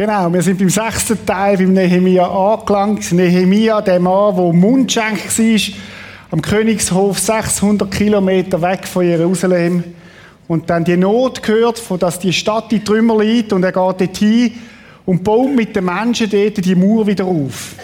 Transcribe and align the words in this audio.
Genau, 0.00 0.32
wir 0.32 0.40
sind 0.40 0.58
beim 0.58 0.70
sechsten 0.70 1.26
Teil 1.26 1.58
beim 1.58 1.74
Nehemia 1.74 2.26
angelangt. 2.26 3.12
Nehemia, 3.12 3.82
der 3.82 4.00
Mann, 4.00 4.34
der 4.34 4.50
Mundschenk 4.54 5.18
war, 5.26 5.74
am 6.30 6.40
Königshof 6.40 7.18
600 7.18 7.90
Kilometer 7.90 8.62
weg 8.62 8.88
von 8.88 9.04
Jerusalem. 9.04 9.84
Und 10.48 10.70
dann 10.70 10.84
die 10.84 10.96
Not 10.96 11.42
gehört, 11.42 11.82
dass 11.98 12.18
die 12.18 12.32
Stadt 12.32 12.72
in 12.72 12.82
Trümmer 12.82 13.22
liegt 13.22 13.52
und 13.52 13.62
er 13.62 13.72
geht 13.72 14.00
dort 14.00 14.16
hin 14.16 14.54
und 15.04 15.22
baut 15.22 15.54
mit 15.54 15.76
den 15.76 15.84
Menschen 15.84 16.30
dort 16.30 16.64
die 16.64 16.74
Mauer 16.74 17.06
wieder 17.06 17.26
auf. 17.26 17.74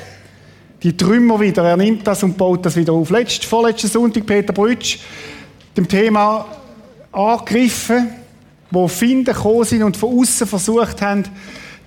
Die 0.82 0.96
Trümmer 0.96 1.38
wieder. 1.38 1.64
Er 1.64 1.76
nimmt 1.76 2.06
das 2.06 2.22
und 2.22 2.38
baut 2.38 2.64
das 2.64 2.76
wieder 2.76 2.94
auf. 2.94 3.10
Letzt, 3.10 3.44
vorletzten 3.44 3.88
Sonntag 3.88 4.24
Peter 4.24 4.54
Brütsch, 4.54 5.00
dem 5.76 5.86
Thema 5.86 6.46
angegriffen, 7.12 8.08
wo 8.70 8.88
Finden 8.88 9.26
gekommen 9.26 9.64
sind 9.64 9.82
und 9.82 9.98
von 9.98 10.18
außen 10.18 10.46
versucht 10.46 11.02
haben, 11.02 11.24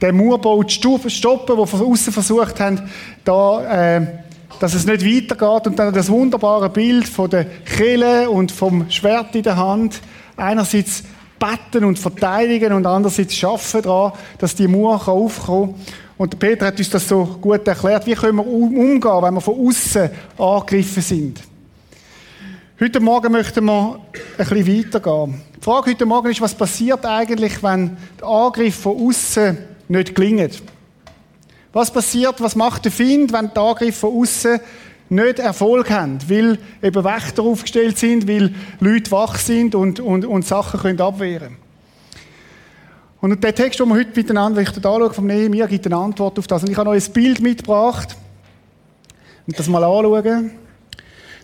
den 0.01 0.17
Mauerbau 0.17 0.63
zu 0.63 0.99
stoppen, 1.07 1.57
wo 1.57 1.65
von 1.65 1.81
außen 1.81 2.13
versucht 2.13 2.59
haben, 2.59 2.89
da, 3.23 3.97
äh, 3.97 4.07
dass 4.59 4.73
es 4.73 4.85
nicht 4.85 5.05
weitergeht. 5.05 5.67
Und 5.67 5.79
dann 5.79 5.93
das 5.93 6.09
wunderbare 6.09 6.69
Bild 6.69 7.07
von 7.07 7.29
der 7.29 7.45
Kille 7.45 8.29
und 8.29 8.51
vom 8.51 8.89
Schwert 8.89 9.35
in 9.35 9.43
der 9.43 9.57
Hand. 9.57 10.01
Einerseits 10.37 11.03
betten 11.37 11.85
und 11.85 11.97
verteidigen 11.97 12.73
und 12.73 12.85
andererseits 12.85 13.35
schaffen 13.35 13.81
daran, 13.81 14.13
dass 14.37 14.55
die 14.55 14.67
Mauer 14.67 15.07
aufkommen 15.07 15.73
kann. 15.73 15.85
Und 16.17 16.37
Peter 16.37 16.65
hat 16.65 16.77
uns 16.77 16.89
das 16.89 17.07
so 17.07 17.23
gut 17.39 17.65
erklärt. 17.65 18.05
Wie 18.05 18.13
können 18.13 18.37
wir 18.37 18.45
umgehen, 18.45 19.21
wenn 19.21 19.33
wir 19.33 19.41
von 19.41 19.67
außen 19.67 20.09
angegriffen 20.37 21.01
sind? 21.01 21.41
Heute 22.77 22.99
Morgen 22.99 23.31
möchten 23.31 23.65
wir 23.65 23.99
ein 24.37 24.47
bisschen 24.47 24.67
weitergehen. 24.85 25.41
Die 25.57 25.63
Frage 25.63 25.91
heute 25.91 26.05
Morgen 26.05 26.29
ist, 26.29 26.41
was 26.41 26.53
passiert 26.53 27.05
eigentlich, 27.05 27.61
wenn 27.63 27.97
der 28.19 28.27
Angriff 28.27 28.75
von 28.75 29.07
außen 29.07 29.57
nicht 29.89 30.15
gelingt. 30.15 30.61
Was 31.73 31.91
passiert, 31.91 32.41
was 32.41 32.55
macht 32.55 32.85
der 32.85 32.91
Find, 32.91 33.33
wenn 33.33 33.51
die 33.53 33.59
Angriffe 33.59 33.99
von 33.99 34.21
außen 34.21 34.59
nicht 35.09 35.39
Erfolg 35.39 35.89
haben, 35.89 36.19
weil 36.27 36.59
eben 36.83 37.03
Wächter 37.03 37.43
aufgestellt 37.43 37.97
sind, 37.97 38.27
weil 38.27 38.53
Leute 38.79 39.11
wach 39.11 39.37
sind 39.37 39.75
und, 39.75 39.99
und, 39.99 40.25
und 40.25 40.45
Sachen 40.45 40.79
können 40.79 41.01
abwehren 41.01 41.57
Und 43.19 43.43
der 43.43 43.55
Text, 43.55 43.79
den 43.79 43.89
wir 43.89 43.95
heute 43.95 44.11
miteinander 44.15 44.61
anschauen, 44.61 45.13
vom 45.13 45.25
Nehemiah, 45.25 45.65
gibt 45.65 45.85
eine 45.87 45.97
Antwort 45.97 46.37
auf 46.37 46.47
das. 46.47 46.63
Und 46.63 46.69
ich 46.69 46.77
habe 46.77 46.91
euch 46.91 47.07
ein 47.07 47.13
Bild 47.13 47.41
mitgebracht. 47.41 48.15
Und 49.47 49.57
das 49.57 49.67
mal 49.67 49.83
anschauen. 49.83 50.51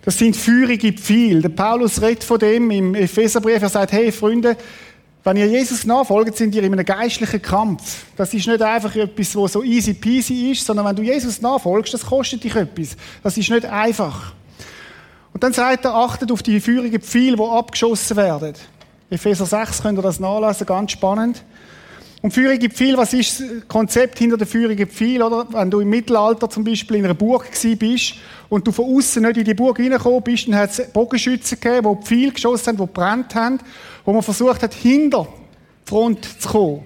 Das 0.04 0.20
sind 0.20 0.36
feurige 0.36 0.94
Pfeile. 0.94 1.42
Der 1.42 1.50
Paulus 1.50 2.00
redet 2.00 2.24
von 2.24 2.38
dem 2.38 2.70
im 2.70 2.94
Epheserbrief. 2.94 3.64
Er 3.64 3.70
sagt, 3.70 3.92
hey 3.92 4.12
Freunde, 4.12 4.56
wenn 5.26 5.38
ihr 5.38 5.48
Jesus 5.48 5.86
nachfolgt, 5.86 6.38
sind 6.38 6.54
ihr 6.54 6.62
in 6.62 6.72
einem 6.72 6.86
geistlichen 6.86 7.42
Kampf. 7.42 8.06
Das 8.16 8.32
ist 8.32 8.48
nicht 8.48 8.62
einfach 8.62 8.96
etwas, 8.96 9.36
was 9.36 9.54
so 9.54 9.64
easy 9.64 9.96
peasy 9.96 10.52
ist, 10.52 10.64
sondern 10.64 10.86
wenn 10.86 10.96
du 10.96 11.02
Jesus 11.02 11.42
nachfolgst, 11.42 11.96
das 11.96 12.06
kostet 12.06 12.44
dich 12.44 12.56
etwas. 12.56 12.96
Das 13.24 13.36
ist 13.36 13.50
nicht 13.50 13.66
einfach. 13.66 14.34
Und 15.34 15.44
dann 15.44 15.52
sagt 15.52 15.84
er, 15.84 15.96
achtet 15.96 16.32
auf 16.32 16.44
die 16.44 16.62
feurigen 16.62 17.02
Pfeile, 17.02 17.38
die 17.38 17.44
abgeschossen 17.44 18.18
werden. 18.18 18.54
Epheser 19.10 19.48
6 19.48 19.82
könnt 19.82 19.98
ihr 19.98 20.04
das 20.04 20.20
nachlesen, 20.20 20.68
ganz 20.68 20.92
spannend. 20.92 21.44
Und 22.22 22.32
feurige 22.32 22.70
Pfeil, 22.70 22.96
was 22.96 23.14
ist 23.14 23.40
das 23.40 23.48
Konzept 23.68 24.20
hinter 24.20 24.38
der 24.38 24.48
feurigen 24.48 24.88
Pfeil, 24.88 25.24
oder? 25.24 25.48
Wenn 25.52 25.72
du 25.72 25.80
im 25.80 25.90
Mittelalter 25.90 26.52
zum 26.52 26.64
Beispiel 26.64 26.98
in 26.98 27.06
einer 27.06 27.16
Burg 27.16 27.50
bist 27.80 28.14
und 28.50 28.68
du 28.68 28.72
von 28.72 28.86
außen 28.86 29.24
nicht 29.24 29.38
in 29.38 29.46
die 29.46 29.54
Burg 29.54 29.80
reingekommen 29.80 30.22
bist, 30.24 30.48
dann 30.48 30.56
hat 30.56 30.72
es 30.72 30.92
Bogenschützen 30.92 31.60
gegeben, 31.60 31.98
die 32.00 32.06
Pfeil 32.06 32.32
geschossen 32.32 32.68
haben, 32.68 32.78
die 32.78 32.86
gebrannt 32.86 33.36
haben, 33.36 33.60
wo 34.04 34.14
man 34.14 34.22
versucht 34.22 34.62
hat, 34.62 34.74
hinter 34.74 35.28
die 35.86 35.90
Front 35.90 36.42
zu 36.42 36.50
kommen. 36.50 36.86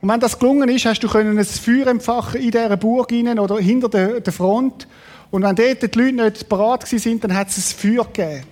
Und 0.00 0.08
wenn 0.08 0.18
das 0.18 0.38
gelungen 0.38 0.68
ist, 0.68 0.84
hast 0.84 1.00
du 1.00 1.08
können 1.08 1.38
ein 1.38 1.44
Feuer 1.44 1.86
empfachen 1.86 2.40
in 2.40 2.50
dieser 2.50 2.76
Burg 2.76 3.12
rein 3.12 3.38
oder 3.38 3.58
hinter 3.58 3.88
der, 3.88 4.20
der 4.20 4.32
Front. 4.32 4.88
Und 5.30 5.42
wenn 5.44 5.54
dort 5.54 5.94
die 5.94 5.98
Leute 5.98 6.24
nicht 6.24 6.48
parat 6.48 6.86
sind, 6.88 7.22
dann 7.22 7.34
hat 7.34 7.48
es 7.48 7.58
ein 7.58 7.78
Feuer 7.78 8.04
gegeben. 8.04 8.42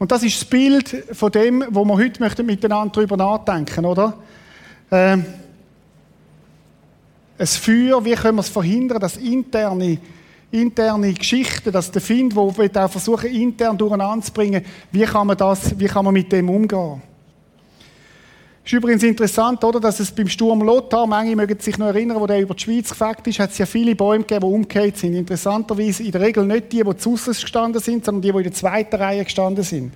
Und 0.00 0.10
das 0.10 0.24
ist 0.24 0.40
das 0.40 0.44
Bild 0.44 1.04
von 1.12 1.30
dem, 1.30 1.64
wo 1.70 1.84
wir 1.84 1.96
heute 1.96 2.42
miteinander 2.42 2.92
darüber 2.92 3.16
nachdenken, 3.16 3.84
oder? 3.84 4.18
Ähm, 4.90 5.24
ein 7.38 7.46
Feuer, 7.46 8.04
wie 8.04 8.14
können 8.14 8.36
wir 8.36 8.40
es 8.40 8.48
verhindern, 8.48 9.00
dass 9.00 9.16
interne, 9.16 9.98
interne 10.52 11.12
Geschichten, 11.12 11.72
dass 11.72 11.90
der 11.90 12.02
Find, 12.02 12.34
der 12.34 12.84
auch 12.84 12.90
versuchen, 12.90 13.30
intern 13.30 13.76
durcheinander 13.76 14.24
zu 14.24 14.32
bringen, 14.32 14.64
wie 14.92 15.04
kann 15.04 15.26
man 15.26 15.36
das, 15.36 15.78
wie 15.78 15.86
kann 15.86 16.04
man 16.04 16.14
mit 16.14 16.30
dem 16.30 16.48
umgehen? 16.48 17.02
Ist 18.64 18.72
übrigens 18.72 19.02
interessant, 19.02 19.64
oder, 19.64 19.80
dass 19.80 19.98
es 19.98 20.12
beim 20.12 20.28
Sturm 20.28 20.62
Lothar, 20.62 21.06
manche 21.06 21.34
mögen 21.34 21.58
sich 21.58 21.78
noch 21.78 21.88
erinnern, 21.88 22.20
wo 22.20 22.28
der 22.28 22.40
über 22.40 22.54
die 22.54 22.62
Schweiz 22.62 22.90
gefegt 22.90 23.26
ist, 23.26 23.40
hat 23.40 23.50
es 23.50 23.58
ja 23.58 23.66
viele 23.66 23.96
Bäume 23.96 24.22
gegeben, 24.22 24.46
die 24.46 24.54
umgekehrt 24.54 24.98
sind. 24.98 25.14
Interessanterweise 25.14 26.04
in 26.04 26.12
der 26.12 26.20
Regel 26.20 26.46
nicht 26.46 26.70
die, 26.70 26.84
die 26.84 26.96
zu 26.96 27.14
gestanden 27.14 27.82
sind, 27.82 28.04
sondern 28.04 28.22
die, 28.22 28.30
die 28.30 28.36
in 28.36 28.44
der 28.44 28.52
zweiten 28.52 28.94
Reihe 28.94 29.24
gestanden 29.24 29.64
sind. 29.64 29.92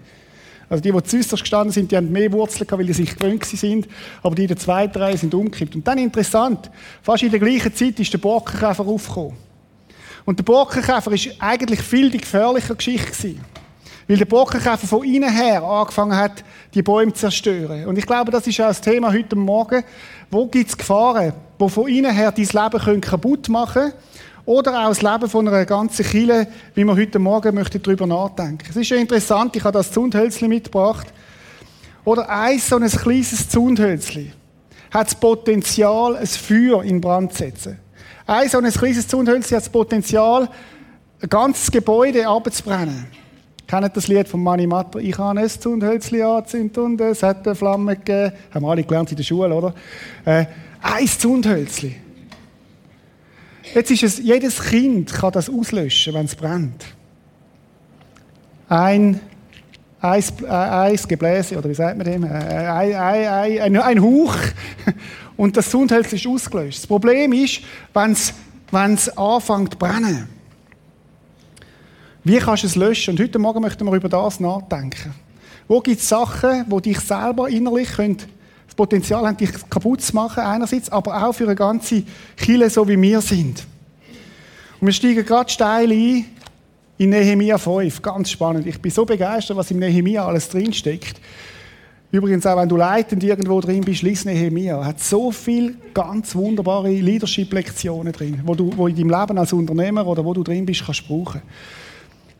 Also 0.68 0.82
die, 0.82 0.90
die 0.90 1.02
zuerst 1.04 1.30
gestanden 1.30 1.72
sind, 1.72 1.92
die 1.92 1.96
haben 1.96 2.10
mehr 2.10 2.32
Wurzeln 2.32 2.66
gehabt, 2.66 2.80
weil 2.80 2.92
sie 2.92 3.04
sich 3.04 3.16
gewöhnt 3.16 3.44
sind, 3.44 3.86
aber 4.20 4.34
die 4.34 4.42
in 4.42 4.48
der 4.48 4.56
zweiten 4.56 4.98
Reihe 4.98 5.16
sind 5.16 5.32
umgekippt. 5.32 5.76
Und 5.76 5.86
dann 5.86 5.98
interessant, 5.98 6.68
fast 7.02 7.22
in 7.22 7.30
der 7.30 7.38
gleichen 7.38 7.72
Zeit 7.72 8.00
ist 8.00 8.12
der 8.12 8.18
Borkenkäfer 8.18 8.84
aufgekommen. 8.84 9.45
Und 10.26 10.40
der 10.40 10.44
Borkenkäfer 10.44 11.12
ist 11.12 11.30
eigentlich 11.38 11.80
viel 11.80 12.10
die 12.10 12.18
gefährlichere 12.18 12.76
Geschichte 12.76 13.12
gewesen. 13.12 13.40
Weil 14.08 14.16
der 14.18 14.24
Borkenkäfer 14.24 14.86
von 14.86 15.04
innen 15.04 15.32
her 15.32 15.62
angefangen 15.62 16.16
hat, 16.16 16.44
die 16.74 16.82
Bäume 16.82 17.12
zu 17.12 17.20
zerstören. 17.20 17.86
Und 17.86 17.96
ich 17.96 18.06
glaube, 18.06 18.30
das 18.30 18.46
ist 18.46 18.60
auch 18.60 18.66
das 18.66 18.80
Thema 18.80 19.12
heute 19.12 19.36
Morgen. 19.36 19.82
Wo 20.30 20.46
gibt 20.46 20.68
es 20.68 20.76
Gefahren, 20.76 21.32
die 21.60 21.68
von 21.68 21.88
innen 21.88 22.12
her 22.12 22.32
dein 22.32 22.44
Leben 22.44 23.00
kaputt 23.00 23.48
machen 23.48 23.82
können? 23.82 23.92
Oder 24.44 24.80
auch 24.80 24.88
das 24.88 25.02
Leben 25.02 25.28
von 25.28 25.48
einer 25.48 25.64
ganzen 25.64 26.04
Kille, 26.04 26.46
wie 26.74 26.84
wir 26.84 26.96
heute 26.96 27.18
Morgen 27.18 27.54
möchten 27.54 27.82
darüber 27.82 28.06
nachdenken. 28.06 28.66
Es 28.68 28.76
ist 28.76 28.88
ja 28.90 28.96
interessant, 28.96 29.54
ich 29.56 29.64
habe 29.64 29.78
das 29.78 29.90
Zundhölzli 29.90 30.46
mitgebracht. 30.46 31.06
Oder 32.04 32.28
ein 32.28 32.58
so 32.58 32.76
ein 32.76 32.88
kleines 32.88 33.48
Zundhölzli 33.48 34.32
hat 34.92 35.06
das 35.06 35.14
Potenzial, 35.16 36.16
ein 36.16 36.26
Feuer 36.26 36.84
in 36.84 37.00
Brand 37.00 37.32
zu 37.32 37.38
setzen. 37.38 37.85
Ein 38.28 38.48
so 38.48 38.58
ein 38.58 38.68
kleines 38.68 39.06
Zundhölzli 39.06 39.54
hat 39.54 39.62
das 39.62 39.68
Potenzial, 39.68 40.48
ein 41.22 41.28
ganzes 41.28 41.70
Gebäude 41.70 42.26
abzubrennen. 42.26 43.06
Kennt 43.68 43.96
das 43.96 44.08
Lied 44.08 44.26
von 44.26 44.42
Mani 44.42 44.66
Matter? 44.66 44.98
Ich 44.98 45.16
habe 45.16 45.38
ein 45.38 45.48
Zundhölzli 45.48 46.22
angezündet 46.22 46.78
und 46.78 47.00
es 47.00 47.22
hat 47.22 47.46
eine 47.46 47.54
Flamme 47.54 47.94
gegeben. 47.94 48.32
Haben 48.52 48.64
wir 48.64 48.70
alle 48.70 48.82
gelernt 48.82 49.12
in 49.12 49.16
der 49.16 49.22
Schule, 49.22 49.54
oder? 49.54 49.74
Äh, 50.24 50.46
ein 50.82 51.06
Zundhölzli. 51.06 51.94
Jetzt 53.74 53.90
ist 53.92 54.02
es, 54.02 54.18
jedes 54.18 54.60
Kind 54.60 55.12
kann 55.12 55.32
das 55.32 55.48
auslöschen, 55.48 56.14
wenn 56.14 56.26
es 56.26 56.34
brennt. 56.34 56.84
Ein 58.68 59.20
Eis, 60.00 60.32
äh, 60.42 60.46
Eisgebläse, 60.46 61.56
oder 61.56 61.68
wie 61.68 61.74
sagt 61.74 61.96
man 61.96 62.06
dem? 62.06 62.24
Äh, 62.24 62.28
ein, 62.28 62.94
ein, 62.94 63.60
ein, 63.60 63.76
ein 63.76 64.02
Hauch 64.02 64.36
und 65.36 65.56
das 65.56 65.70
Sundholz 65.70 66.12
ist 66.12 66.26
ausgelöscht. 66.26 66.78
Das 66.78 66.86
Problem 66.86 67.32
ist, 67.32 67.60
wenn 67.92 68.12
es 68.12 69.18
anfängt 69.18 69.72
zu 69.72 69.78
brennen. 69.78 70.28
Wie 72.24 72.38
kannst 72.38 72.64
du 72.64 72.66
es 72.66 72.76
löschen? 72.76 73.12
Und 73.12 73.20
heute 73.20 73.38
Morgen 73.38 73.60
möchten 73.60 73.84
wir 73.84 73.92
über 73.92 74.08
das 74.08 74.40
nachdenken. 74.40 75.14
Wo 75.68 75.80
gibt 75.80 76.00
es 76.00 76.08
Sachen, 76.08 76.64
wo 76.68 76.80
dich 76.80 76.98
selber 77.00 77.48
innerlich 77.48 77.88
können 77.92 78.18
Potenzial 78.76 79.26
haben, 79.26 79.36
dich 79.36 79.50
kaputt 79.70 80.02
zu 80.02 80.14
machen, 80.14 80.42
einerseits, 80.44 80.90
aber 80.90 81.26
auch 81.26 81.32
für 81.32 81.44
eine 81.44 81.54
ganze 81.54 82.04
Kille, 82.36 82.70
so 82.70 82.86
wie 82.86 83.00
wir 83.00 83.20
sind. 83.20 83.66
Und 84.80 84.86
wir 84.86 84.92
steigen 84.92 85.24
gerade 85.24 85.50
steil 85.50 85.90
ein 85.90 86.26
in 86.98 87.10
Nehemia 87.10 87.58
5. 87.58 88.02
Ganz 88.02 88.30
spannend. 88.30 88.66
Ich 88.66 88.80
bin 88.80 88.92
so 88.92 89.04
begeistert, 89.04 89.56
was 89.56 89.70
im 89.70 89.78
Nehemia 89.78 90.24
alles 90.24 90.48
drinsteckt. 90.48 91.20
Übrigens, 92.16 92.46
auch 92.46 92.56
wenn 92.56 92.68
du 92.70 92.78
leitend 92.78 93.22
irgendwo 93.22 93.60
drin 93.60 93.82
bist, 93.82 94.00
lies 94.00 94.24
Nehemia. 94.24 94.82
Hat 94.82 94.98
so 95.00 95.30
viele 95.30 95.74
ganz 95.92 96.34
wunderbare 96.34 96.88
Leadership-Lektionen 96.88 98.10
drin, 98.10 98.40
wo 98.46 98.54
du 98.54 98.72
wo 98.74 98.86
in 98.86 98.96
deinem 98.96 99.10
Leben 99.10 99.36
als 99.36 99.52
Unternehmer 99.52 100.06
oder 100.06 100.24
wo 100.24 100.32
du 100.32 100.42
drin 100.42 100.64
bist, 100.64 100.82
kannst 100.86 101.06
brauchen. 101.06 101.42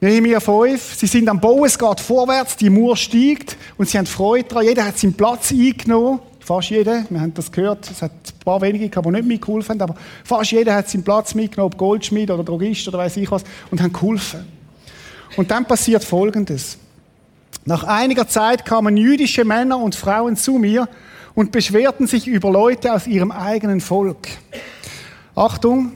Nehemiah 0.01 0.41
5, 0.41 0.95
sie 0.95 1.07
sind 1.07 1.29
am 1.29 1.39
Bauen, 1.39 1.67
es 1.67 1.79
geht 1.79 2.01
vorwärts, 2.01 2.57
die 2.57 2.71
Mauer 2.71 2.97
steigt 2.97 3.59
und 3.77 3.87
sie 3.87 3.99
haben 3.99 4.07
Freude 4.07 4.49
daran. 4.49 4.65
Jeder 4.65 4.87
hat 4.87 4.97
seinen 4.97 5.13
Platz 5.13 5.53
eingenommen. 5.53 6.21
Fast 6.41 6.71
jeder. 6.71 7.05
Wir 7.11 7.21
haben 7.21 7.35
das 7.35 7.53
gehört. 7.53 7.91
Es 7.91 8.01
hat 8.01 8.13
ein 8.13 8.45
paar 8.45 8.63
wenige 8.63 8.89
gehabt, 8.89 9.07
die 9.07 9.11
nicht 9.11 9.27
mitgeholfen 9.27 9.79
haben, 9.79 9.91
aber 9.91 10.01
fast 10.25 10.53
jeder 10.53 10.75
hat 10.75 10.89
seinen 10.89 11.03
Platz 11.03 11.35
mitgenommen, 11.35 11.75
ob 11.75 11.79
Goldschmied 11.79 12.31
oder 12.31 12.45
Drogist 12.45 12.89
oder 12.89 12.97
weiß 12.97 13.19
ich 13.19 13.31
was, 13.31 13.45
und 13.71 13.83
haben 13.83 13.93
geholfen. 13.93 14.47
Und 15.37 15.51
dann 15.51 15.67
passiert 15.67 16.03
Folgendes. 16.03 16.79
Nach 17.69 17.83
einiger 17.83 18.29
Zeit 18.29 18.65
kamen 18.65 18.97
jüdische 18.97 19.45
Männer 19.45 19.79
und 19.79 19.97
Frauen 19.97 20.37
zu 20.37 20.53
mir 20.53 20.89
und 21.35 21.51
beschwerten 21.51 22.07
sich 22.07 22.29
über 22.29 22.49
Leute 22.49 22.93
aus 22.93 23.09
ihrem 23.09 23.33
eigenen 23.33 23.81
Volk. 23.81 24.29
Achtung, 25.35 25.95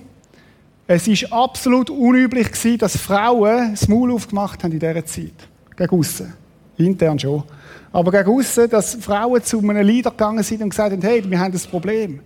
es 0.88 1.06
ist 1.06 1.32
absolut 1.32 1.88
unüblich 1.88 2.50
gewesen, 2.50 2.78
dass 2.78 2.96
Frauen 2.96 3.70
das 3.70 3.86
Maul 3.86 4.10
aufgemacht 4.10 4.64
haben 4.64 4.72
in 4.72 4.80
dieser 4.80 5.06
Zeit. 5.06 5.32
Gegen 5.76 5.96
aussen. 5.96 6.34
Intern 6.76 7.20
schon. 7.20 7.44
Aber 7.92 8.10
gegen 8.10 8.36
aussen, 8.36 8.68
dass 8.68 8.96
Frauen 8.96 9.40
zu 9.44 9.60
einem 9.60 9.86
Leader 9.86 10.10
gegangen 10.10 10.42
sind 10.42 10.62
und 10.62 10.70
gesagt 10.70 10.90
haben, 10.90 11.02
hey, 11.02 11.22
wir 11.24 11.38
haben 11.38 11.52
das 11.52 11.68
Problem. 11.68 12.18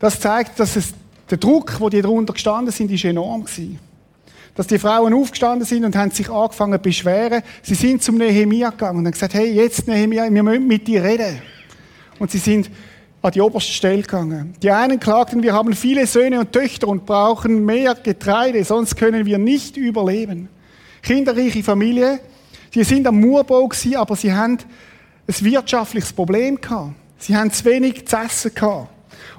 Das 0.00 0.18
zeigt, 0.18 0.58
dass 0.58 0.74
es, 0.74 0.94
der 1.30 1.38
Druck, 1.38 1.76
wo 1.78 1.88
die 1.88 2.02
darunter 2.02 2.32
gestanden 2.32 2.72
sind, 2.72 2.90
ist 2.90 3.04
enorm 3.04 3.44
gewesen. 3.44 3.78
Dass 4.58 4.66
die 4.66 4.80
Frauen 4.80 5.14
aufgestanden 5.14 5.64
sind 5.64 5.84
und 5.84 5.94
haben 5.94 6.10
sich 6.10 6.28
angefangen 6.28 6.72
zu 6.72 6.78
beschweren. 6.80 7.44
Sie 7.62 7.76
sind 7.76 8.02
zum 8.02 8.16
Nehemia 8.16 8.70
gegangen 8.70 8.98
und 8.98 9.04
haben 9.06 9.12
gesagt, 9.12 9.34
hey, 9.34 9.52
jetzt 9.52 9.86
Nehemia, 9.86 10.28
wir 10.28 10.42
müssen 10.42 10.66
mit 10.66 10.88
dir 10.88 11.04
reden. 11.04 11.40
Und 12.18 12.32
sie 12.32 12.38
sind 12.38 12.68
an 13.22 13.30
die 13.30 13.40
oberste 13.40 13.70
Stelle 13.70 14.02
gegangen. 14.02 14.54
Die 14.60 14.72
einen 14.72 14.98
klagten, 14.98 15.44
wir 15.44 15.52
haben 15.52 15.74
viele 15.74 16.08
Söhne 16.08 16.40
und 16.40 16.50
Töchter 16.50 16.88
und 16.88 17.06
brauchen 17.06 17.64
mehr 17.64 17.94
Getreide, 17.94 18.64
sonst 18.64 18.96
können 18.96 19.26
wir 19.26 19.38
nicht 19.38 19.76
überleben. 19.76 20.48
Kinderreiche 21.02 21.62
Familie, 21.62 22.18
die 22.74 22.82
sind 22.82 23.06
am 23.06 23.20
Murbau 23.20 23.68
gewesen, 23.68 23.94
aber 23.94 24.16
sie 24.16 24.32
haben 24.32 24.58
ein 25.28 25.34
wirtschaftliches 25.38 26.12
Problem 26.12 26.60
gehabt. 26.60 26.94
Sie 27.18 27.36
haben 27.36 27.52
zu 27.52 27.64
wenig 27.64 28.08
zu 28.08 28.16
essen 28.16 28.52
gehabt. 28.52 28.88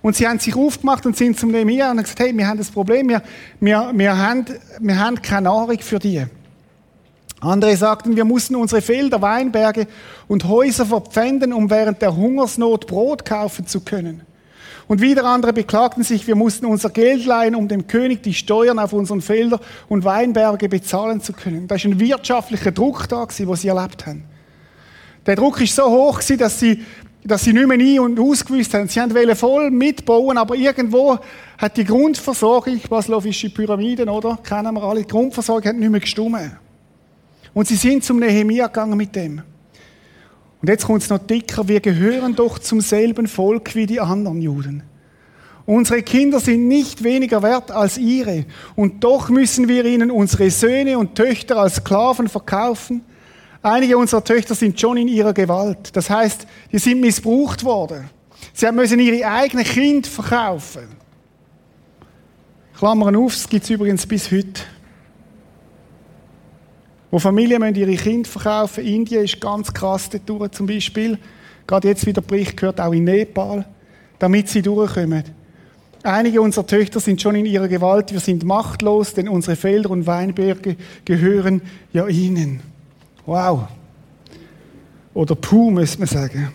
Und 0.02 0.16
sie 0.16 0.28
haben 0.28 0.40
sich 0.40 0.56
aufgemacht 0.56 1.06
und 1.06 1.18
sind 1.18 1.40
zum 1.40 1.52
Nehemiah 1.52 1.92
und 1.92 1.98
haben 1.98 2.04
gesagt, 2.04 2.20
hey, 2.20 2.36
wir 2.36 2.48
haben 2.48 2.58
das 2.58 2.72
Problem, 2.72 3.10
wir, 3.10 3.22
wir, 3.60 3.92
wir, 3.94 4.18
haben, 4.18 4.46
wir 4.80 5.00
haben 5.00 5.22
keine 5.22 5.50
Nahrung 5.50 5.80
für 5.80 6.00
die. 6.00 6.26
Andere 7.42 7.76
sagten, 7.78 8.16
wir 8.16 8.26
mussten 8.26 8.56
unsere 8.56 8.82
Felder, 8.82 9.22
Weinberge 9.22 9.88
und 10.28 10.46
Häuser 10.46 10.86
verpfänden, 10.86 11.54
um 11.54 11.70
während 11.70 12.02
der 12.02 12.16
Hungersnot 12.16 12.88
Brot 12.88 13.26
kaufen 13.26 13.66
zu 13.66 13.82
können. 13.82 14.22
Und 14.88 15.02
wieder 15.02 15.24
andere 15.24 15.54
beklagten 15.54 16.04
sich, 16.04 16.26
wir 16.26 16.36
mussten 16.36 16.66
unser 16.66 16.90
Geld 16.90 17.24
leihen, 17.26 17.54
um 17.54 17.68
dem 17.68 17.86
König 17.86 18.24
die 18.24 18.34
Steuern 18.34 18.80
auf 18.80 18.92
unseren 18.92 19.22
Felder 19.22 19.60
und 19.88 20.04
Weinberge 20.04 20.68
bezahlen 20.68 21.22
zu 21.22 21.32
können. 21.32 21.68
Da 21.68 21.76
ist 21.76 21.86
ein 21.86 22.00
wirtschaftlicher 22.00 22.72
Druck 22.72 23.08
da 23.08 23.24
gewesen, 23.24 23.48
was 23.48 23.62
sie 23.62 23.68
erlebt 23.68 24.08
haben. 24.08 24.24
Der 25.28 25.36
Druck 25.36 25.62
ist 25.62 25.76
so 25.76 25.86
hoch 25.86 26.18
gewesen, 26.18 26.40
dass 26.40 26.60
sie, 26.60 26.84
dass 27.24 27.44
sie 27.44 27.54
nicht 27.54 27.68
mehr 27.68 27.78
ein- 27.78 28.00
und 28.00 28.20
ausgewusst 28.20 28.74
haben. 28.74 28.88
Sie 28.88 29.00
wollten 29.00 29.36
voll 29.36 29.72
mitbauen, 29.72 30.38
aber 30.38 30.56
irgendwo 30.56 31.18
hat 31.58 31.78
die 31.78 31.84
Grundversorgung, 31.84 32.80
Maslow'sche 32.90 33.54
Pyramiden, 33.54 34.10
oder? 34.10 34.40
Kennen 34.44 34.74
wir 34.74 34.84
alle. 34.84 35.02
Die 35.02 35.08
Grundversorgung 35.08 35.70
hat 35.70 35.76
nicht 35.76 35.90
mehr 35.90 36.00
gestummen. 36.00 36.58
Und 37.54 37.68
sie 37.68 37.76
sind 37.76 38.04
zum 38.04 38.20
Nehemia 38.20 38.68
gegangen 38.68 38.98
mit 38.98 39.16
dem. 39.16 39.42
Und 40.62 40.68
jetzt 40.68 40.86
kommt 40.86 41.02
es 41.02 41.10
noch 41.10 41.20
dicker, 41.20 41.68
wir 41.68 41.80
gehören 41.80 42.36
doch 42.36 42.60
zum 42.60 42.82
selben 42.82 43.28
Volk 43.28 43.76
wie 43.76 43.86
die 43.86 44.00
anderen 44.00 44.42
Juden. 44.42 44.84
Unsere 45.66 46.02
Kinder 46.02 46.40
sind 46.40 46.68
nicht 46.68 47.04
weniger 47.04 47.44
wert 47.44 47.70
als 47.70 47.98
ihre. 47.98 48.46
Und 48.76 49.04
doch 49.04 49.30
müssen 49.30 49.68
wir 49.68 49.86
ihnen 49.86 50.10
unsere 50.10 50.50
Söhne 50.50 50.98
und 50.98 51.16
Töchter 51.16 51.58
als 51.58 51.76
Sklaven 51.76 52.28
verkaufen. 52.28 53.04
Einige 53.62 53.98
unserer 53.98 54.24
Töchter 54.24 54.56
sind 54.56 54.80
schon 54.80 54.98
in 54.98 55.08
ihrer 55.08 55.34
Gewalt. 55.34 55.96
Das 55.96 56.10
heißt, 56.10 56.48
die 56.72 56.80
sind 56.80 57.02
missbraucht 57.02 57.64
worden. 57.64 58.10
Sie 58.54 58.72
müssen 58.72 59.00
ihre 59.00 59.30
eigenen 59.30 59.66
Kinder 59.66 60.08
verkaufen. 60.08 60.88
Klammern 62.78 63.18
auf, 63.18 63.34
das 63.34 63.50
gibt 63.50 63.66
es 63.66 63.70
übrigens 63.70 64.06
bis 64.06 64.32
heute. 64.32 64.62
Wo 67.12 67.20
Familien 67.20 67.60
müssen 67.60 67.76
ihre 67.76 67.96
Kinder 67.96 68.30
verkaufen. 68.30 68.86
Indien 68.86 69.26
ist 69.26 69.42
ganz 69.42 69.74
krass 69.74 70.10
dort 70.26 70.56
zum 70.56 70.68
Beispiel. 70.68 71.18
Gerade 71.68 71.90
jetzt 71.90 72.06
wieder 72.06 72.22
Bericht 72.22 72.56
gehört, 72.56 72.80
auch 72.80 72.94
in 72.94 73.04
Nepal, 73.04 73.66
damit 74.20 74.48
sie 74.48 74.62
durchkommen. 74.62 75.24
Einige 76.04 76.42
unserer 76.42 76.66
Töchter 76.66 77.02
sind 77.02 77.22
schon 77.22 77.36
in 77.36 77.46
ihrer 77.46 77.68
Gewalt. 77.68 78.14
Wir 78.14 78.22
sind 78.22 78.46
machtlos, 78.46 79.14
denn 79.14 79.28
unsere 79.28 79.58
Felder 79.58 79.92
und 79.92 80.08
Weinberge 80.08 80.78
gehören 81.04 81.62
ja 81.92 82.08
ihnen. 82.08 82.62
Wow. 83.26 83.68
Oder 85.14 85.36
puh, 85.36 85.72
müsste 85.72 86.00
man 86.00 86.08
sagen. 86.08 86.52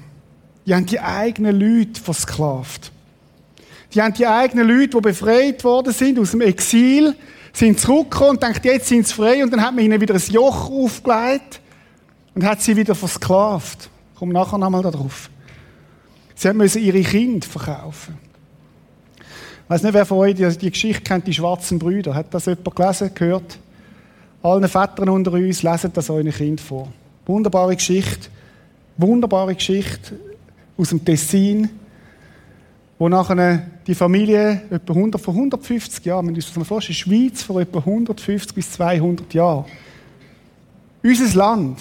Die 0.67 0.75
haben 0.75 0.87
die 0.87 1.01
eigenen 1.01 1.59
Leute 1.59 2.01
versklavt. 2.01 2.91
Die 3.93 4.03
haben 4.03 4.15
die 4.15 4.27
eigenen 4.27 4.67
Leute, 4.67 4.97
die 4.97 5.01
befreit 5.01 5.63
worden 5.63 5.93
sind 5.93 6.19
aus 6.19 6.33
dem 6.33 6.41
Exil, 6.41 7.15
sind 7.53 7.79
zurückgekommen 7.79 8.31
und 8.31 8.43
denkt, 8.43 8.65
jetzt 8.65 8.89
sind 8.89 9.07
sie 9.07 9.15
frei 9.15 9.45
und 9.45 9.53
dann 9.53 9.63
hat 9.63 9.75
man 9.75 9.85
ihnen 9.85 10.01
wieder 10.01 10.15
ein 10.15 10.23
Joch 10.31 10.69
aufgelegt 10.69 11.61
und 12.35 12.45
hat 12.45 12.61
sie 12.61 12.77
wieder 12.77 12.95
versklavt. 12.95 13.89
Ich 14.13 14.19
komme 14.19 14.33
nachher 14.33 14.59
nochmal 14.59 14.83
darauf. 14.83 15.31
Sie 16.35 16.53
müssen 16.53 16.83
ihre 16.83 17.03
Kinder 17.03 17.47
verkaufen. 17.47 18.19
Ich 19.21 19.71
weiß 19.71 19.83
nicht, 19.83 19.95
wer 19.95 20.05
von 20.05 20.19
euch 20.19 20.35
die, 20.35 20.49
die 20.59 20.71
Geschichte 20.71 21.03
kennt, 21.03 21.27
die 21.27 21.33
schwarzen 21.33 21.79
Brüder. 21.79 22.15
Hat 22.15 22.35
das 22.35 22.47
jemand 22.47 22.75
gelesen, 22.75 23.15
gehört? 23.15 23.59
Allen 24.45 24.69
Vätern 24.69 25.09
unter 25.09 25.33
uns 25.33 25.63
lesen 25.63 25.91
das 25.95 26.11
euren 26.11 26.31
Kind 26.31 26.61
vor. 26.61 26.93
Wunderbare 27.25 27.75
Geschichte. 27.75 28.29
Wunderbare 28.99 29.55
Geschichte 29.55 30.17
aus 30.77 30.91
dem 30.91 31.03
Tessin, 31.03 31.71
wo 32.99 33.09
nachher 33.09 33.63
die 33.87 33.95
Familie 33.95 34.61
etwa 34.71 34.93
100, 34.93 35.19
vor 35.19 35.33
150 35.33 36.05
Jahren, 36.05 36.27
wenn 36.27 36.35
du 36.35 36.43
uns 36.43 36.69
vorstellst, 36.69 37.01
Schweiz 37.01 37.43
vor 37.43 37.59
etwa 37.59 37.79
150 37.79 38.55
bis 38.55 38.71
200 38.73 39.33
Jahren. 39.33 39.65
Unser 41.03 41.39
Land 41.39 41.79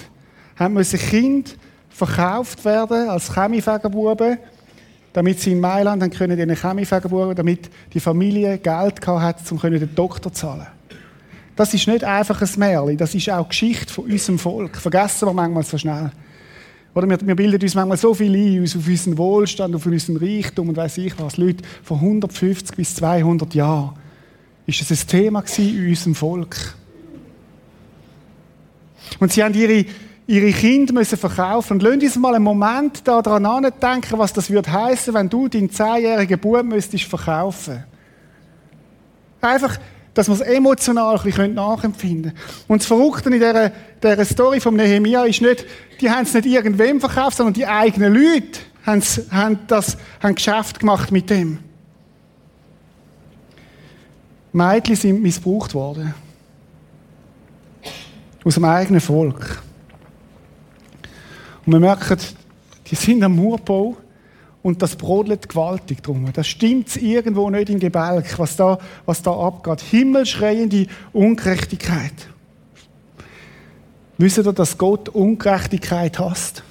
haben 0.56 0.72
müssen 0.72 0.98
Kind 0.98 1.58
verkauft 1.90 2.64
werden 2.64 3.10
als 3.10 3.34
Chemiefägerbuben, 3.34 4.38
damit 5.12 5.38
sie 5.38 5.52
in 5.52 5.60
Mailand 5.60 6.02
haben 6.02 6.10
können, 6.10 6.38
den 6.38 6.56
Chemiefägerbuben, 6.56 7.34
damit 7.34 7.68
die 7.92 8.00
Familie 8.00 8.56
Geld 8.56 9.02
gehabt 9.02 9.22
hat, 9.22 9.52
um 9.52 9.60
den 9.60 9.94
Doktor 9.94 10.32
zu 10.32 10.40
zahlen. 10.40 10.73
Das 11.56 11.72
ist 11.72 11.86
nicht 11.86 12.02
einfach 12.02 12.40
ein 12.40 12.48
Märchen, 12.56 12.96
das 12.96 13.14
ist 13.14 13.30
auch 13.30 13.48
Geschichte 13.48 13.92
von 13.92 14.04
unserem 14.04 14.38
Volk. 14.38 14.76
Vergessen 14.76 15.28
wir 15.28 15.32
manchmal 15.32 15.62
so 15.62 15.78
schnell. 15.78 16.10
Oder 16.94 17.08
wir, 17.08 17.20
wir 17.26 17.36
bilden 17.36 17.62
uns 17.62 17.74
manchmal 17.74 17.96
so 17.96 18.14
viel 18.14 18.34
ein, 18.34 18.64
auf 18.64 18.86
unseren 18.86 19.18
Wohlstand, 19.18 19.74
auf 19.74 19.86
unseren 19.86 20.16
Reichtum 20.16 20.68
und 20.68 20.76
weiß 20.76 20.98
ich 20.98 21.18
was. 21.18 21.36
Leute, 21.36 21.64
vor 21.82 21.98
150 21.98 22.76
bis 22.76 22.94
200 22.96 23.54
Jahren 23.54 23.94
ist 24.66 24.90
es 24.90 25.02
ein 25.02 25.08
Thema 25.08 25.44
in 25.58 25.88
unserem 25.88 26.14
Volk. 26.14 26.74
Und 29.20 29.32
sie 29.32 29.42
haben 29.42 29.54
ihre, 29.54 29.84
ihre 30.26 30.52
Kinder 30.52 30.92
müssen 30.92 31.18
verkaufen. 31.18 31.74
Und 31.74 31.82
lasst 31.82 32.02
uns 32.02 32.16
mal 32.16 32.34
einen 32.34 32.44
Moment 32.44 33.06
daran 33.06 33.70
denken, 33.82 34.18
was 34.18 34.32
das 34.32 34.50
würde 34.50 34.72
heißen, 34.72 35.14
wenn 35.14 35.28
du 35.28 35.48
deinen 35.48 35.70
zehnjährigen 35.70 36.38
Bub 36.38 36.64
müsstest 36.64 37.04
verkaufen. 37.04 37.84
Einfach, 39.40 39.78
dass 40.14 40.28
wir 40.28 40.34
es 40.34 40.40
emotional 40.40 41.16
ein 41.16 41.22
bisschen 41.22 41.54
nachempfinden 41.54 42.32
können. 42.32 42.64
Und 42.68 42.80
das 42.80 42.86
Verrückte 42.86 43.28
in 43.28 43.34
dieser, 43.34 43.72
dieser 44.02 44.24
Story 44.24 44.60
vom 44.60 44.76
Nehemia 44.76 45.24
ist 45.24 45.42
nicht, 45.42 45.66
die 46.00 46.10
haben 46.10 46.22
es 46.22 46.34
nicht 46.34 46.46
irgendwem 46.46 47.00
verkauft, 47.00 47.36
sondern 47.36 47.54
die 47.54 47.66
eigenen 47.66 48.14
Leute 48.14 48.60
haben, 48.86 49.02
haben 49.30 49.58
das, 49.66 49.96
haben 50.22 50.34
Geschäft 50.34 50.78
gemacht 50.78 51.10
mit 51.10 51.28
dem. 51.30 51.58
Mädchen 54.52 54.94
sind 54.94 55.20
missbraucht 55.20 55.74
worden. 55.74 56.14
Aus 58.44 58.54
dem 58.54 58.64
eigenen 58.64 59.00
Volk. 59.00 59.62
Und 61.66 61.72
wir 61.72 61.80
merken, 61.80 62.18
die 62.86 62.94
sind 62.94 63.22
am 63.24 63.34
Murbau 63.34 63.96
und 64.64 64.80
das 64.80 64.96
brodelt 64.96 65.50
gewaltig 65.50 66.02
drum. 66.02 66.26
Das 66.32 66.46
stimmt 66.48 66.96
irgendwo 66.96 67.50
nicht 67.50 67.68
in 67.68 67.78
Gebälk, 67.78 68.38
was 68.38 68.56
da, 68.56 68.78
was 69.04 69.20
da 69.20 69.30
abgeht. 69.30 69.82
Himmelschreiende 69.82 70.86
Ungerechtigkeit. 71.12 72.14
Wisst 74.16 74.38
ihr, 74.38 74.52
dass 74.54 74.78
Gott 74.78 75.10
Ungerechtigkeit 75.10 76.18
hasst? 76.18 76.62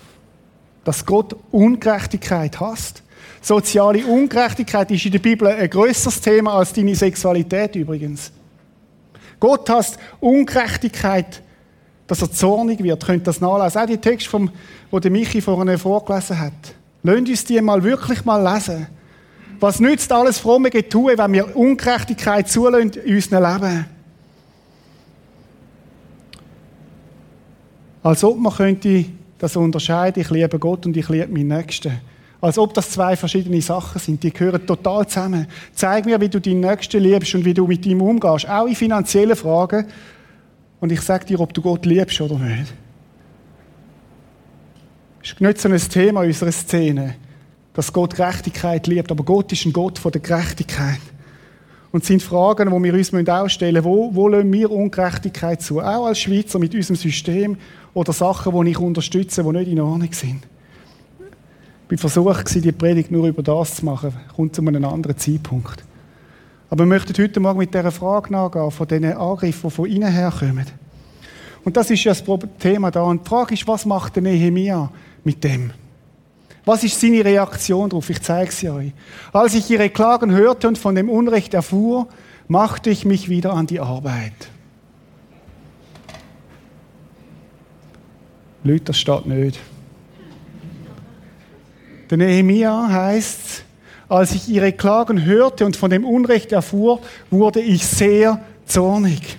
Dass 0.83 1.05
Gott 1.05 1.35
Ungerechtigkeit 1.51 2.59
hasst? 2.59 3.03
Soziale 3.43 4.03
Ungerechtigkeit 4.07 4.89
ist 4.89 5.05
in 5.05 5.11
der 5.11 5.19
Bibel 5.19 5.47
ein 5.47 5.69
größeres 5.69 6.19
Thema 6.19 6.55
als 6.55 6.73
deine 6.73 6.95
Sexualität 6.95 7.75
übrigens. 7.75 8.31
Gott 9.39 9.69
hasst 9.69 9.99
Ungerechtigkeit, 10.19 11.43
dass 12.07 12.23
er 12.23 12.31
zornig 12.31 12.81
wird. 12.83 13.05
Könnt 13.05 13.27
das 13.27 13.39
nachlesen. 13.39 13.81
Auch 13.81 13.85
die 13.85 13.97
Text, 13.97 14.25
vom, 14.25 14.49
wo 14.89 14.99
der 14.99 15.11
Michi 15.11 15.41
vorhin 15.41 15.77
vorgelesen 15.77 16.39
hat. 16.39 16.53
Lasst 17.03 17.29
uns 17.29 17.43
die 17.45 17.61
mal 17.61 17.83
wirklich 17.83 18.23
mal 18.23 18.41
lesen. 18.41 18.87
Was 19.59 19.79
nützt 19.79 20.11
alles 20.11 20.39
fromme 20.39 20.69
Getue, 20.69 21.17
wenn 21.17 21.33
wir 21.33 21.55
Ungerechtigkeit 21.55 22.49
zulassen 22.49 22.91
in 23.05 23.15
unserem 23.15 23.43
Leben? 23.43 23.85
Als 28.01 28.23
ob 28.23 28.37
man 28.37 28.53
könnte 28.53 29.05
das 29.37 29.55
unterscheiden, 29.55 30.21
ich 30.21 30.29
liebe 30.29 30.59
Gott 30.59 30.85
und 30.85 30.95
ich 30.97 31.07
liebe 31.07 31.31
meinen 31.31 31.47
Nächsten. 31.49 32.01
Als 32.41 32.57
ob 32.57 32.73
das 32.73 32.91
zwei 32.91 33.15
verschiedene 33.15 33.61
Sachen 33.61 33.99
sind. 33.99 34.21
Die 34.21 34.33
gehören 34.33 34.65
total 34.65 35.07
zusammen. 35.07 35.47
Zeig 35.73 36.05
mir, 36.05 36.19
wie 36.19 36.27
du 36.27 36.41
deinen 36.41 36.59
Nächsten 36.59 37.01
liebst 37.01 37.33
und 37.35 37.45
wie 37.45 37.53
du 37.53 37.65
mit 37.65 37.85
ihm 37.85 38.01
umgehst. 38.01 38.49
Auch 38.49 38.65
in 38.65 38.75
finanziellen 38.75 39.37
Fragen. 39.37 39.87
Und 40.81 40.91
ich 40.91 40.99
sage 40.99 41.25
dir, 41.25 41.39
ob 41.39 41.53
du 41.53 41.61
Gott 41.61 41.85
liebst 41.85 42.19
oder 42.19 42.37
nicht. 42.37 42.73
Ist 45.23 45.39
nicht 45.39 45.57
so 45.57 45.69
ein 45.69 45.77
Thema 45.77 46.23
in 46.23 46.27
unserer 46.27 46.51
Szene, 46.51 47.15
dass 47.73 47.93
Gott 47.93 48.15
Gerechtigkeit 48.15 48.85
liebt. 48.87 49.09
Aber 49.09 49.23
Gott 49.23 49.53
ist 49.53 49.65
ein 49.65 49.71
Gott 49.71 49.97
von 49.97 50.11
der 50.11 50.19
Gerechtigkeit. 50.19 50.99
Und 51.93 52.01
es 52.01 52.07
sind 52.07 52.21
Fragen, 52.21 52.69
die 52.69 52.83
wir 52.83 52.93
uns 52.93 53.29
auch 53.29 53.47
stellen 53.47 53.75
müssen. 53.75 53.85
Wo, 53.85 54.13
wo 54.13 54.27
lassen 54.27 54.51
wir 54.51 54.69
Ungerechtigkeit 54.69 55.61
zu? 55.61 55.79
Auch 55.79 56.07
als 56.07 56.19
Schweizer 56.19 56.59
mit 56.59 56.75
unserem 56.75 56.97
System 56.97 57.57
oder 57.93 58.11
Sachen, 58.11 58.53
die 58.65 58.71
ich 58.71 58.79
unterstütze, 58.79 59.43
die 59.43 59.49
nicht 59.49 59.71
in 59.71 59.79
Ordnung 59.79 60.11
sind. 60.11 60.45
bin 61.87 61.97
versucht, 61.97 62.53
die 62.53 62.71
Predigt 62.73 63.09
nur 63.09 63.27
über 63.27 63.43
das 63.43 63.75
zu 63.75 63.85
machen. 63.85 64.13
Kommt 64.35 64.55
zu 64.55 64.61
einem 64.61 64.83
anderen 64.83 65.17
Zeitpunkt. 65.17 65.85
Aber 66.69 66.83
wir 66.83 66.87
möchten 66.87 67.13
heute 67.21 67.39
Morgen 67.39 67.59
mit 67.59 67.73
dieser 67.73 67.91
Frage 67.91 68.33
nachgehen, 68.33 68.71
von 68.71 68.87
diesen 68.87 69.13
Angriffen, 69.13 69.69
die 69.69 69.75
von 69.75 69.85
innen 69.85 70.11
herkommen. 70.11 70.65
Und 71.63 71.77
das 71.77 71.89
ist 71.91 72.03
ja 72.03 72.13
das 72.13 72.23
Thema 72.59 72.91
da. 72.91 73.03
Und 73.03 73.23
die 73.25 73.29
Frage 73.29 73.53
ist, 73.53 73.65
was 73.67 73.85
macht 73.85 74.15
der 74.17 74.23
Nehemia 74.23 74.91
mit 75.23 75.43
dem? 75.43 75.71
Was 76.65 76.83
ist 76.83 76.99
seine 76.99 77.25
Reaktion 77.25 77.89
darauf? 77.89 78.09
Ich 78.09 78.21
zeige 78.21 78.51
sie 78.51 78.69
euch. 78.69 78.91
Als 79.33 79.53
ich 79.53 79.69
ihre 79.69 79.89
Klagen 79.89 80.31
hörte 80.31 80.67
und 80.67 80.77
von 80.77 80.95
dem 80.95 81.09
Unrecht 81.09 81.53
erfuhr, 81.53 82.07
machte 82.47 82.89
ich 82.89 83.05
mich 83.05 83.29
wieder 83.29 83.53
an 83.53 83.67
die 83.67 83.79
Arbeit. 83.79 84.33
Leute, 88.63 88.85
das 88.85 88.97
steht 88.97 89.25
nicht. 89.25 89.59
Der 92.09 92.17
Nehemia 92.17 92.87
heißt, 92.89 93.65
als 94.07 94.33
ich 94.33 94.47
ihre 94.47 94.71
Klagen 94.71 95.25
hörte 95.25 95.65
und 95.65 95.75
von 95.75 95.89
dem 95.89 96.05
Unrecht 96.05 96.51
erfuhr, 96.51 97.01
wurde 97.29 97.59
ich 97.59 97.85
sehr 97.85 98.39
zornig. 98.65 99.37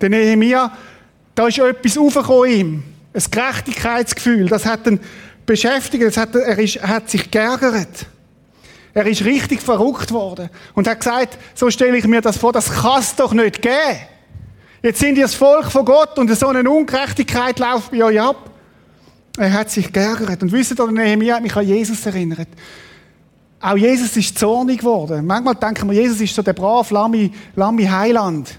Der 0.00 0.08
Nehemia, 0.08 0.72
da 1.34 1.48
ist 1.48 1.58
etwas 1.58 1.98
aufgekommen. 1.98 2.95
Ein 3.16 3.22
Gerechtigkeitsgefühl. 3.30 4.46
Das 4.46 4.66
hat 4.66 4.86
ihn 4.86 5.00
beschäftigt. 5.46 6.04
Das 6.04 6.18
hat, 6.18 6.34
er 6.34 6.58
ist, 6.58 6.82
hat 6.82 7.08
sich 7.08 7.30
geärgert. 7.30 8.06
Er 8.92 9.06
ist 9.06 9.24
richtig 9.24 9.62
verrückt 9.62 10.12
worden 10.12 10.50
und 10.74 10.86
hat 10.86 11.00
gesagt, 11.00 11.38
so 11.54 11.70
stelle 11.70 11.96
ich 11.96 12.06
mir 12.06 12.20
das 12.20 12.38
vor, 12.38 12.52
das 12.52 12.70
kann 12.70 13.00
es 13.00 13.14
doch 13.14 13.32
nicht 13.32 13.60
geben. 13.60 13.74
Jetzt 14.82 15.00
sind 15.00 15.16
ihr 15.16 15.24
das 15.24 15.34
Volk 15.34 15.70
von 15.70 15.84
Gott 15.84 16.18
und 16.18 16.34
so 16.34 16.48
eine 16.48 16.68
Ungerechtigkeit 16.70 17.58
läuft 17.58 17.90
bei 17.90 18.04
euch 18.04 18.20
ab. 18.20 18.50
Er 19.38 19.52
hat 19.52 19.70
sich 19.70 19.92
geärgert. 19.92 20.42
Und 20.42 20.52
wisst 20.52 20.78
ihr, 20.78 20.90
Nehemiah 20.90 21.36
hat 21.36 21.42
mich 21.42 21.56
an 21.56 21.66
Jesus 21.66 22.04
erinnert. 22.06 22.48
Auch 23.60 23.76
Jesus 23.76 24.16
ist 24.16 24.38
zornig 24.38 24.78
geworden. 24.78 25.26
Manchmal 25.26 25.54
denken 25.56 25.90
wir, 25.90 26.00
Jesus 26.00 26.20
ist 26.20 26.34
so 26.34 26.42
der 26.42 26.52
brav, 26.52 26.90
lamme, 26.90 27.30
lamme 27.54 27.90
Heiland. 27.90 28.58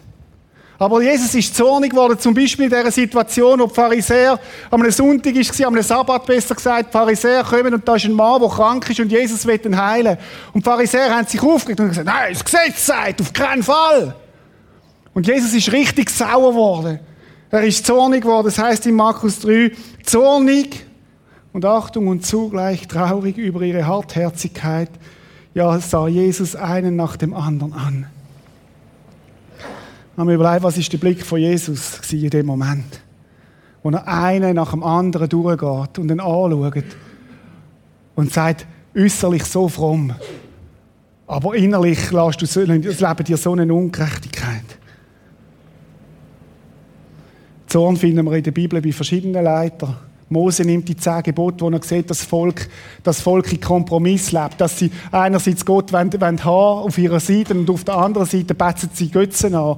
Aber 0.80 1.02
Jesus 1.02 1.34
ist 1.34 1.56
zornig 1.56 1.92
geworden, 1.92 2.20
zum 2.20 2.36
Beispiel 2.36 2.66
in 2.66 2.72
dieser 2.72 2.92
Situation, 2.92 3.60
wo 3.60 3.66
die 3.66 3.74
Pharisäer 3.74 4.40
am 4.70 4.90
Sonntag 4.92 5.36
ist, 5.36 5.66
am 5.66 5.82
Sabbat 5.82 6.26
besser 6.26 6.54
gesagt, 6.54 6.90
die 6.90 6.92
Pharisäer 6.92 7.44
kommen 7.44 7.74
und 7.74 7.88
da 7.88 7.96
ist 7.96 8.06
ein 8.06 8.14
Mann, 8.14 8.40
der 8.40 8.50
krank 8.50 8.88
ist 8.90 9.00
und 9.00 9.12
Jesus 9.12 9.46
will 9.48 9.60
ihn 9.66 9.76
heilen. 9.76 10.18
Und 10.54 10.64
die 10.64 10.70
Pharisäer 10.70 11.16
haben 11.16 11.26
sich 11.26 11.42
aufgeregt 11.42 11.80
und 11.80 11.90
gesagt, 11.90 12.06
nein, 12.06 12.32
das 12.32 12.46
Gesetz 12.46 12.86
sagt, 12.86 13.22
auf 13.22 13.34
keinen 13.34 13.64
Fall. 13.64 14.14
Und 15.16 15.26
Jesus 15.26 15.54
ist 15.54 15.72
richtig 15.72 16.12
sauer 16.12 16.52
geworden. 16.52 17.00
Er 17.50 17.64
ist 17.64 17.84
zornig 17.86 18.22
geworden, 18.22 18.46
das 18.46 18.60
heißt 18.60 18.86
in 18.86 18.94
Markus 18.94 19.40
3, 19.40 19.72
zornig 20.04 20.86
und 21.54 21.66
Achtung 21.66 22.08
und 22.08 22.24
zugleich 22.24 22.88
traurig 22.88 23.38
über 23.38 23.64
ihre 23.64 23.88
Hartherzigkeit. 23.88 24.92
Ja, 25.56 25.80
sah 25.80 26.08
Jesus 26.08 26.56
einen 26.56 26.96
nach 26.96 27.18
dem 27.18 27.34
anderen 27.34 27.74
an 27.74 28.06
haben 30.18 30.28
wir 30.28 30.36
überlegt, 30.36 30.64
was 30.64 30.78
ist 30.78 30.92
der 30.92 30.98
Blick 30.98 31.24
von 31.24 31.40
Jesus 31.40 32.00
in 32.12 32.30
dem 32.32 32.48
Moment, 32.48 33.02
wo 33.84 33.92
er 33.92 34.08
einen 34.08 34.56
nach 34.56 34.72
dem 34.72 34.84
anderen 34.84 35.30
durchgeht 35.30 36.00
und 36.00 36.10
ihn 36.10 36.20
anschaut 36.20 36.84
und 38.16 38.34
sagt, 38.34 38.66
äußerlich 38.96 39.44
so 39.44 39.70
fromm, 39.70 40.14
aber 41.28 41.56
innerlich 41.56 42.12
lässt 42.12 42.42
du 42.42 42.46
das 42.46 42.56
Leben 42.56 43.24
dir 43.26 43.38
so 43.38 43.52
eine 43.52 43.72
Ungerechtigkeit. 43.72 44.64
Zorn 47.68 47.98
finden 47.98 48.26
wir 48.26 48.38
in 48.38 48.44
der 48.44 48.52
Bibel 48.52 48.82
bei 48.82 48.94
verschiedenen 48.94 49.44
Leitern. 49.44 49.98
Mose 50.30 50.64
nimmt 50.64 50.90
die 50.90 50.96
zehn 50.96 51.22
Gebote, 51.22 51.64
wo 51.64 51.70
er 51.70 51.84
sieht, 51.84 52.10
dass 52.10 52.20
das 52.20 52.28
Volk, 52.28 52.68
das 53.04 53.22
Volk 53.22 53.52
in 53.52 53.62
Kompromiss 53.62 54.32
lebt, 54.32 54.60
dass 54.60 54.80
sie 54.80 54.90
einerseits 55.12 55.66
Gott 55.66 55.94
wollen, 55.94 56.12
wollen 56.12 56.44
haben 56.44 56.86
auf 56.86 56.98
ihrer 56.98 57.20
Seite 57.20 57.54
und 57.54 57.70
auf 57.70 57.84
der 57.84 57.98
anderen 57.98 58.28
Seite 58.28 58.56
betzen 58.56 58.90
sie 58.94 59.12
Götzen 59.12 59.54
an 59.54 59.78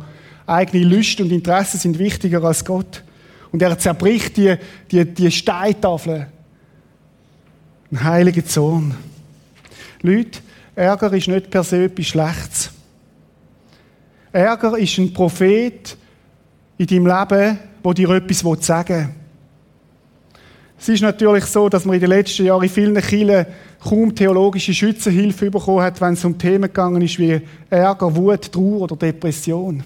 eigene 0.49 0.83
Lust 0.85 1.19
und 1.21 1.31
Interessen 1.31 1.79
sind 1.79 1.99
wichtiger 1.99 2.43
als 2.43 2.65
Gott. 2.65 3.03
Und 3.51 3.61
er 3.61 3.77
zerbricht 3.77 4.37
die, 4.37 4.55
die, 4.91 5.05
die 5.05 5.31
Steintafel. 5.31 6.27
Ein 7.91 8.03
heiliger 8.03 8.45
Zorn. 8.45 8.95
Leute, 10.01 10.39
Ärger 10.75 11.11
ist 11.13 11.27
nicht 11.27 11.49
per 11.49 11.63
se 11.63 11.85
etwas 11.85 12.05
Schlechtes. 12.05 12.71
Ärger 14.31 14.77
ist 14.77 14.97
ein 14.97 15.11
Prophet 15.11 15.97
in 16.77 16.87
deinem 16.87 17.07
Leben, 17.07 17.59
der 17.83 17.93
dir 17.93 18.09
etwas 18.11 18.65
sagen 18.65 18.95
will. 18.95 19.09
Es 20.79 20.87
ist 20.87 21.01
natürlich 21.01 21.43
so, 21.45 21.67
dass 21.67 21.83
man 21.83 21.95
in 21.95 21.99
den 21.99 22.09
letzten 22.09 22.45
Jahren 22.45 22.63
in 22.63 22.69
vielen 22.69 23.01
Kirchen 23.01 23.45
kaum 23.83 24.15
theologische 24.15 24.73
Schützenhilfe 24.73 25.51
bekommen 25.51 25.81
hat, 25.81 25.99
wenn 25.99 26.13
es 26.13 26.23
um 26.23 26.37
Themen 26.37 26.63
gegangen 26.63 27.01
ist 27.01 27.19
wie 27.19 27.41
Ärger, 27.69 28.15
Wut, 28.15 28.51
Trauer 28.51 28.81
oder 28.81 28.95
Depression. 28.95 29.83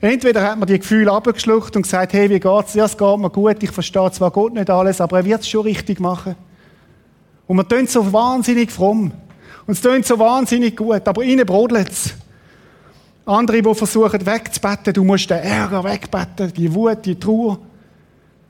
Entweder 0.00 0.42
hat 0.42 0.58
man 0.58 0.68
die 0.68 0.78
Gefühle 0.78 1.10
abgeschluckt 1.10 1.74
und 1.76 1.82
gesagt, 1.82 2.12
hey, 2.12 2.28
wie 2.28 2.40
geht's? 2.40 2.74
Ja, 2.74 2.84
es 2.84 2.96
geht 2.96 3.18
mir 3.18 3.30
gut, 3.30 3.62
ich 3.62 3.70
verstehe 3.70 4.10
zwar 4.10 4.30
Gott 4.30 4.52
nicht 4.52 4.68
alles, 4.68 5.00
aber 5.00 5.18
er 5.18 5.24
wird 5.24 5.40
es 5.40 5.48
schon 5.48 5.62
richtig 5.62 6.00
machen. 6.00 6.34
Und 7.46 7.56
man 7.56 7.68
tönt 7.68 7.90
so 7.90 8.12
wahnsinnig 8.12 8.70
fromm. 8.70 9.12
Und 9.66 9.74
es 9.74 9.80
tönt 9.80 10.06
so 10.06 10.18
wahnsinnig 10.18 10.76
gut, 10.76 11.06
aber 11.08 11.22
innen 11.22 11.46
brodelt 11.46 11.90
es. 11.90 12.14
Andere, 13.24 13.60
die 13.60 13.74
versuchen 13.74 14.24
wegzubetten, 14.24 14.92
du 14.92 15.02
musst 15.02 15.28
den 15.30 15.38
Ärger 15.38 15.82
wegbetten, 15.82 16.52
die 16.52 16.72
Wut, 16.72 17.04
die 17.04 17.18
Trauer. 17.18 17.58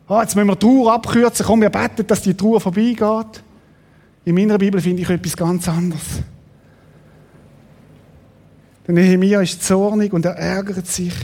Ah, 0.09 0.23
jetzt 0.23 0.37
müssen 0.37 0.49
wir 0.49 0.57
die 0.57 0.67
Trauer 0.67 0.93
abkürzen, 0.95 1.47
komm, 1.47 1.62
wir 1.62 1.71
beten, 1.71 2.07
dass 2.07 2.23
die 2.23 2.35
Trauer 2.35 2.61
vorbeigeht. 2.61 3.43
In 4.25 4.35
meiner 4.35 4.59
Bibel 4.59 4.81
finde 4.81 5.03
ich 5.03 5.09
etwas 5.09 5.37
ganz 5.37 5.69
anderes. 5.69 6.03
Der 8.87 8.95
Nehemiah 8.95 9.41
ist 9.41 9.65
zornig 9.65 10.12
und 10.12 10.25
er 10.26 10.37
ärgert 10.37 10.87
sich. 10.87 11.15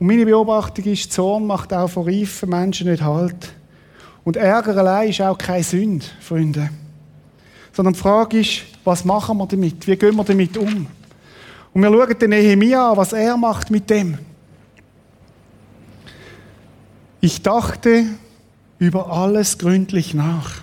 Und 0.00 0.06
meine 0.06 0.24
Beobachtung 0.24 0.86
ist, 0.86 1.12
Zorn 1.12 1.46
macht 1.46 1.74
auch 1.74 1.88
von 1.88 2.06
reifen 2.06 2.48
Menschen 2.48 2.88
nicht 2.88 3.02
Halt. 3.02 3.52
Und 4.24 4.36
Ärger 4.36 4.74
allein 4.78 5.10
ist 5.10 5.20
auch 5.20 5.36
keine 5.36 5.62
Sünde, 5.62 6.06
Freunde. 6.20 6.70
Sondern 7.72 7.92
die 7.92 8.00
Frage 8.00 8.40
ist, 8.40 8.62
was 8.82 9.04
machen 9.04 9.36
wir 9.36 9.46
damit? 9.46 9.86
Wie 9.86 9.96
gehen 9.96 10.16
wir 10.16 10.24
damit 10.24 10.56
um? 10.56 10.86
Und 11.74 11.82
wir 11.82 11.90
schauen 11.92 12.18
den 12.18 12.30
Nehemia 12.30 12.92
an, 12.92 12.96
was 12.96 13.12
er 13.12 13.36
macht 13.36 13.70
mit 13.70 13.90
dem. 13.90 14.16
Ich 17.20 17.42
dachte 17.42 18.06
über 18.78 19.12
alles 19.12 19.58
gründlich 19.58 20.14
nach. 20.14 20.62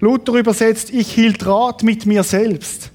Luther 0.00 0.32
übersetzt, 0.32 0.90
ich 0.90 1.12
hielt 1.12 1.46
Rat 1.46 1.82
mit 1.82 2.06
mir 2.06 2.22
selbst. 2.22 2.90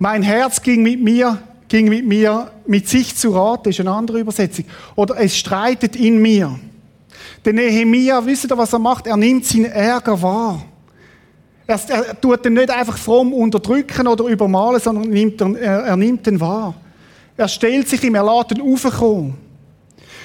Mein 0.00 0.22
Herz 0.22 0.60
ging 0.60 0.82
mit 0.82 1.00
mir, 1.00 1.38
ging 1.68 1.88
mit 1.88 2.06
mir 2.06 2.50
mit 2.66 2.88
sich 2.88 3.14
zu 3.16 3.30
Rat, 3.30 3.66
ist 3.66 3.80
eine 3.80 3.90
andere 3.90 4.20
Übersetzung. 4.20 4.64
Oder 4.94 5.18
es 5.18 5.36
streitet 5.36 5.96
in 5.96 6.18
mir. 6.20 6.58
Der 7.44 7.52
Nehemia, 7.52 8.24
wisst 8.24 8.50
ihr, 8.50 8.58
was 8.58 8.72
er 8.72 8.78
macht? 8.78 9.06
Er 9.06 9.16
nimmt 9.16 9.44
seinen 9.44 9.66
Ärger 9.66 10.20
wahr. 10.20 10.62
Er, 11.66 11.80
er 11.88 12.20
tut 12.20 12.44
den 12.44 12.54
nicht 12.54 12.70
einfach 12.70 12.96
fromm 12.96 13.32
unterdrücken 13.32 14.06
oder 14.06 14.24
übermalen, 14.24 14.80
sondern 14.80 15.08
nimmt 15.08 15.40
er, 15.40 15.56
er 15.56 15.96
nimmt 15.96 16.26
den 16.26 16.40
wahr. 16.40 16.74
Er 17.36 17.48
stellt 17.48 17.88
sich 17.88 18.02
ihm, 18.02 18.14
er 18.14 18.24
lässt 18.24 18.52
ihn 18.52 18.60
raufkommen. 18.60 19.34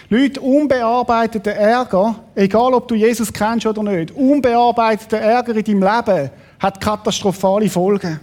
Leute, 0.10 0.42
unbearbeiteter 0.42 1.52
Ärger, 1.52 2.16
egal 2.36 2.74
ob 2.74 2.88
du 2.88 2.96
Jesus 2.96 3.32
kennst 3.32 3.66
oder 3.66 3.82
nicht, 3.82 4.12
unbearbeiteter 4.12 5.18
Ärger 5.18 5.56
in 5.56 5.64
deinem 5.64 5.84
Leben 5.84 6.30
hat 6.60 6.82
katastrophale 6.82 7.70
Folgen 7.70 8.20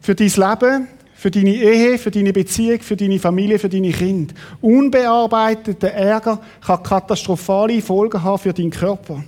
für 0.00 0.14
dein 0.14 0.28
Leben, 0.28 0.88
für 1.18 1.32
deine 1.32 1.52
Ehe, 1.52 1.98
für 1.98 2.12
deine 2.12 2.32
Beziehung, 2.32 2.80
für 2.80 2.94
deine 2.94 3.18
Familie, 3.18 3.58
für 3.58 3.68
deine 3.68 3.90
Kinder. 3.90 4.32
Unbearbeiteter 4.60 5.88
Ärger 5.88 6.40
kann 6.64 6.80
katastrophale 6.80 7.82
Folgen 7.82 8.22
haben 8.22 8.38
für 8.38 8.52
deinen 8.52 8.70
Körper. 8.70 9.24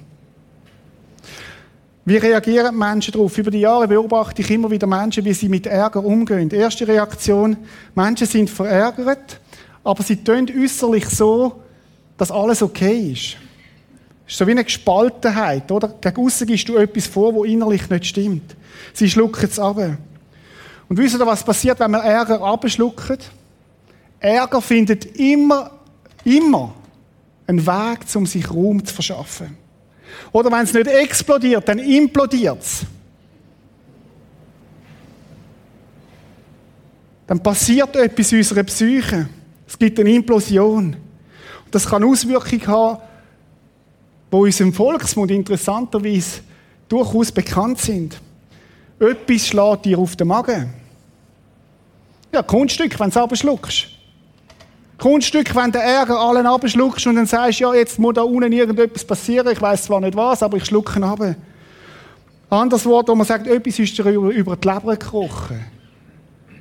Wie 2.04 2.16
reagieren 2.16 2.78
Menschen 2.78 3.11
darauf? 3.11 3.37
Über 3.37 3.50
die 3.50 3.59
Jahre 3.59 3.88
beobachte 3.88 4.40
ich 4.40 4.52
immer 4.52 4.70
wieder 4.70 4.87
Menschen, 4.87 5.25
wie 5.25 5.32
sie 5.32 5.49
mit 5.49 5.66
Ärger 5.66 6.04
umgehen. 6.04 6.49
Erste 6.50 6.87
Reaktion, 6.87 7.56
Menschen 7.97 8.28
sind 8.28 8.50
verärgert, 8.50 9.40
aber 9.82 10.04
sie 10.04 10.23
tun 10.23 10.49
äußerlich 10.49 11.09
so, 11.09 11.61
dass 12.16 12.30
alles 12.30 12.62
okay 12.62 13.11
ist. 13.11 13.37
Ist 14.28 14.38
so 14.38 14.47
wie 14.47 14.52
eine 14.52 14.62
Gespaltenheit, 14.62 15.73
oder? 15.73 15.88
Gegen 16.00 16.25
aussen 16.25 16.47
gibst 16.47 16.68
du 16.68 16.76
etwas 16.76 17.09
vor, 17.09 17.35
wo 17.35 17.42
innerlich 17.42 17.90
nicht 17.90 18.06
stimmt. 18.06 18.54
Sie 18.92 19.11
schlucken 19.11 19.44
es 19.44 19.59
ab. 19.59 19.76
Und 20.90 20.99
wisst 20.99 21.14
ihr, 21.14 21.25
was 21.25 21.44
passiert, 21.44 21.78
wenn 21.78 21.92
man 21.92 22.02
Ärger 22.02 22.42
abschluckt? 22.42 23.30
Ärger 24.18 24.61
findet 24.61 25.06
immer, 25.18 25.70
immer 26.25 26.75
einen 27.47 27.64
Weg, 27.64 28.00
um 28.14 28.26
sich 28.26 28.50
Raum 28.50 28.85
zu 28.85 28.92
verschaffen. 28.92 29.56
Oder 30.32 30.50
wenn 30.50 30.64
es 30.64 30.75
nicht 30.75 30.88
explodiert, 30.88 31.66
dann 31.68 31.78
implodiert 31.78 32.61
es. 32.61 32.82
Dann 37.26 37.40
passiert 37.40 37.94
etwas 37.94 38.32
in 38.32 38.38
unserer 38.38 38.64
Psyche. 38.64 39.28
Es 39.66 39.78
gibt 39.78 39.99
eine 39.99 40.11
Implosion. 40.11 40.97
Und 41.64 41.75
das 41.75 41.87
kann 41.87 42.04
Auswirkungen 42.04 42.66
haben 42.66 42.99
wo 44.30 44.44
uns 44.44 44.61
im 44.61 44.73
Volksmund 44.73 45.30
interessanterweise 45.30 46.40
durchaus 46.88 47.32
bekannt 47.32 47.78
sind. 47.78 48.20
Etwas 48.99 49.47
schlägt 49.49 49.87
dir 49.87 49.99
auf 49.99 50.14
den 50.16 50.28
Magen. 50.28 50.79
Ja, 52.32 52.42
Kunststück, 52.42 52.99
wenn 53.00 53.10
du 53.10 53.10
es 53.10 53.16
abschluckst. 53.16 53.88
Kunststück, 54.99 55.54
wenn 55.56 55.72
den 55.72 55.80
Ärger 55.80 56.18
allen 56.18 56.46
abschluckst 56.46 57.06
und 57.06 57.16
dann 57.16 57.26
sagst, 57.26 57.60
ja, 57.60 57.75
jetzt 57.75 57.99
muss 57.99 58.14
da 58.14 58.22
unten 58.22 58.52
irgendetwas 58.52 59.04
passieren, 59.04 59.49
ich 59.50 59.60
weiß 59.60 59.84
zwar 59.84 60.00
nicht 60.00 60.14
was, 60.14 60.42
aber 60.42 60.58
ich 60.58 60.66
schlucke 60.66 60.99
ihn 60.99 61.04
ab. 61.04 61.20
Anderes 62.50 62.84
Wort, 62.84 63.08
wo 63.08 63.14
man 63.14 63.26
sagt, 63.26 63.46
etwas 63.46 63.78
ist 63.78 63.96
dir 63.96 64.04
über, 64.04 64.28
über 64.28 64.56
die 64.56 64.68
Leber 64.68 64.96
gekrochen. 64.96 65.64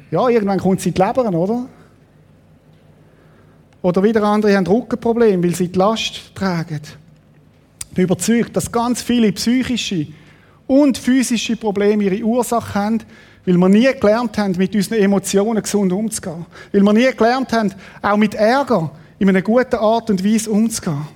Ja, 0.10 0.28
irgendwann 0.30 0.60
kommt 0.60 0.82
sie 0.82 0.90
in 0.90 0.96
die 0.96 1.02
Leber, 1.02 1.28
oder? 1.30 1.66
Oder 3.82 4.04
wieder 4.04 4.24
andere 4.24 4.56
haben 4.56 4.68
Rückenprobleme, 4.68 5.44
weil 5.44 5.56
sie 5.56 5.68
die 5.68 5.78
Last 5.78 6.36
tragen. 6.36 6.82
Ich 7.90 7.96
bin 7.96 8.04
überzeugt, 8.06 8.56
dass 8.56 8.72
ganz 8.72 9.02
viele 9.02 9.32
psychische 9.32 10.08
und 10.68 10.98
physische 10.98 11.56
Probleme 11.56 12.04
ihre 12.04 12.24
Ursache 12.24 12.76
haben, 12.76 13.00
weil 13.46 13.58
wir 13.58 13.70
nie 13.70 13.90
gelernt 14.00 14.38
haben, 14.38 14.56
mit 14.58 14.76
unseren 14.76 15.00
Emotionen 15.00 15.62
gesund 15.62 15.92
umzugehen. 15.92 16.46
Weil 16.72 16.82
wir 16.82 16.94
nie 16.94 17.12
gelernt 17.16 17.52
haben, 17.54 17.74
auch 18.02 18.18
mit 18.18 18.36
Ärger 18.36 18.92
in 19.18 19.30
einer 19.30 19.42
guten 19.42 19.76
Art 19.76 20.10
und 20.10 20.24
Weise 20.24 20.50
umzugehen. 20.50 21.08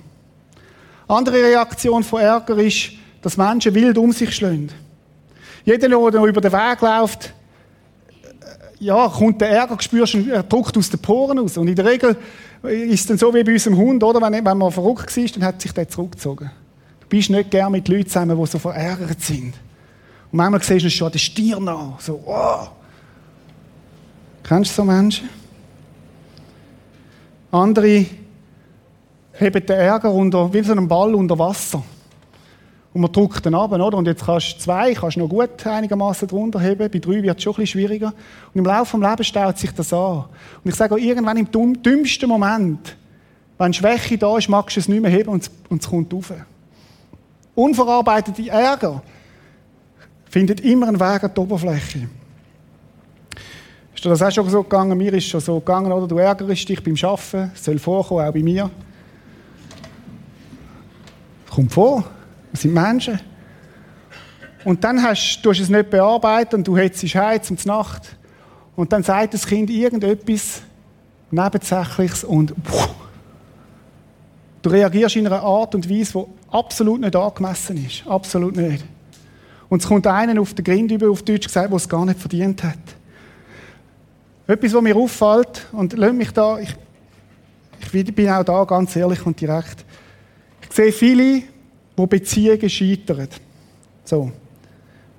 Andere 1.06 1.36
Reaktion 1.36 2.02
von 2.02 2.20
Ärger 2.20 2.58
ist, 2.58 2.90
dass 3.22 3.36
Menschen 3.36 3.74
wild 3.74 3.98
um 3.98 4.12
sich 4.12 4.34
schlagen. 4.34 4.70
Jeder, 5.64 5.88
der 5.88 6.22
über 6.24 6.40
den 6.40 6.52
Weg 6.52 6.80
läuft, 6.80 7.32
ja, 8.80 9.08
kommt 9.08 9.40
der 9.40 9.50
Ärger, 9.50 9.76
spürst 9.80 10.14
du, 10.14 10.30
er 10.30 10.42
druckt 10.42 10.76
aus 10.76 10.90
den 10.90 11.00
Poren 11.00 11.38
raus. 11.38 11.56
Und 11.56 11.68
in 11.68 11.74
der 11.74 11.86
Regel 11.86 12.16
ist 12.62 13.00
es 13.00 13.06
dann 13.06 13.18
so 13.18 13.32
wie 13.34 13.42
bei 13.42 13.52
unserem 13.52 13.76
Hund, 13.76 14.02
oder? 14.02 14.20
Wenn, 14.20 14.44
wenn 14.44 14.58
man 14.58 14.70
verrückt 14.70 15.16
war, 15.16 15.24
dann 15.24 15.44
hat 15.44 15.62
sich 15.62 15.72
der 15.72 15.88
zurückgezogen. 15.88 16.50
Du 17.00 17.06
bist 17.08 17.30
nicht 17.30 17.50
gern 17.50 17.72
mit 17.72 17.88
Leuten 17.88 18.08
zusammen, 18.08 18.38
die 18.38 18.46
so 18.46 18.58
verärgert 18.58 19.20
sind. 19.20 19.54
Und 20.34 20.38
manchmal 20.38 20.62
siehst 20.64 20.84
du 20.84 20.90
schon 20.90 21.12
den 21.12 21.20
Stirn 21.20 21.68
an. 21.68 21.94
So, 22.00 22.20
oh. 22.26 22.66
Kennst 24.42 24.72
du 24.72 24.74
so 24.74 24.84
Menschen? 24.84 25.28
Andere 27.52 28.06
heben 29.34 29.66
den 29.66 29.76
Ärger 29.76 30.10
unter, 30.10 30.52
wie 30.52 30.60
so 30.64 30.72
einen 30.72 30.88
Ball 30.88 31.14
unter 31.14 31.38
Wasser. 31.38 31.84
Und 32.92 33.00
man 33.00 33.12
drückt 33.12 33.46
den 33.46 33.54
ab, 33.54 33.70
oder? 33.70 33.96
Und 33.96 34.08
jetzt 34.08 34.26
kannst 34.26 34.56
du 34.56 34.58
zwei, 34.58 34.92
kannst 34.94 35.14
du 35.14 35.20
noch 35.20 35.28
gut 35.28 35.64
einigermaßen 35.64 36.26
drunter 36.26 36.58
heben. 36.58 36.90
Bei 36.90 36.98
drei 36.98 37.22
wird 37.22 37.38
es 37.38 37.44
schon 37.44 37.52
ein 37.52 37.56
bisschen 37.58 37.66
schwieriger. 37.80 38.12
Und 38.52 38.58
im 38.58 38.64
Laufe 38.64 38.98
des 38.98 39.08
Lebens 39.08 39.26
staut 39.28 39.58
sich 39.58 39.70
das 39.70 39.92
an. 39.92 40.24
Und 40.64 40.68
ich 40.68 40.74
sage 40.74 40.96
auch, 40.96 40.98
irgendwann 40.98 41.36
im 41.36 41.80
dümmsten 41.80 42.28
Moment, 42.28 42.96
wenn 43.56 43.72
Schwäche 43.72 44.18
da 44.18 44.36
ist, 44.36 44.48
magst 44.48 44.74
du 44.74 44.80
es 44.80 44.88
nicht 44.88 45.00
mehr 45.00 45.12
heben 45.12 45.28
und 45.28 45.48
und 45.68 45.80
es 45.80 45.88
kommt 45.88 46.12
rauf. 46.12 46.32
Unverarbeitete 47.54 48.50
Ärger 48.50 49.00
findet 50.34 50.62
immer 50.62 50.88
einen 50.88 50.98
Weg 50.98 51.22
an 51.22 51.30
die 51.32 51.40
Oberfläche. 51.40 52.08
Ist 53.94 54.04
dir 54.04 54.08
das 54.08 54.20
auch 54.20 54.32
schon 54.32 54.50
so 54.50 54.64
gegangen? 54.64 54.98
Mir 54.98 55.12
ist 55.12 55.28
schon 55.28 55.38
so 55.38 55.60
gegangen, 55.60 55.92
oder? 55.92 56.08
Du 56.08 56.18
ärgerst 56.18 56.68
dich 56.68 56.82
beim 56.82 56.96
Arbeiten. 57.02 57.52
Es 57.54 57.64
soll 57.64 57.78
vorkommen, 57.78 58.26
auch 58.26 58.32
bei 58.32 58.42
mir. 58.42 58.68
Kommt 61.48 61.72
vor. 61.72 62.02
Wir 62.50 62.58
sind 62.58 62.74
Menschen. 62.74 63.20
Und 64.64 64.82
dann 64.82 65.00
hast, 65.00 65.40
du 65.40 65.50
hast 65.50 65.60
es 65.60 65.68
nicht 65.68 65.90
bearbeitet 65.90 66.54
und 66.54 66.66
du 66.66 66.76
hättest 66.76 67.14
heim 67.14 67.40
zum 67.40 67.56
Nacht. 67.66 68.16
Und 68.74 68.92
dann 68.92 69.04
sagt 69.04 69.34
das 69.34 69.46
Kind 69.46 69.70
irgendetwas 69.70 70.62
Nebensächliches 71.30 72.24
und 72.24 72.52
puh, 72.64 72.88
du 74.62 74.70
reagierst 74.70 75.14
in 75.14 75.28
einer 75.28 75.44
Art 75.44 75.76
und 75.76 75.88
Weise, 75.88 76.12
die 76.12 76.52
absolut 76.52 77.02
nicht 77.02 77.14
angemessen 77.14 77.86
ist. 77.86 78.04
Absolut 78.04 78.56
nicht. 78.56 78.84
Und 79.68 79.82
es 79.82 79.88
kommt 79.88 80.06
einen 80.06 80.38
auf 80.38 80.54
den 80.54 80.64
Grind 80.64 80.90
über, 80.92 81.10
auf 81.10 81.22
Deutsch 81.22 81.46
gesagt, 81.46 81.70
der 81.70 81.76
es 81.76 81.88
gar 81.88 82.04
nicht 82.04 82.20
verdient 82.20 82.62
hat. 82.62 82.78
Etwas, 84.46 84.74
was 84.74 84.82
mir 84.82 84.96
auffällt, 84.96 85.66
und 85.72 85.94
lass 85.94 86.12
mich 86.12 86.30
da, 86.30 86.58
ich, 86.58 86.74
ich 87.92 88.14
bin 88.14 88.28
auch 88.28 88.44
da 88.44 88.64
ganz 88.64 88.94
ehrlich 88.94 89.24
und 89.24 89.40
direkt. 89.40 89.84
Ich 90.62 90.72
sehe 90.72 90.92
viele, 90.92 91.42
wo 91.96 92.06
Beziehungen 92.06 92.68
scheitern. 92.68 93.28
So. 94.04 94.30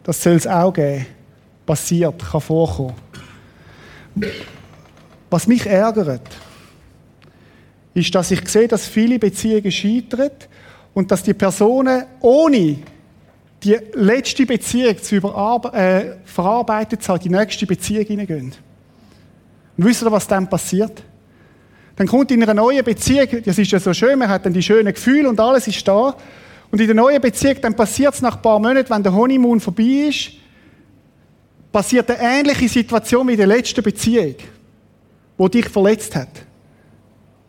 Das 0.04 0.22
soll 0.22 0.34
es 0.34 0.46
auch 0.46 0.72
geben. 0.72 1.08
Passiert, 1.66 2.24
kann 2.24 2.42
vorkommen. 2.42 2.94
Was 5.32 5.48
mich 5.48 5.66
ärgert, 5.66 6.30
ist, 7.96 8.14
dass 8.14 8.30
ich 8.30 8.48
sehe, 8.48 8.68
dass 8.68 8.86
viele 8.86 9.18
Beziehungen 9.18 9.72
scheitern 9.72 10.32
und 10.94 11.10
dass 11.10 11.24
die 11.24 11.34
Personen 11.34 12.04
ohne 12.20 12.78
die 13.66 13.78
letzte 13.94 14.46
Beziehung 14.46 15.02
zu 15.02 15.16
äh, 15.16 16.18
verarbeitet 16.24 17.02
zu 17.02 17.12
haben, 17.12 17.22
die 17.22 17.30
nächste 17.30 17.66
Beziehung 17.66 18.06
hineingehen. 18.06 18.54
Und 19.78 19.86
wisst 19.86 20.04
ihr, 20.04 20.12
was 20.12 20.28
dann 20.28 20.48
passiert? 20.48 21.04
Dann 21.96 22.08
kommt 22.08 22.30
in 22.32 22.44
einer 22.44 22.54
neuen 22.54 22.84
Beziehung, 22.84 23.28
das 23.44 23.58
ist 23.58 23.72
ja 23.72 23.80
so 23.80 23.94
schön, 23.94 24.20
man 24.20 24.30
hat 24.30 24.46
dann 24.46 24.54
die 24.54 24.62
schönen 24.62 24.94
Gefühle 24.94 25.28
und 25.28 25.40
alles 25.40 25.68
ist 25.68 25.88
da. 25.88 26.16
Und 26.72 26.80
in 26.80 26.88
der 26.88 26.96
neuen 26.96 27.20
Beziehung, 27.22 27.56
dann 27.62 27.76
passiert 27.76 28.14
es 28.14 28.22
nach 28.22 28.36
ein 28.36 28.42
paar 28.42 28.60
Monaten, 28.60 28.90
wenn 28.90 29.02
der 29.02 29.14
Honeymoon 29.14 29.60
vorbei 29.60 30.08
ist, 30.10 30.32
passiert 31.72 32.10
eine 32.12 32.20
ähnliche 32.22 32.70
Situation 32.70 33.28
wie 33.28 33.32
in 33.32 33.38
der 33.38 33.48
letzten 33.48 33.84
Beziehung, 33.84 34.36
wo 35.38 35.48
dich 35.48 35.68
verletzt 35.70 36.16
hat. 36.16 36.30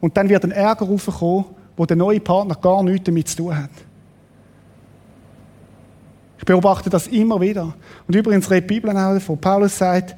Und 0.00 0.16
dann 0.16 0.28
wird 0.28 0.44
ein 0.44 0.52
Ärger 0.52 0.86
raufkommen, 0.86 1.44
wo 1.76 1.84
der 1.84 1.96
neue 1.96 2.20
Partner 2.20 2.54
gar 2.54 2.82
nichts 2.82 3.04
damit 3.04 3.28
zu 3.28 3.36
tun 3.36 3.56
hat. 3.56 3.70
Ich 6.46 6.52
beobachte 6.52 6.88
das 6.88 7.08
immer 7.08 7.40
wieder. 7.40 7.74
Und 8.06 8.14
übrigens 8.14 8.48
redet 8.48 8.70
die 8.70 8.74
Bibel 8.74 8.90
auch 8.92 9.14
davon. 9.14 9.36
Paulus 9.36 9.78
sagt, 9.78 10.14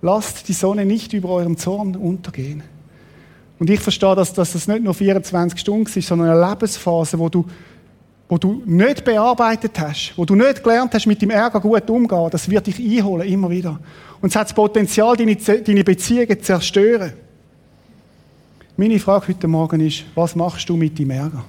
lasst 0.00 0.48
die 0.48 0.54
Sonne 0.54 0.86
nicht 0.86 1.12
über 1.12 1.28
eurem 1.28 1.58
Zorn 1.58 1.94
untergehen. 1.96 2.62
Und 3.58 3.68
ich 3.68 3.80
verstehe, 3.80 4.14
dass, 4.14 4.32
dass 4.32 4.54
das 4.54 4.68
nicht 4.68 4.82
nur 4.82 4.94
24 4.94 5.60
Stunden 5.60 5.98
ist, 5.98 6.08
sondern 6.08 6.30
eine 6.30 6.48
Lebensphase, 6.48 7.18
wo 7.18 7.28
du 7.28 7.44
wo 8.26 8.38
du 8.38 8.62
nicht 8.64 9.04
bearbeitet 9.04 9.78
hast, 9.78 10.14
wo 10.16 10.24
du 10.24 10.34
nicht 10.34 10.64
gelernt 10.64 10.94
hast, 10.94 11.04
mit 11.04 11.20
dem 11.20 11.28
Ärger 11.28 11.60
gut 11.60 11.88
umzugehen, 11.90 12.30
das 12.30 12.48
wird 12.48 12.66
dich 12.66 12.78
einholen, 12.80 13.28
immer 13.28 13.50
wieder. 13.50 13.78
Und 14.22 14.30
es 14.30 14.36
hat 14.36 14.46
das 14.46 14.54
Potenzial, 14.54 15.14
deine, 15.14 15.36
deine 15.36 15.84
Beziehungen 15.84 16.38
zu 16.38 16.40
zerstören. 16.40 17.12
Meine 18.78 18.98
Frage 18.98 19.28
heute 19.28 19.46
Morgen 19.46 19.80
ist, 19.80 20.04
was 20.14 20.34
machst 20.34 20.68
du 20.70 20.76
mit 20.76 20.98
dem 20.98 21.10
Ärger? 21.10 21.44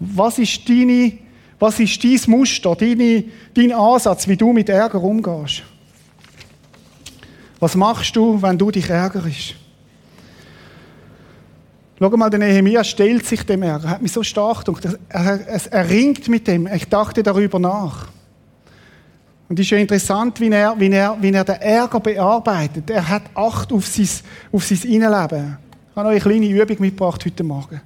Was 0.00 0.38
ist 0.40 0.68
deine, 0.68 1.12
was 1.60 1.78
ist 1.78 2.02
dein 2.02 2.18
Muster, 2.26 2.74
deine, 2.74 3.24
dein 3.54 3.72
Ansatz, 3.72 4.26
wie 4.26 4.36
du 4.36 4.52
mit 4.52 4.68
Ärger 4.68 5.02
umgehst? 5.02 5.62
Was 7.60 7.76
machst 7.76 8.16
du, 8.16 8.40
wenn 8.40 8.56
du 8.56 8.70
dich 8.70 8.88
ärgerst? 8.88 9.54
Schau 11.98 12.08
mal, 12.16 12.30
der 12.30 12.38
Nehemiah 12.38 12.82
stellt 12.82 13.26
sich 13.26 13.44
dem 13.44 13.62
Ärger. 13.62 13.84
Er 13.84 13.90
hat 13.90 14.02
mich 14.02 14.12
so 14.12 14.22
stark 14.22 14.64
gedacht. 14.64 14.98
Er, 15.10 15.38
er, 15.70 15.90
ringt 15.90 16.26
mit 16.28 16.46
dem. 16.46 16.66
Ich 16.66 16.88
dachte 16.88 17.22
darüber 17.22 17.58
nach. 17.58 18.08
Und 19.50 19.58
es 19.58 19.66
ist 19.66 19.70
ja 19.70 19.76
interessant, 19.76 20.40
wie 20.40 20.48
er, 20.48 20.74
wie, 20.80 20.90
er, 20.90 21.18
wie 21.20 21.30
er 21.30 21.44
den 21.44 21.56
Ärger 21.56 22.00
bearbeitet. 22.00 22.88
Er 22.88 23.06
hat 23.06 23.24
Acht 23.34 23.70
auf 23.70 23.86
sein, 23.86 24.08
auf 24.50 24.64
sein 24.64 24.90
Innenleben. 24.90 25.58
Ich 25.90 25.96
habe 25.96 26.08
noch 26.08 26.12
eine 26.12 26.20
kleine 26.20 26.48
Übung 26.48 26.76
mitgebracht 26.80 27.22
heute 27.26 27.44
Morgen. 27.44 27.82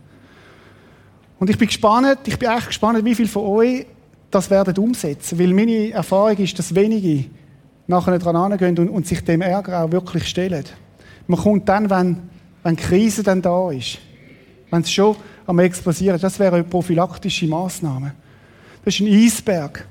Und 1.38 1.50
ich 1.50 1.58
bin 1.58 1.68
gespannt, 1.68 2.18
ich 2.26 2.38
bin 2.38 2.48
echt 2.48 2.68
gespannt, 2.68 3.04
wie 3.04 3.14
viele 3.14 3.28
von 3.28 3.44
euch 3.44 3.86
das 4.30 4.50
werden 4.50 4.76
umsetzen. 4.78 5.38
Weil 5.38 5.52
meine 5.52 5.90
Erfahrung 5.90 6.36
ist, 6.36 6.58
dass 6.58 6.74
wenige 6.74 7.26
nachher 7.86 8.18
dran 8.18 8.36
angehen 8.36 8.78
und, 8.78 8.88
und 8.88 9.06
sich 9.06 9.22
dem 9.22 9.42
Ärger 9.42 9.84
auch 9.84 9.92
wirklich 9.92 10.26
stellen. 10.26 10.64
Man 11.26 11.38
kommt 11.38 11.68
dann, 11.68 11.90
wenn 11.90 12.34
wenn 12.64 12.76
die 12.76 12.82
Krise 12.82 13.22
dann 13.22 13.40
da 13.40 13.70
ist, 13.70 13.98
wenn 14.70 14.80
es 14.80 14.90
schon 14.90 15.14
am 15.46 15.58
explosieren, 15.60 16.18
das 16.18 16.38
wäre 16.38 16.56
eine 16.56 16.64
prophylaktische 16.64 17.46
Maßnahme. 17.46 18.14
Das 18.84 18.94
ist 18.94 19.00
ein 19.00 19.12
Eisberg. 19.12 19.86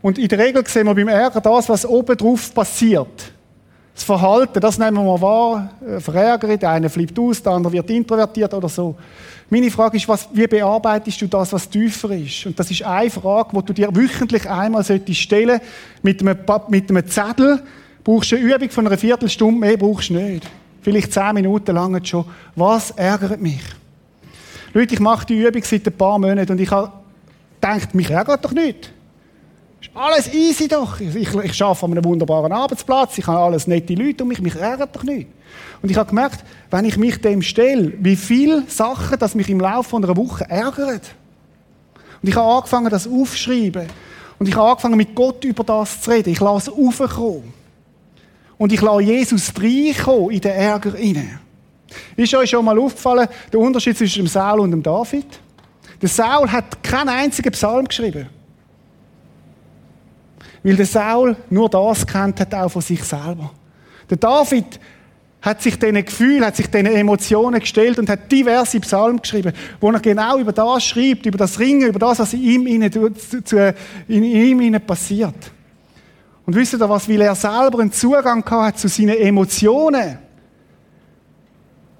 Und 0.00 0.18
in 0.18 0.28
der 0.28 0.38
Regel 0.38 0.64
sehen 0.66 0.86
wir 0.86 0.94
beim 0.94 1.08
Ärger 1.08 1.40
das, 1.40 1.68
was 1.68 1.84
oben 1.84 2.16
drauf 2.16 2.54
passiert. 2.54 3.32
Das 3.94 4.02
Verhalten, 4.02 4.60
das 4.60 4.76
nehmen 4.76 5.04
wir 5.04 5.20
wahr, 5.20 5.70
äh, 5.86 6.00
verärgert, 6.00 6.60
der 6.60 6.70
eine 6.70 6.90
flippt 6.90 7.16
aus, 7.18 7.42
der 7.42 7.52
andere 7.52 7.72
wird 7.74 7.90
introvertiert 7.90 8.52
oder 8.52 8.68
so. 8.68 8.96
Meine 9.48 9.70
Frage 9.70 9.98
ist, 9.98 10.08
was, 10.08 10.28
wie 10.32 10.48
bearbeitest 10.48 11.20
du 11.20 11.26
das, 11.28 11.52
was 11.52 11.68
tiefer 11.68 12.10
ist? 12.10 12.46
Und 12.46 12.58
das 12.58 12.70
ist 12.70 12.82
eine 12.82 13.08
Frage, 13.08 13.50
die 13.56 13.66
du 13.66 13.72
dir 13.72 13.94
wöchentlich 13.94 14.50
einmal 14.50 14.82
solltest 14.82 15.20
stellen 15.20 15.60
mit 16.02 16.20
einem, 16.20 16.36
mit 16.68 16.90
einem 16.90 17.06
Zettel. 17.06 17.62
Brauchst 18.02 18.32
du 18.32 18.36
eine 18.36 18.54
Übung 18.54 18.70
von 18.70 18.86
einer 18.86 18.98
Viertelstunde, 18.98 19.60
mehr 19.60 19.76
brauchst 19.76 20.10
du 20.10 20.14
nicht. 20.14 20.50
Vielleicht 20.82 21.12
zehn 21.12 21.34
Minuten 21.34 21.74
lang 21.74 22.04
schon. 22.04 22.24
Was 22.56 22.90
ärgert 22.90 23.40
mich? 23.40 23.62
Leute, 24.72 24.94
ich 24.94 25.00
mache 25.00 25.26
die 25.26 25.40
Übung 25.40 25.62
seit 25.62 25.86
ein 25.86 25.92
paar 25.92 26.18
Monaten 26.18 26.52
und 26.52 26.60
ich 26.60 26.70
habe 26.70 26.90
gedacht, 27.60 27.94
mich 27.94 28.10
ärgert 28.10 28.44
doch 28.44 28.52
nicht. 28.52 28.92
Alles 29.92 30.32
easy 30.32 30.68
doch. 30.68 30.98
Ich, 31.00 31.14
ich 31.14 31.62
arbeite 31.62 31.84
an 31.84 31.92
einem 31.92 32.04
wunderbaren 32.04 32.52
Arbeitsplatz, 32.52 33.18
ich 33.18 33.26
habe 33.26 33.38
alles 33.38 33.66
nette 33.66 33.94
Leute 33.94 34.22
um 34.22 34.28
mich, 34.28 34.40
mich 34.40 34.56
ärgert 34.56 34.94
doch 34.96 35.02
nicht. 35.02 35.28
Und 35.82 35.90
ich 35.90 35.96
habe 35.96 36.08
gemerkt, 36.08 36.44
wenn 36.70 36.84
ich 36.84 36.96
mich 36.96 37.20
dem 37.20 37.42
stelle, 37.42 37.92
wie 37.98 38.16
viele 38.16 38.62
Sachen 38.68 39.18
das 39.18 39.34
mich 39.34 39.48
im 39.50 39.60
Laufe 39.60 39.96
einer 39.96 40.16
Woche 40.16 40.48
ärgert. 40.48 41.14
Und 42.22 42.28
ich 42.28 42.36
habe 42.36 42.54
angefangen, 42.54 42.90
das 42.90 43.06
aufzuschreiben. 43.06 43.86
Und 44.38 44.48
ich 44.48 44.56
habe 44.56 44.70
angefangen, 44.70 44.96
mit 44.96 45.14
Gott 45.14 45.44
über 45.44 45.62
das 45.62 46.00
zu 46.00 46.10
reden. 46.10 46.30
Ich 46.30 46.40
lasse 46.40 46.70
es 46.70 46.76
raufkommen. 46.76 47.52
Und 48.56 48.72
ich 48.72 48.80
lasse 48.80 49.02
Jesus 49.02 49.52
reinkommen 49.60 50.30
in 50.30 50.40
den 50.40 50.52
Ärger 50.52 50.94
rein. 50.94 51.38
Ist 52.16 52.34
euch 52.34 52.50
schon 52.50 52.64
mal 52.64 52.78
aufgefallen, 52.78 53.28
der 53.52 53.60
Unterschied 53.60 53.96
zwischen 53.96 54.24
dem 54.24 54.26
Saul 54.26 54.60
und 54.60 54.70
dem 54.70 54.82
David? 54.82 55.26
Der 56.00 56.08
Saul 56.08 56.50
hat 56.50 56.82
keinen 56.82 57.10
einzigen 57.10 57.52
Psalm 57.52 57.86
geschrieben. 57.86 58.28
Weil 60.64 60.76
der 60.76 60.86
Saul 60.86 61.36
nur 61.50 61.68
das 61.68 62.04
kennt 62.06 62.40
hat, 62.40 62.54
auch 62.54 62.70
von 62.70 62.82
sich 62.82 63.04
selber. 63.04 63.52
Der 64.10 64.16
David 64.16 64.80
hat 65.42 65.60
sich 65.60 65.78
diesen 65.78 66.02
Gefühlen, 66.02 66.44
hat 66.44 66.56
sich 66.56 66.68
diesen 66.68 66.86
Emotionen 66.86 67.60
gestellt 67.60 67.98
und 67.98 68.08
hat 68.08 68.32
diverse 68.32 68.80
Psalmen 68.80 69.20
geschrieben, 69.20 69.52
wo 69.78 69.90
er 69.90 70.00
genau 70.00 70.38
über 70.38 70.52
das 70.52 70.84
schreibt, 70.84 71.26
über 71.26 71.36
das 71.36 71.60
Ringen, 71.60 71.88
über 71.88 71.98
das, 71.98 72.18
was 72.18 72.32
in 72.32 72.66
ihm, 72.66 72.66
in 74.08 74.60
ihm 74.60 74.80
passiert. 74.80 75.52
Und 76.46 76.56
wisst 76.56 76.72
ihr 76.72 76.80
was, 76.80 77.08
weil 77.08 77.20
er 77.20 77.34
selber 77.34 77.80
einen 77.80 77.92
Zugang 77.92 78.42
hat 78.50 78.78
zu 78.78 78.88
seinen 78.88 79.18
Emotionen, 79.18 80.18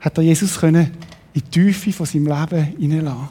hat 0.01 0.19
er 0.19 0.25
Jesus 0.25 0.59
können 0.59 0.91
in 1.35 1.43
die 1.43 1.51
Tiefe 1.51 1.93
von 1.93 2.07
seinem 2.07 2.27
Leben 2.27 2.63
hineinlassen. 2.79 3.29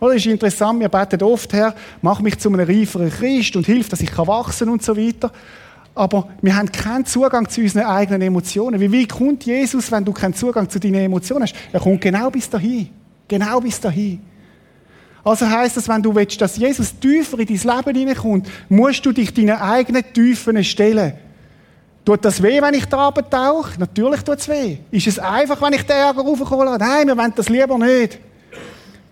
Oder 0.00 0.14
ist 0.14 0.26
interessant, 0.26 0.80
wir 0.80 0.88
beten 0.88 1.22
oft, 1.22 1.52
Herr, 1.52 1.74
mach 2.00 2.20
mich 2.20 2.38
zu 2.38 2.48
einem 2.48 2.60
reiferen 2.60 3.10
Christ 3.10 3.54
und 3.54 3.66
hilf, 3.66 3.88
dass 3.90 4.00
ich 4.00 4.16
wachsen 4.16 4.66
kann 4.66 4.72
und 4.72 4.82
so 4.82 4.96
weiter. 4.96 5.30
Aber 5.94 6.28
wir 6.40 6.56
haben 6.56 6.72
keinen 6.72 7.04
Zugang 7.04 7.48
zu 7.48 7.60
unseren 7.60 7.84
eigenen 7.84 8.22
Emotionen. 8.22 8.80
Wie, 8.80 8.90
wie 8.90 9.06
kommt 9.06 9.44
Jesus, 9.44 9.92
wenn 9.92 10.04
du 10.04 10.12
keinen 10.12 10.34
Zugang 10.34 10.68
zu 10.68 10.80
deinen 10.80 10.94
Emotionen 10.94 11.42
hast? 11.42 11.54
Er 11.72 11.80
kommt 11.80 12.00
genau 12.00 12.30
bis 12.30 12.48
dahin. 12.48 12.88
Genau 13.28 13.60
bis 13.60 13.78
dahin. 13.78 14.20
Also 15.22 15.48
heißt 15.48 15.76
das, 15.76 15.88
wenn 15.88 16.02
du 16.02 16.14
willst, 16.14 16.40
dass 16.40 16.56
Jesus 16.56 16.98
tiefer 16.98 17.38
in 17.38 17.46
dein 17.46 17.76
Leben 17.76 17.98
hineinkommt, 17.98 18.48
musst 18.68 19.04
du 19.04 19.12
dich 19.12 19.34
deinen 19.34 19.58
eigenen 19.58 20.02
Tiefen 20.12 20.64
stellen. 20.64 21.12
Tut 22.04 22.24
das 22.24 22.42
weh, 22.42 22.62
wenn 22.62 22.74
ich 22.74 22.86
da 22.86 23.08
abtauche? 23.08 23.78
Natürlich 23.78 24.22
tut 24.22 24.38
es 24.38 24.48
weh. 24.48 24.78
Ist 24.90 25.06
es 25.06 25.18
einfach, 25.18 25.60
wenn 25.60 25.74
ich 25.74 25.82
den 25.82 25.96
Ärger 25.96 26.22
raufkommen 26.22 26.64
lasse? 26.64 26.78
Nein, 26.78 27.08
wir 27.08 27.16
wollen 27.18 27.32
das 27.36 27.48
lieber 27.50 27.76
nicht. 27.76 28.18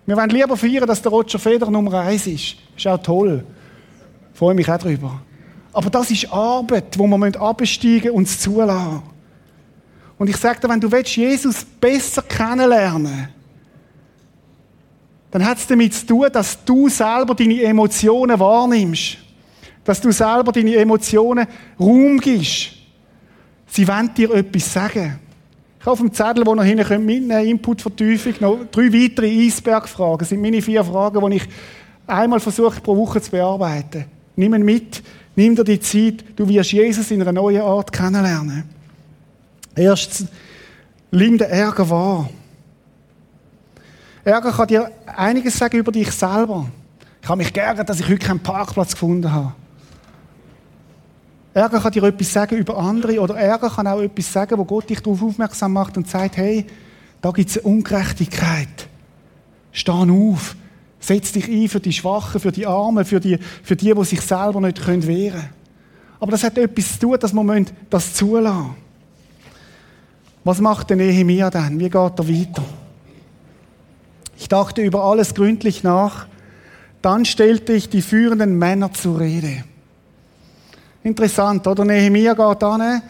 Wir 0.08 0.16
wollen 0.16 0.30
lieber 0.30 0.56
feiern, 0.56 0.86
dass 0.86 1.02
der 1.02 1.12
Roger 1.12 1.38
Federer 1.38 1.70
Nummer 1.70 1.92
eins 2.00 2.26
ist. 2.26 2.56
Ist 2.74 2.86
auch 2.86 2.96
toll. 2.96 3.44
Freue 4.32 4.54
mich 4.54 4.66
auch 4.66 4.78
drüber. 4.78 5.20
Aber 5.70 5.90
das 5.90 6.10
ist 6.10 6.32
Arbeit, 6.32 6.98
wo 6.98 7.06
wir 7.06 7.42
absteigen 7.42 8.12
und 8.12 8.26
es 8.26 8.40
zulassen. 8.40 9.02
Und 10.16 10.30
ich 10.30 10.36
sage 10.38 10.60
dir, 10.60 10.68
wenn 10.70 10.80
du 10.80 10.90
willst, 10.90 11.14
Jesus 11.14 11.62
besser 11.62 12.22
kennenlernen 12.22 13.28
dann 15.30 15.44
hat 15.44 15.58
es 15.58 15.66
damit 15.66 15.92
zu 15.92 16.06
tun, 16.06 16.26
dass 16.32 16.64
du 16.64 16.88
selber 16.88 17.34
deine 17.34 17.62
Emotionen 17.62 18.40
wahrnimmst. 18.40 19.18
Dass 19.84 20.00
du 20.00 20.10
selber 20.10 20.52
deine 20.52 20.74
Emotionen 20.76 21.46
Raum 21.78 22.18
gibst. 22.18 22.70
Sie 23.66 23.86
wollen 23.86 24.14
dir 24.14 24.32
etwas 24.32 24.72
sagen. 24.72 25.18
Habe 25.88 25.94
auf 25.94 26.00
dem 26.00 26.12
Zettel, 26.12 26.44
wo 26.44 26.54
ihr 26.54 26.62
hinten 26.64 27.06
mitnehmen 27.06 27.28
könnt, 27.30 27.48
Inputvertiefung, 27.48 28.34
noch 28.40 28.58
drei 28.70 28.92
weitere 28.92 29.46
Eisbergfragen. 29.46 30.18
Das 30.18 30.28
sind 30.28 30.42
meine 30.42 30.60
vier 30.60 30.84
Fragen, 30.84 31.30
die 31.30 31.36
ich 31.36 31.48
einmal 32.06 32.40
versuche 32.40 32.78
pro 32.82 32.94
Woche 32.94 33.22
zu 33.22 33.30
bearbeiten. 33.30 34.04
Nimm 34.36 34.52
ihn 34.52 34.64
mit, 34.66 35.02
nimm 35.34 35.56
dir 35.56 35.64
die 35.64 35.80
Zeit, 35.80 36.24
du 36.36 36.46
wirst 36.46 36.72
Jesus 36.72 37.10
in 37.10 37.22
einer 37.22 37.32
neuen 37.32 37.62
Art 37.62 37.90
kennenlernen. 37.90 38.64
Erstens, 39.74 40.28
nimm 41.10 41.38
den 41.38 41.48
Ärger 41.48 41.88
wahr. 41.88 42.28
Ärger 44.24 44.52
kann 44.52 44.68
dir 44.68 44.90
einiges 45.06 45.56
sagen 45.56 45.78
über 45.78 45.90
dich 45.90 46.10
selber. 46.10 46.66
Ich 47.22 47.28
habe 47.30 47.38
mich 47.38 47.50
geärgert, 47.50 47.88
dass 47.88 47.98
ich 47.98 48.06
heute 48.06 48.26
keinen 48.26 48.40
Parkplatz 48.40 48.92
gefunden 48.92 49.32
habe. 49.32 49.54
Ärger 51.58 51.80
kann 51.80 51.90
dir 51.90 52.04
etwas 52.04 52.32
sagen 52.32 52.56
über 52.56 52.78
andere 52.78 53.20
oder 53.20 53.34
Ärger 53.34 53.68
kann 53.68 53.88
auch 53.88 54.00
etwas 54.00 54.32
sagen, 54.32 54.56
wo 54.58 54.64
Gott 54.64 54.88
dich 54.88 55.00
darauf 55.00 55.20
aufmerksam 55.20 55.72
macht 55.72 55.96
und 55.96 56.08
sagt, 56.08 56.36
hey, 56.36 56.64
da 57.20 57.32
gibt 57.32 57.50
es 57.50 57.58
eine 57.58 57.66
Ungerechtigkeit. 57.66 58.88
Steh 59.72 59.90
auf. 59.90 60.54
Setz 61.00 61.32
dich 61.32 61.48
ein 61.48 61.68
für 61.68 61.80
die 61.80 61.92
Schwachen, 61.92 62.40
für 62.40 62.52
die 62.52 62.64
Armen, 62.64 63.04
für 63.04 63.18
die, 63.18 63.38
für 63.64 63.74
die, 63.74 63.92
die 63.92 64.04
sich 64.04 64.20
selber 64.20 64.60
nicht 64.60 64.86
wehren 64.86 65.02
können. 65.02 65.48
Aber 66.20 66.30
das 66.30 66.44
hat 66.44 66.58
etwas 66.58 66.92
zu 66.92 67.08
tun, 67.08 67.18
dass 67.18 67.32
wir 67.32 67.64
das 67.90 68.14
zulassen 68.14 68.76
Was 70.44 70.60
macht 70.60 70.90
der 70.90 70.96
Nehemiah 70.96 71.50
dann? 71.50 71.80
Wie 71.80 71.90
geht 71.90 71.94
er 71.94 72.28
weiter? 72.28 72.64
Ich 74.36 74.48
dachte 74.48 74.82
über 74.82 75.02
alles 75.02 75.34
gründlich 75.34 75.82
nach. 75.82 76.28
Dann 77.02 77.24
stellte 77.24 77.72
ich 77.72 77.88
die 77.88 78.02
führenden 78.02 78.58
Männer 78.58 78.92
zur 78.92 79.18
Rede. 79.18 79.64
Interessant, 81.08 81.66
oder? 81.66 81.86
Nehemiah 81.86 82.34
geht 82.34 82.62
an, 82.62 83.02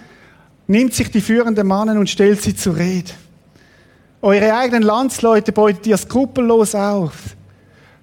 nimmt 0.69 0.95
sich 0.95 1.11
die 1.11 1.21
führenden 1.21 1.67
Mannen 1.67 1.99
und 1.99 2.09
stellt 2.09 2.41
sie 2.41 2.55
zur 2.55 2.77
Rede. 2.77 3.11
Eure 4.23 4.55
eigenen 4.57 4.85
Landsleute 4.85 5.51
beutet 5.51 5.85
ihr 5.89 5.97
skrupellos 5.97 6.77
auf. 6.77 7.37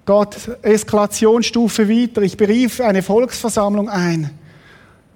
Gott, 0.04 0.36
Eskalationsstufe 0.60 1.88
weiter. 1.88 2.20
Ich 2.20 2.36
berief 2.36 2.80
eine 2.80 3.02
Volksversammlung 3.02 3.88
ein 3.88 4.30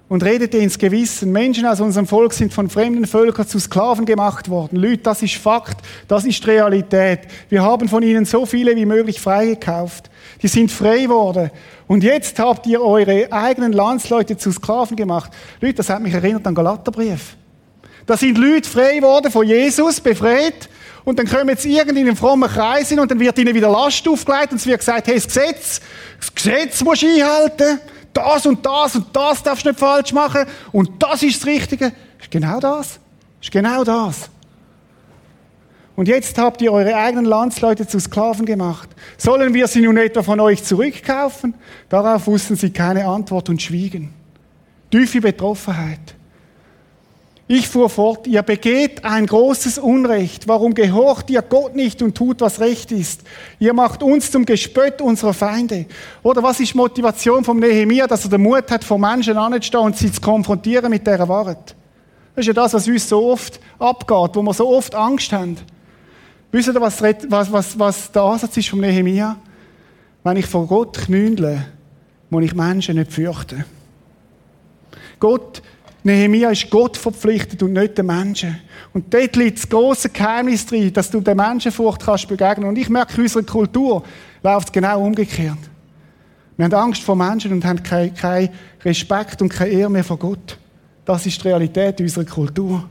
und 0.09 0.23
redete 0.23 0.57
ins 0.57 0.79
Gewissen. 0.79 1.31
Menschen 1.31 1.67
aus 1.67 1.79
unserem 1.79 2.07
Volk 2.07 2.33
sind 2.33 2.51
von 2.51 2.67
fremden 2.67 3.05
Völkern 3.05 3.47
zu 3.47 3.59
Sklaven 3.59 4.05
gemacht 4.05 4.49
worden. 4.49 4.77
Leute, 4.77 5.03
das 5.03 5.21
ist 5.21 5.35
Fakt, 5.35 5.77
das 6.07 6.25
ist 6.25 6.45
Realität. 6.47 7.21
Wir 7.49 7.61
haben 7.61 7.87
von 7.87 8.01
ihnen 8.01 8.25
so 8.25 8.47
viele 8.47 8.75
wie 8.75 8.85
möglich 8.87 9.21
freigekauft. 9.21 10.10
Die 10.41 10.47
sind 10.47 10.71
frei 10.71 11.03
geworden. 11.03 11.51
Und 11.87 12.03
jetzt 12.03 12.39
habt 12.39 12.65
ihr 12.65 12.81
eure 12.81 13.31
eigenen 13.31 13.73
Landsleute 13.73 14.37
zu 14.37 14.51
Sklaven 14.51 14.95
gemacht. 14.95 15.31
Leute, 15.59 15.75
das 15.75 15.89
hat 15.89 16.01
mich 16.01 16.13
erinnert 16.13 16.47
an 16.47 16.55
Galaterbrief. 16.55 17.35
Da 18.05 18.17
sind 18.17 18.37
Leute 18.37 18.67
frei 18.67 18.95
geworden 18.95 19.31
von 19.31 19.45
Jesus, 19.45 19.99
befreit. 19.99 20.69
Und 21.03 21.19
dann 21.19 21.27
kommen 21.27 21.49
jetzt 21.49 21.65
irgendwie 21.65 22.01
in 22.01 22.07
einen 22.07 22.15
frommen 22.15 22.49
Kreis 22.49 22.89
hin 22.89 22.99
und 22.99 23.09
dann 23.09 23.19
wird 23.19 23.37
ihnen 23.37 23.53
wieder 23.53 23.69
Last 23.69 24.07
aufgelegt 24.07 24.51
und 24.51 24.57
es 24.57 24.65
wird 24.65 24.79
gesagt, 24.79 25.07
hey, 25.07 25.15
das 25.15 25.27
Gesetz, 25.27 25.81
das 26.19 26.33
Gesetz 26.33 26.83
musst 26.83 27.01
du 27.01 27.07
einhalten 27.07 27.79
das 28.13 28.45
und 28.45 28.65
das 28.65 28.95
und 28.95 29.05
das 29.13 29.43
darfst 29.43 29.65
du 29.65 29.69
nicht 29.69 29.79
falsch 29.79 30.13
machen 30.13 30.45
und 30.71 31.01
das 31.01 31.23
ist 31.23 31.41
das 31.41 31.47
Richtige. 31.47 31.93
Ist 32.19 32.31
genau 32.31 32.59
das. 32.59 32.87
Das 32.87 33.47
ist 33.47 33.51
genau 33.51 33.83
das. 33.83 34.29
Und 36.01 36.07
jetzt 36.07 36.35
habt 36.39 36.63
ihr 36.63 36.73
eure 36.73 36.95
eigenen 36.95 37.25
Landsleute 37.25 37.85
zu 37.85 37.99
Sklaven 37.99 38.47
gemacht. 38.47 38.89
Sollen 39.19 39.53
wir 39.53 39.67
sie 39.67 39.81
nun 39.81 39.97
etwa 39.97 40.23
von 40.23 40.39
euch 40.39 40.63
zurückkaufen? 40.63 41.53
Darauf 41.89 42.25
wussten 42.25 42.55
sie 42.55 42.71
keine 42.71 43.05
Antwort 43.05 43.49
und 43.49 43.61
schwiegen. 43.61 44.11
Tiefe 44.89 45.21
Betroffenheit. 45.21 45.99
Ich 47.47 47.67
fuhr 47.67 47.87
fort, 47.87 48.25
ihr 48.25 48.41
begeht 48.41 49.05
ein 49.05 49.27
großes 49.27 49.77
Unrecht. 49.77 50.47
Warum 50.47 50.73
gehorcht 50.73 51.29
ihr 51.29 51.43
Gott 51.43 51.75
nicht 51.75 52.01
und 52.01 52.17
tut, 52.17 52.41
was 52.41 52.59
recht 52.59 52.91
ist? 52.91 53.21
Ihr 53.59 53.73
macht 53.73 54.01
uns 54.01 54.31
zum 54.31 54.43
Gespött 54.43 55.03
unserer 55.03 55.35
Feinde. 55.35 55.85
Oder 56.23 56.41
was 56.41 56.59
ist 56.59 56.73
Motivation 56.73 57.43
vom 57.43 57.59
Nehemiah, 57.59 58.07
dass 58.07 58.23
er 58.23 58.31
den 58.31 58.41
Mut 58.41 58.71
hat, 58.71 58.83
vor 58.83 58.97
Menschen 58.97 59.37
anzustehen 59.37 59.83
und 59.83 59.95
sie 59.95 60.11
zu 60.11 60.19
konfrontieren 60.19 60.89
mit 60.89 61.05
dieser 61.05 61.29
Wahrheit? 61.29 61.75
Das 62.33 62.41
ist 62.41 62.47
ja 62.47 62.53
das, 62.53 62.73
was 62.73 62.87
uns 62.87 63.07
so 63.07 63.23
oft 63.23 63.59
abgeht, 63.77 64.31
wo 64.33 64.41
wir 64.41 64.53
so 64.55 64.67
oft 64.67 64.95
Angst 64.95 65.31
haben. 65.31 65.57
Wisst 66.51 66.67
ihr, 66.67 66.81
was, 66.81 67.01
was, 67.01 67.51
was, 67.51 67.79
was 67.79 68.11
der 68.11 68.21
Ansatz 68.23 68.57
ist 68.57 68.69
vom 68.69 68.81
Nehemiah? 68.81 69.37
Wenn 70.23 70.37
ich 70.37 70.45
vor 70.45 70.67
Gott 70.67 70.97
knündle, 70.97 71.65
muss 72.29 72.43
ich 72.43 72.53
Menschen 72.53 72.97
nicht 72.97 73.11
fürchten. 73.11 73.65
Gott 75.19 75.61
Nehemiah 76.03 76.49
ist 76.49 76.69
Gott 76.69 76.97
verpflichtet 76.97 77.61
und 77.61 77.73
nicht 77.73 77.97
den 77.97 78.07
Menschen. 78.07 78.59
Und 78.91 79.13
dort 79.13 79.35
liegt 79.35 79.59
das 79.59 79.69
große 79.69 80.09
Geheimnis 80.09 80.65
drin, 80.65 80.91
dass 80.91 81.11
du 81.11 81.21
der 81.21 81.35
Menschenfurcht 81.35 82.03
kannst 82.03 82.27
begegnen. 82.27 82.67
Und 82.67 82.77
ich 82.77 82.89
merke, 82.89 83.15
in 83.17 83.23
unserer 83.23 83.43
Kultur 83.43 84.03
läuft 84.41 84.69
es 84.69 84.71
genau 84.71 85.01
umgekehrt. 85.01 85.59
Wir 86.57 86.65
haben 86.65 86.73
Angst 86.73 87.03
vor 87.03 87.15
Menschen 87.15 87.53
und 87.53 87.63
haben 87.63 87.81
keinen 87.83 88.49
Respekt 88.83 89.41
und 89.41 89.49
keine 89.49 89.71
Ehre 89.71 89.91
mehr 89.91 90.03
vor 90.03 90.17
Gott. 90.17 90.57
Das 91.05 91.25
ist 91.25 91.43
die 91.43 91.47
Realität 91.47 92.01
unserer 92.01 92.25
Kultur. 92.25 92.87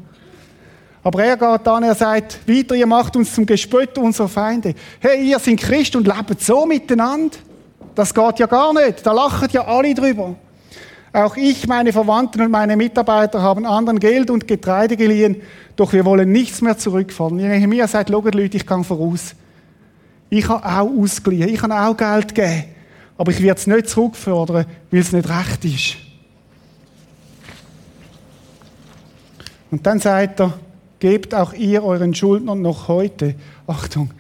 Aber 1.03 1.25
er 1.25 1.37
geht 1.37 1.67
an, 1.67 1.83
er 1.83 1.95
sagt 1.95 2.41
weiter, 2.47 2.75
ihr 2.75 2.87
macht 2.87 3.17
uns 3.17 3.35
zum 3.35 3.47
Gespött 3.47 3.97
unserer 3.97 4.29
Feinde. 4.29 4.75
Hey, 4.99 5.31
ihr 5.31 5.39
seid 5.39 5.59
Christ 5.59 5.97
und 5.97 6.07
lebt 6.07 6.43
so 6.43 6.67
miteinander. 6.67 7.37
Das 7.95 8.13
geht 8.13 8.39
ja 8.39 8.47
gar 8.47 8.73
nicht. 8.75 9.05
Da 9.05 9.13
lachen 9.13 9.49
ja 9.51 9.67
alle 9.67 9.95
drüber. 9.95 10.35
Auch 11.13 11.37
ich, 11.37 11.67
meine 11.67 11.93
Verwandten 11.93 12.43
und 12.43 12.51
meine 12.51 12.77
Mitarbeiter 12.77 13.43
haben 13.43 13.67
anderen 13.67 13.99
Geld 13.99 14.31
und 14.31 14.47
Getreide 14.47 14.97
geliehen, 14.97 15.43
doch 15.75 15.93
wir 15.93 16.05
wollen 16.05 16.31
nichts 16.31 16.61
mehr 16.61 16.79
zurückfallen. 16.79 17.37
Nehemiah 17.37 17.89
sagt, 17.89 18.11
schaut 18.11 18.35
Leute, 18.35 18.57
ich 18.57 18.67
kann 18.67 18.85
voraus. 18.85 19.35
Ich 20.29 20.49
habe 20.49 20.65
auch 20.65 21.03
ausgeliehen, 21.03 21.49
ich 21.49 21.61
habe 21.63 21.75
auch 21.75 21.97
Geld 21.97 22.33
gegeben, 22.33 22.65
aber 23.19 23.33
ich 23.33 23.43
werde 23.43 23.59
es 23.59 23.67
nicht 23.67 23.89
zurückfordern, 23.89 24.67
weil 24.91 25.01
es 25.01 25.11
nicht 25.11 25.29
recht 25.29 25.65
ist. 25.65 25.97
Und 29.73 29.85
dann 29.85 29.99
sagt 29.99 30.41
er, 30.41 30.55
gebt 31.01 31.35
auch 31.35 31.53
ihr 31.53 31.83
euren 31.83 32.15
Schuldnern 32.15 32.63
noch 32.63 32.89
heute, 32.89 33.35
Achtung, 33.67 34.11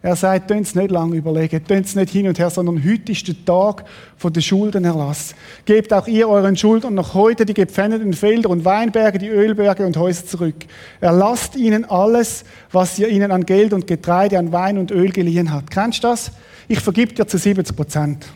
Er 0.00 0.14
sagt, 0.14 0.50
es 0.52 0.76
nicht 0.76 0.90
lange 0.92 1.16
überlegen, 1.16 1.60
es 1.68 1.96
nicht 1.96 2.10
hin 2.10 2.28
und 2.28 2.38
her, 2.38 2.50
sondern 2.50 2.82
heute 2.84 3.10
ist 3.10 3.26
der 3.26 3.44
Tag 3.44 3.84
von 4.16 4.32
der 4.32 4.40
Schuldenerlass. 4.40 5.34
Gebt 5.64 5.92
auch 5.92 6.06
ihr 6.06 6.28
euren 6.28 6.56
Schuldern 6.56 6.94
noch 6.94 7.14
heute 7.14 7.44
die 7.44 7.52
gepfändeten 7.52 8.12
Felder 8.12 8.50
und 8.50 8.64
Weinberge, 8.64 9.18
die 9.18 9.28
Ölberge 9.28 9.84
und 9.84 9.96
Häuser 9.96 10.24
zurück. 10.24 10.54
Erlasst 11.00 11.56
ihnen 11.56 11.84
alles, 11.84 12.44
was 12.70 12.96
ihr 13.00 13.08
ihnen 13.08 13.32
an 13.32 13.44
Geld 13.44 13.72
und 13.72 13.88
Getreide, 13.88 14.38
an 14.38 14.52
Wein 14.52 14.78
und 14.78 14.92
Öl 14.92 15.10
geliehen 15.10 15.52
habt. 15.52 15.72
Kennst 15.72 16.04
du 16.04 16.08
das? 16.08 16.30
Ich 16.68 16.78
vergib 16.78 17.16
dir 17.16 17.26
zu 17.26 17.36
70 17.36 17.74
Prozent. 17.74 18.26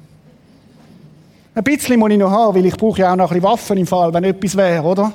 Ein 1.55 1.65
bisschen 1.65 1.99
muss 2.01 2.11
ich 2.11 2.19
noch 2.19 2.31
haben, 2.31 2.57
weil 2.57 2.67
ich 2.67 2.77
brauche 2.77 3.01
ja 3.01 3.13
auch 3.13 3.17
noch 3.17 3.31
ein 3.31 3.37
bisschen 3.37 3.51
Waffen 3.51 3.79
im 3.79 3.87
Fall, 3.87 4.13
wenn 4.13 4.25
etwas 4.25 4.57
wäre, 4.57 4.83
oder? 4.83 5.13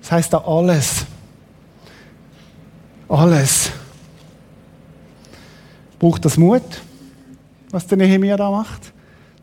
Das 0.00 0.12
heißt 0.12 0.32
da 0.32 0.38
alles. 0.38 1.05
Alles. 3.08 3.70
Braucht 5.98 6.24
das 6.24 6.36
Mut, 6.36 6.62
was 7.70 7.86
der 7.86 7.98
Nehemiah 7.98 8.36
da 8.36 8.50
macht? 8.50 8.92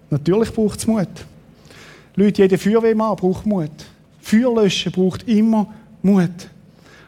Natürlich 0.10 0.54
braucht 0.54 0.80
es 0.80 0.88
Mut. 0.88 1.08
Leute, 2.16 2.42
jeder 2.44 2.58
Feuerwehrmann 2.58 3.16
braucht 3.16 3.46
Mut. 3.46 3.72
Feuerlöschen 4.22 4.92
braucht 4.92 5.28
immer 5.28 5.68
Mut. 6.02 6.50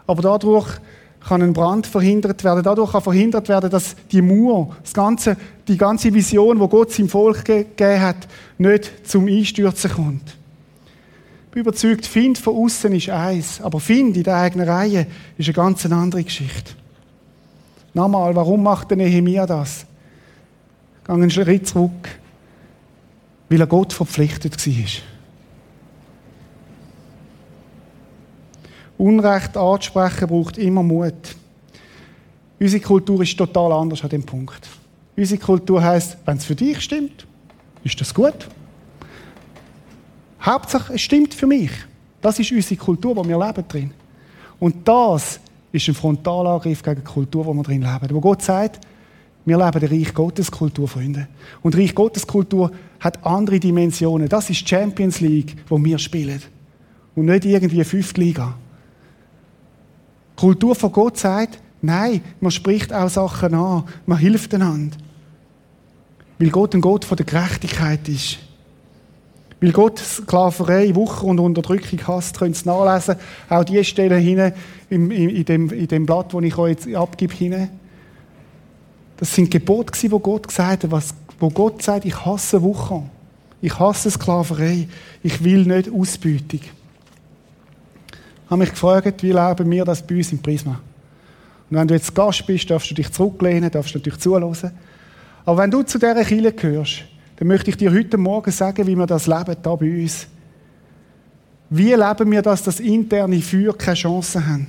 Aber 0.07 0.21
dadurch 0.21 0.79
kann 1.19 1.41
ein 1.41 1.53
Brand 1.53 1.87
verhindert 1.87 2.43
werden. 2.43 2.63
Dadurch 2.63 2.91
kann 2.91 3.01
verhindert 3.01 3.49
werden, 3.49 3.69
dass 3.69 3.95
die 4.11 4.21
Mauer, 4.21 4.75
das 4.81 4.93
ganze, 4.93 5.35
die 5.67 5.77
ganze 5.77 6.13
Vision, 6.13 6.59
wo 6.59 6.67
Gott 6.67 6.91
seinem 6.91 7.09
Volk 7.09 7.43
gegeben 7.43 8.01
hat, 8.01 8.27
nicht 8.57 9.07
zum 9.07 9.27
Einstürzen 9.27 9.91
kommt. 9.91 10.35
Bin 11.55 11.61
überzeugt, 11.61 12.05
Find 12.05 12.37
von 12.37 12.53
außen 12.53 12.91
ist 12.91 13.09
eins, 13.09 13.61
aber 13.61 13.79
Find 13.79 14.17
in 14.17 14.23
der 14.23 14.35
eigenen 14.35 14.67
Reihe 14.67 15.07
ist 15.37 15.47
eine 15.47 15.53
ganz 15.53 15.85
andere 15.85 16.21
Geschichte. 16.21 16.73
Nochmal, 17.93 18.35
warum 18.35 18.61
macht 18.61 18.89
der 18.89 18.97
Nehemiah 18.97 19.45
das? 19.45 19.85
Gehe 21.05 21.15
einen 21.15 21.31
Schritt 21.31 21.65
zurück. 21.65 22.19
Weil 23.47 23.61
er 23.61 23.67
Gott 23.67 23.93
verpflichtet 23.93 24.67
war. 24.67 24.85
Unrecht 28.97 29.55
anzusprechen 29.55 30.27
braucht 30.27 30.57
immer 30.57 30.83
Mut. 30.83 31.37
Unsere 32.59 32.83
Kultur 32.83 33.21
ist 33.21 33.37
total 33.37 33.71
anders 33.71 34.03
an 34.03 34.09
dem 34.09 34.25
Punkt. 34.25 34.67
Unsere 35.15 35.39
Kultur 35.39 35.81
heißt, 35.81 36.17
wenn 36.25 36.35
es 36.35 36.43
für 36.43 36.55
dich 36.55 36.81
stimmt, 36.81 37.25
ist 37.85 38.01
das 38.01 38.13
gut. 38.13 38.45
Hauptsache, 40.45 40.93
es 40.93 41.01
stimmt 41.01 41.33
für 41.33 41.47
mich. 41.47 41.71
Das 42.21 42.39
ist 42.39 42.51
unsere 42.51 42.75
Kultur, 42.75 43.15
wo 43.15 43.25
wir 43.25 43.37
leben 43.37 43.67
drin. 43.67 43.91
Und 44.59 44.87
das 44.87 45.39
ist 45.71 45.87
ein 45.87 45.95
Frontalangriff 45.95 46.81
gegen 46.81 46.97
die 46.97 47.01
Kultur, 47.01 47.45
wo 47.45 47.53
wir 47.53 47.63
drin 47.63 47.81
leben. 47.81 48.07
Wo 48.11 48.21
Gott 48.21 48.41
sagt, 48.41 48.79
wir 49.45 49.57
leben 49.57 49.79
der 49.79 49.91
Reich 49.91 50.13
Gottes 50.13 50.49
Kultur, 50.49 50.87
Freunde. 50.87 51.27
Und 51.61 51.77
Reich 51.77 51.93
Gottes 51.93 52.25
Kultur 52.25 52.71
hat 52.99 53.23
andere 53.25 53.59
Dimensionen. 53.59 54.27
Das 54.27 54.49
ist 54.49 54.67
Champions 54.67 55.19
League, 55.19 55.55
wo 55.67 55.83
wir 55.83 55.99
spielen. 55.99 56.41
Und 57.15 57.25
nicht 57.25 57.45
irgendwie 57.45 57.83
fünfte 57.83 58.21
Liga. 58.21 58.55
Die 60.31 60.41
Kultur 60.41 60.75
von 60.75 60.91
Gott 60.91 61.17
sagt, 61.17 61.59
nein, 61.81 62.21
man 62.39 62.51
spricht 62.51 62.91
auch 62.91 63.09
Sachen 63.09 63.53
an, 63.53 63.83
man 64.05 64.17
hilft 64.17 64.53
einander. 64.53 64.97
Weil 66.39 66.49
Gott 66.49 66.73
ein 66.73 66.81
Gott 66.81 67.05
von 67.05 67.15
der 67.15 67.25
Gerechtigkeit 67.25 68.09
ist. 68.09 68.39
Weil 69.65 69.71
Gott 69.71 69.97
Sklaverei, 69.97 70.93
Wucher 70.93 71.23
und 71.23 71.39
Unterdrückung 71.39 71.99
hasst, 72.07 72.37
könnt 72.37 72.55
ihr 72.55 72.59
es 72.59 72.65
nachlesen. 72.65 73.15
Auch 73.49 73.63
die 73.63 73.83
Stellen 73.83 74.21
hinein 74.21 74.53
in, 74.91 75.09
in, 75.09 75.29
in, 75.31 75.43
dem, 75.43 75.71
in 75.71 75.87
dem 75.87 76.05
Blatt, 76.05 76.31
das 76.31 76.43
ich 76.43 76.55
euch 76.55 76.69
jetzt 76.69 76.95
abgebe, 76.95 77.33
hinein. 77.33 77.69
Das 79.17 79.33
sind 79.33 79.49
Gebote, 79.49 79.91
die 79.99 80.07
Gott 80.07 80.47
gesagt 80.47 80.83
hat, 80.83 80.91
was, 80.91 81.15
wo 81.39 81.49
Gott 81.49 81.81
sagt, 81.81 82.05
ich 82.05 82.25
hasse 82.25 82.61
Wucher. 82.61 83.09
Ich 83.59 83.79
hasse 83.79 84.11
Sklaverei. 84.11 84.87
Ich 85.23 85.43
will 85.43 85.65
nicht 85.65 85.91
Ausbeutung. 85.91 86.61
Ich 86.61 88.51
habe 88.51 88.59
mich 88.59 88.69
gefragt, 88.69 89.23
wie 89.23 89.31
leben 89.31 89.71
wir 89.71 89.83
das 89.83 90.05
bei 90.05 90.17
uns 90.17 90.31
im 90.31 90.43
Prisma? 90.43 90.79
Und 91.71 91.77
wenn 91.77 91.87
du 91.87 91.95
jetzt 91.95 92.13
Gast 92.13 92.45
bist, 92.45 92.69
darfst 92.69 92.91
du 92.91 92.93
dich 92.93 93.11
zurücklehnen, 93.11 93.71
darfst 93.71 93.95
du 93.95 93.97
natürlich 93.97 94.19
zuhören. 94.19 94.71
Aber 95.43 95.57
wenn 95.57 95.71
du 95.71 95.81
zu 95.81 95.97
dieser 95.97 96.23
Kirche 96.23 96.53
gehörst, 96.53 97.05
dann 97.37 97.47
möchte 97.47 97.69
ich 97.69 97.77
dir 97.77 97.91
heute 97.91 98.17
Morgen 98.17 98.51
sagen, 98.51 98.87
wie 98.87 98.95
wir 98.95 99.05
das 99.05 99.27
leben, 99.27 99.55
da 99.61 99.75
bei 99.75 100.01
uns. 100.01 100.27
Wie 101.69 101.93
leben 101.93 102.31
wir 102.31 102.41
das, 102.41 102.63
dass 102.63 102.79
interne 102.79 103.41
Feuer 103.41 103.77
keine 103.77 103.95
Chance 103.95 104.45
haben? 104.45 104.67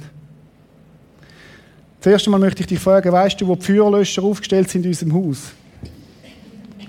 Zuerst 2.01 2.27
einmal 2.27 2.41
möchte 2.41 2.63
ich 2.63 2.67
dich 2.67 2.79
fragen, 2.79 3.13
weißt 3.13 3.41
du, 3.41 3.47
wo 3.47 3.57
die 3.57 3.65
Feuerlöscher 3.65 4.23
aufgestellt 4.23 4.71
sind 4.71 4.85
in 4.85 4.91
unserem 4.91 5.15
Haus? 5.15 5.53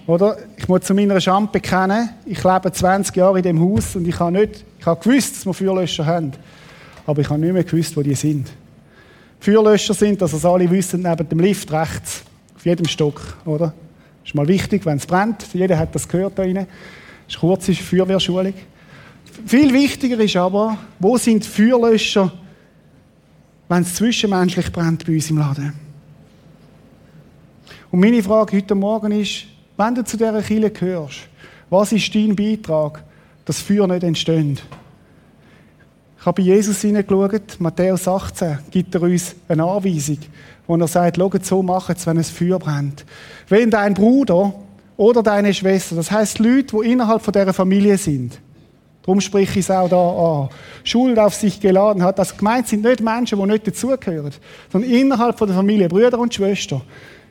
Oder? 0.06 0.38
Ich 0.56 0.68
muss 0.68 0.82
zu 0.82 0.94
meiner 0.94 1.20
Schande 1.20 1.52
bekennen, 1.52 2.10
ich 2.26 2.44
lebe 2.44 2.72
20 2.72 3.16
Jahre 3.16 3.38
in 3.40 3.44
dem 3.44 3.60
Haus 3.60 3.96
und 3.96 4.08
ich 4.08 4.20
habe 4.20 4.32
nicht, 4.32 4.64
ich 4.80 4.86
habe 4.86 5.02
gewusst, 5.04 5.36
dass 5.36 5.46
wir 5.46 5.54
Feuerlöscher 5.54 6.06
haben. 6.06 6.32
Aber 7.06 7.22
ich 7.22 7.30
habe 7.30 7.40
nicht 7.40 7.54
mehr 7.54 7.64
gewusst, 7.64 7.96
wo 7.98 8.02
die 8.02 8.16
sind. 8.16 8.50
Feuerlöscher 9.40 9.94
sind, 9.94 10.22
dass 10.22 10.34
es 10.34 10.46
alle 10.46 10.70
wissen, 10.70 11.02
neben 11.02 11.28
dem 11.28 11.40
Lift 11.40 11.72
rechts. 11.72 12.24
Auf 12.56 12.66
jedem 12.66 12.88
Stock, 12.88 13.22
oder? 13.46 13.74
Ist 14.28 14.36
mal 14.36 14.48
wichtig, 14.50 14.86
wenn 14.86 14.98
es 14.98 15.06
brennt. 15.06 15.54
Jeder 15.54 15.80
hat 15.80 15.96
das 15.96 16.06
gehört 16.06 16.38
da 16.38 16.44
rein. 16.44 16.56
Das 16.56 16.66
ist 17.30 17.40
kurze 17.40 17.74
Feuerwehrschulung. 17.74 18.54
Viel 19.46 19.74
wichtiger 19.74 20.20
ist 20.20 20.36
aber, 20.36 20.78
wo 21.00 21.18
sind 21.18 21.46
die 21.46 21.48
Feuerlöscher, 21.48 22.34
wenn 23.70 23.84
es 23.84 23.96
zwischenmenschlich 23.96 24.70
brennt 24.70 25.06
bei 25.06 25.14
uns 25.14 25.30
im 25.30 25.38
Laden? 25.38 25.72
Und 27.90 28.02
meine 28.02 28.22
Frage 28.22 28.58
heute 28.58 28.76
Morgen 28.76 29.14
ist, 29.14 29.46
wenn 29.78 29.96
du 29.96 30.04
zu 30.04 30.18
dieser 30.18 30.42
Kirche 30.42 30.72
gehörst, 30.72 31.20
was 31.70 31.94
ist 31.94 32.14
dein 32.14 32.36
Beitrag, 32.36 33.06
dass 33.46 33.62
Feuer 33.62 33.88
nicht 33.88 34.04
entsteht? 34.04 34.62
Ich 36.20 36.26
habe 36.26 36.42
bei 36.42 36.48
Jesus 36.48 36.82
hineingeschaut, 36.82 37.58
Matthäus 37.60 38.06
18 38.06 38.60
gibt 38.72 38.94
er 38.94 39.04
uns 39.04 39.36
eine 39.48 39.64
Anweisung, 39.64 40.20
wo 40.68 40.76
er 40.76 40.88
sagt, 40.88 41.18
schau, 41.18 41.32
so 41.42 41.64
machen 41.64 41.96
es, 41.98 42.06
wenn 42.06 42.18
es 42.18 42.30
Feuer 42.30 42.60
brennt. 42.60 43.06
Wenn 43.48 43.72
dein 43.72 43.94
Bruder 43.94 44.54
oder 44.98 45.24
deine 45.24 45.54
Schwester, 45.54 45.96
das 45.96 46.12
heißt 46.12 46.40
Leute, 46.40 46.78
die 46.78 46.92
innerhalb 46.92 47.22
von 47.22 47.32
dieser 47.32 47.54
Familie 47.54 47.98
sind, 47.98 48.40
darum 49.04 49.22
spreche 49.22 49.60
ich 49.60 49.66
es 49.66 49.72
auch 49.72 49.90
da 49.90 50.10
an, 50.10 50.50
Schuld 50.84 51.18
auf 51.18 51.34
sich 51.34 51.60
geladen 51.60 52.04
hat, 52.04 52.20
das 52.20 52.38
gemeint 52.38 52.68
sind 52.68 52.84
nicht 52.84 53.02
Menschen, 53.02 53.40
die 53.40 53.46
nicht 53.46 53.68
dazugehören, 53.68 54.32
sondern 54.72 54.92
innerhalb 54.92 55.38
von 55.38 55.48
der 55.48 55.56
Familie, 55.56 55.88
Brüder 55.88 56.20
und 56.20 56.34
Schwestern, 56.34 56.82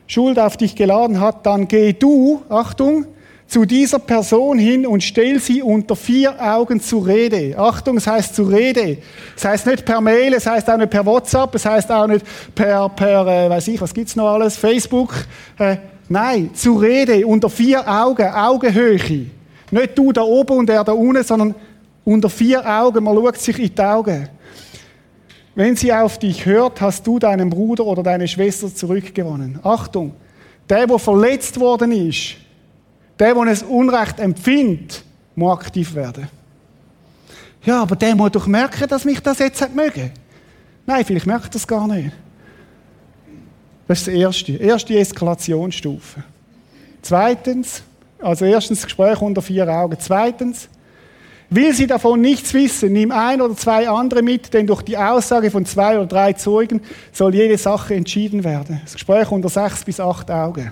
Schuld 0.07 0.39
auf 0.39 0.57
dich 0.57 0.75
geladen 0.75 1.19
hat, 1.19 1.45
dann 1.45 1.67
geh 1.67 1.93
du, 1.93 2.41
Achtung, 2.49 3.05
zu 3.47 3.63
dieser 3.63 3.99
Person 3.99 4.59
hin 4.59 4.85
und 4.85 5.01
stell 5.01 5.39
sie 5.39 5.61
unter 5.61 5.95
vier 5.95 6.41
Augen 6.41 6.81
zur 6.81 7.07
Rede. 7.07 7.57
Achtung, 7.57 7.97
es 7.97 8.05
heißt 8.05 8.35
zur 8.35 8.51
Rede. 8.51 8.97
Es 9.35 9.45
heißt 9.45 9.65
nicht 9.67 9.85
per 9.85 10.01
Mail, 10.01 10.33
es 10.33 10.45
heißt 10.45 10.69
auch 10.69 10.77
nicht 10.77 10.89
per 10.89 11.05
WhatsApp, 11.05 11.55
es 11.55 11.65
heißt 11.65 11.89
auch 11.91 12.07
nicht 12.07 12.25
per, 12.53 12.89
per 12.89 13.25
äh, 13.25 13.49
weiß 13.49 13.69
ich, 13.69 13.79
was 13.79 13.93
gibt's 13.93 14.17
noch 14.17 14.27
alles, 14.27 14.57
Facebook. 14.57 15.13
Äh, 15.57 15.77
nein, 16.09 16.51
zur 16.53 16.81
Rede, 16.81 17.25
unter 17.25 17.49
vier 17.49 17.87
Augen, 17.87 18.27
Augenhöhe. 18.27 19.27
Nicht 19.71 19.97
du 19.97 20.11
da 20.11 20.21
oben 20.21 20.57
und 20.57 20.69
er 20.69 20.83
da 20.83 20.91
unten, 20.91 21.23
sondern 21.23 21.55
unter 22.03 22.29
vier 22.29 22.65
Augen, 22.65 23.03
man 23.03 23.15
schaut 23.15 23.37
sich 23.37 23.59
in 23.59 23.73
die 23.73 23.81
Augen. 23.81 24.27
Wenn 25.55 25.75
sie 25.75 25.91
auf 25.91 26.19
dich 26.19 26.45
hört, 26.45 26.81
hast 26.81 27.07
du 27.07 27.17
deinen 27.17 27.49
Bruder 27.49 27.85
oder 27.85 28.03
deine 28.03 28.27
Schwester 28.27 28.73
zurückgewonnen. 28.73 29.59
Achtung, 29.63 30.13
der, 30.69 30.85
der 30.85 30.99
verletzt 30.99 31.59
worden 31.59 31.91
ist, 31.91 32.35
der, 33.19 33.33
der 33.33 33.43
ein 33.43 33.61
Unrecht 33.63 34.19
empfindet, 34.19 35.03
muss 35.35 35.53
aktiv 35.53 35.93
werden. 35.95 36.27
Ja, 37.63 37.81
aber 37.81 37.95
der 37.95 38.15
muss 38.15 38.31
doch 38.31 38.47
merken, 38.47 38.87
dass 38.87 39.05
mich 39.05 39.19
das 39.19 39.39
jetzt 39.39 39.61
hat 39.61 39.75
mögen. 39.75 40.11
Nein, 40.85 41.03
vielleicht 41.03 41.25
merkt 41.25 41.53
das 41.53 41.67
gar 41.67 41.87
nicht. 41.87 42.11
Das 43.87 43.99
ist 43.99 44.07
das 44.07 44.13
Erste. 44.13 44.53
Erste 44.53 44.97
Eskalationsstufe. 44.97 46.23
Zweitens, 47.01 47.83
also 48.19 48.45
erstens 48.45 48.83
Gespräch 48.83 49.21
unter 49.21 49.41
vier 49.41 49.67
Augen. 49.67 49.97
Zweitens, 49.99 50.69
will 51.49 51.73
sie 51.73 51.87
davon 51.87 52.21
nichts 52.21 52.53
wissen, 52.53 52.93
nimm 52.93 53.11
ein 53.11 53.41
oder 53.41 53.55
zwei 53.55 53.87
andere 53.89 54.21
mit, 54.21 54.53
denn 54.53 54.67
durch 54.67 54.81
die 54.81 54.97
Aussage 54.97 55.51
von 55.51 55.65
zwei 55.65 55.97
oder 55.97 56.07
drei 56.07 56.33
Zeugen 56.33 56.81
soll 57.11 57.35
jede 57.35 57.57
Sache 57.57 57.95
entschieden 57.95 58.43
werden. 58.43 58.81
Das 58.83 58.93
Gespräch 58.93 59.31
unter 59.31 59.49
sechs 59.49 59.83
bis 59.83 59.99
acht 59.99 60.29
Augen. 60.31 60.71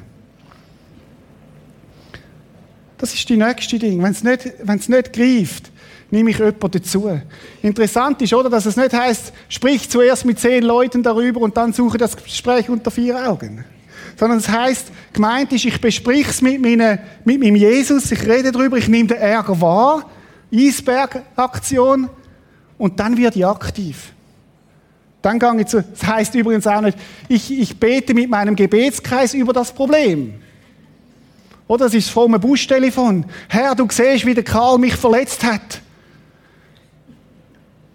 Das 2.98 3.14
ist 3.14 3.28
die 3.28 3.38
nächste 3.38 3.78
Ding. 3.78 4.02
Wenn 4.02 4.12
es 4.12 4.24
nicht, 4.24 4.54
wenn 4.64 4.80
es 4.80 4.90
nicht 4.90 5.14
greift, 5.14 5.72
nehme 6.12 6.30
ich 6.30 6.38
jemanden 6.38 6.72
dazu. 6.72 7.20
Interessant 7.62 8.22
ist, 8.22 8.34
oder, 8.34 8.50
dass 8.50 8.66
es 8.66 8.78
nicht 8.78 8.94
heißt, 8.94 9.34
sprich 9.50 9.90
zuerst 9.90 10.26
mit 10.26 10.40
zehn 10.40 10.64
Leuten 10.64 11.04
darüber 11.04 11.42
und 11.42 11.56
dann 11.58 11.74
suche 11.74 11.98
das 11.98 12.16
Gespräch 12.16 12.70
unter 12.70 12.92
vier 12.92 13.30
Augen. 13.30 13.66
Sondern 14.18 14.38
es 14.38 14.48
heißt, 14.48 14.88
gemeint 15.12 15.52
ist, 15.52 15.66
ich 15.66 15.82
besprich 15.82 16.28
es 16.30 16.42
mit, 16.42 16.62
meine, 16.62 17.00
mit 17.26 17.40
meinem 17.40 17.56
Jesus, 17.56 18.12
ich 18.12 18.26
rede 18.26 18.52
darüber, 18.52 18.78
ich 18.78 18.88
nehme 18.88 19.10
den 19.10 19.18
Ärger 19.18 19.60
wahr, 19.60 20.10
Eisbergaktion, 20.54 22.10
und 22.78 23.00
dann 23.00 23.18
wird 23.18 23.36
ich 23.36 23.46
aktiv. 23.46 24.12
Dann 25.22 25.40
gehe 25.40 25.62
ich 25.62 25.68
zu, 25.68 25.82
das 25.82 26.06
heißt 26.06 26.36
übrigens 26.36 26.68
auch 26.68 26.82
nicht, 26.82 26.98
ich, 27.28 27.52
ich 27.52 27.80
bete 27.80 28.14
mit 28.14 28.30
meinem 28.30 28.56
Gebetskreis 28.56 29.34
über 29.34 29.54
das 29.54 29.72
Problem. 29.74 30.36
Oder? 31.68 31.86
Das 31.86 31.94
ist 31.94 32.08
das 32.08 32.14
fromme 32.14 32.40
Buschtelefon. 32.40 33.26
Herr, 33.50 33.76
du 33.76 33.88
siehst, 33.90 34.26
wie 34.26 34.34
der 34.34 34.44
Karl 34.44 34.78
mich 34.78 34.96
verletzt 34.96 35.44
hat. 35.44 35.82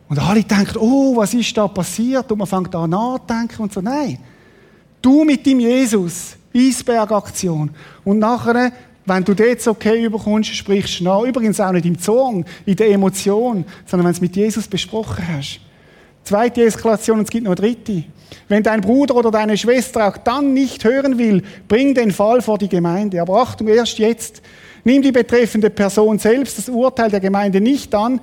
Und 0.08 0.18
alle 0.18 0.42
denken, 0.42 0.76
oh, 0.78 1.16
was 1.16 1.34
ist 1.34 1.56
da 1.56 1.68
passiert? 1.68 2.30
Und 2.32 2.38
man 2.38 2.46
fängt 2.46 2.74
an 2.74 2.90
nachzudenken 2.90 3.62
und 3.62 3.72
so. 3.72 3.80
Nein. 3.80 4.18
Du 5.00 5.24
mit 5.24 5.46
dem 5.46 5.60
Jesus. 5.60 6.36
Eisbergaktion. 6.54 7.70
Und 8.04 8.18
nachher, 8.18 8.72
wenn 9.06 9.24
du 9.24 9.34
das 9.34 9.68
okay 9.68 10.04
überkommst, 10.04 10.54
sprichst 10.54 11.00
du 11.00 11.04
nach. 11.04 11.22
Übrigens 11.22 11.60
auch 11.60 11.72
nicht 11.72 11.86
im 11.86 11.98
Zorn, 11.98 12.44
in 12.66 12.76
der 12.76 12.90
Emotion, 12.90 13.64
sondern 13.86 14.06
wenn 14.06 14.12
du 14.12 14.16
es 14.16 14.20
mit 14.20 14.36
Jesus 14.36 14.66
besprochen 14.66 15.26
hast. 15.28 15.60
Zweite 16.30 16.64
Eskalation 16.64 17.18
und 17.18 17.24
es 17.24 17.30
gibt 17.30 17.42
noch 17.42 17.56
eine 17.56 17.60
dritte. 17.60 18.04
Wenn 18.46 18.62
dein 18.62 18.82
Bruder 18.82 19.16
oder 19.16 19.32
deine 19.32 19.58
Schwester 19.58 20.06
auch 20.06 20.16
dann 20.16 20.54
nicht 20.54 20.84
hören 20.84 21.18
will, 21.18 21.42
bring 21.66 21.92
den 21.92 22.12
Fall 22.12 22.40
vor 22.40 22.56
die 22.56 22.68
Gemeinde. 22.68 23.20
Aber 23.20 23.42
Achtung, 23.42 23.66
erst 23.66 23.98
jetzt. 23.98 24.40
Nimm 24.84 25.02
die 25.02 25.10
betreffende 25.10 25.70
Person 25.70 26.20
selbst 26.20 26.56
das 26.56 26.68
Urteil 26.68 27.10
der 27.10 27.18
Gemeinde 27.18 27.60
nicht 27.60 27.92
an, 27.96 28.20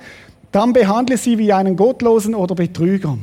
dann 0.52 0.72
behandle 0.72 1.18
sie 1.18 1.36
wie 1.36 1.52
einen 1.52 1.76
Gottlosen 1.76 2.34
oder 2.34 2.54
Betrüger. 2.54 3.18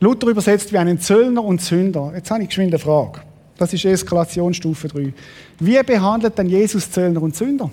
Luther 0.00 0.26
übersetzt 0.26 0.72
wie 0.72 0.78
einen 0.78 0.98
Zöllner 0.98 1.44
und 1.44 1.62
Sünder. 1.62 2.10
Jetzt 2.16 2.32
habe 2.32 2.42
ich 2.42 2.48
geschwind 2.48 2.72
eine 2.72 2.80
Frage. 2.80 3.20
Das 3.58 3.72
ist 3.72 3.84
Eskalationsstufe 3.84 4.88
3. 4.88 5.14
Wie 5.60 5.80
behandelt 5.84 6.36
denn 6.36 6.48
Jesus 6.48 6.90
Zöllner 6.90 7.22
und 7.22 7.36
Sünder? 7.36 7.70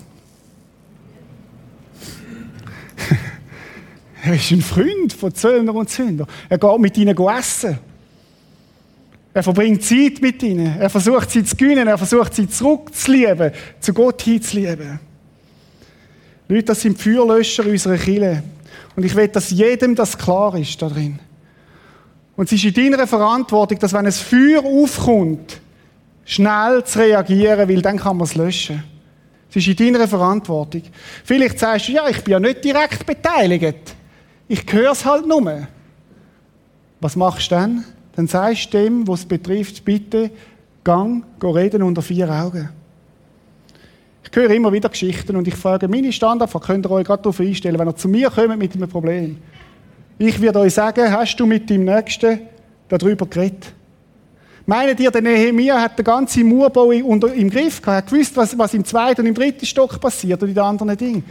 Er 4.22 4.34
ist 4.34 4.50
ein 4.50 4.60
Freund 4.60 5.12
von 5.12 5.34
Zöllner 5.34 5.74
und 5.74 5.88
Sünder. 5.88 6.26
Er 6.48 6.58
geht 6.58 6.78
mit 6.78 6.96
ihnen 6.98 7.16
essen. 7.16 7.78
Er 9.32 9.42
verbringt 9.42 9.82
Zeit 9.84 10.20
mit 10.20 10.42
ihnen. 10.42 10.78
Er 10.78 10.90
versucht 10.90 11.30
sie 11.30 11.44
zu 11.44 11.56
gewinnen. 11.56 11.86
Er 11.86 11.96
versucht 11.96 12.34
sie 12.34 12.48
zurückzulieben, 12.48 13.52
zu 13.78 13.94
Gott 13.94 14.22
hinzulieben. 14.22 14.98
Leute, 16.48 16.64
das 16.64 16.80
sind 16.80 17.00
Feuerlöscher 17.00 17.64
unserer 17.64 17.96
Kirche. 17.96 18.42
Und 18.96 19.04
ich 19.04 19.14
will, 19.14 19.28
dass 19.28 19.50
jedem 19.50 19.94
das 19.94 20.18
klar 20.18 20.56
ist 20.56 20.82
da 20.82 20.88
drin. 20.88 21.18
Und 22.36 22.50
es 22.50 22.64
ist 22.64 22.76
in 22.76 22.90
deiner 22.90 23.06
Verantwortung, 23.06 23.78
dass 23.78 23.92
wenn 23.92 24.06
ein 24.06 24.12
Feuer 24.12 24.64
aufkommt, 24.64 25.60
schnell 26.24 26.82
zu 26.84 26.98
reagieren, 26.98 27.68
weil 27.68 27.82
dann 27.82 27.98
kann 27.98 28.16
man 28.16 28.26
es 28.26 28.34
löschen. 28.34 28.82
Es 29.48 29.56
ist 29.56 29.80
in 29.80 29.92
deiner 29.92 30.08
Verantwortung. 30.08 30.82
Vielleicht 31.24 31.58
sagst 31.58 31.88
du, 31.88 31.92
ja, 31.92 32.08
ich 32.08 32.22
bin 32.22 32.32
ja 32.32 32.40
nicht 32.40 32.64
direkt 32.64 33.06
beteiligt. 33.06 33.94
Ich 34.52 34.64
höre 34.72 34.90
es 34.90 35.04
halt 35.04 35.28
nur. 35.28 35.68
Was 37.00 37.14
machst 37.14 37.52
du 37.52 37.54
dann? 37.54 37.84
Dann 38.16 38.26
sagst 38.26 38.74
du 38.74 38.78
dem, 38.78 39.06
was 39.06 39.20
es 39.20 39.26
betrifft, 39.26 39.84
bitte, 39.84 40.28
gang, 40.82 41.22
go 41.38 41.50
reden 41.50 41.84
unter 41.84 42.02
vier 42.02 42.28
Augen. 42.28 42.68
Ich 44.24 44.36
höre 44.36 44.50
immer 44.50 44.72
wieder 44.72 44.88
Geschichten 44.88 45.36
und 45.36 45.46
ich 45.46 45.54
frage 45.54 45.86
meine 45.86 46.12
Standardfrage, 46.12 46.66
könnt 46.66 46.86
ihr 46.86 46.90
euch 46.90 47.06
gerade 47.06 47.22
darauf 47.22 47.38
einstellen, 47.38 47.78
wenn 47.78 47.86
ihr 47.86 47.94
zu 47.94 48.08
mir 48.08 48.28
kommt 48.28 48.58
mit 48.58 48.74
einem 48.74 48.88
Problem. 48.88 49.38
Ich 50.18 50.40
werde 50.40 50.58
euch 50.58 50.74
sagen, 50.74 51.12
hast 51.12 51.36
du 51.36 51.46
mit 51.46 51.70
dem 51.70 51.84
Nächsten 51.84 52.40
darüber 52.88 53.26
geredet? 53.26 53.72
Meint 54.66 54.98
ihr, 54.98 55.12
der 55.12 55.22
Nehemiah 55.22 55.80
hat 55.80 55.96
den 55.96 56.04
ganzen 56.04 56.48
Murbau 56.48 56.90
im 56.90 57.50
Griff 57.50 57.80
gehabt, 57.80 58.06
hat 58.06 58.10
gewusst, 58.10 58.36
was, 58.36 58.58
was 58.58 58.74
im 58.74 58.84
zweiten 58.84 59.20
und 59.20 59.28
im 59.28 59.34
dritten 59.34 59.64
Stock 59.64 60.00
passiert 60.00 60.42
und 60.42 60.48
in 60.48 60.56
den 60.56 60.64
anderen 60.64 60.96
Dingen. 60.96 61.24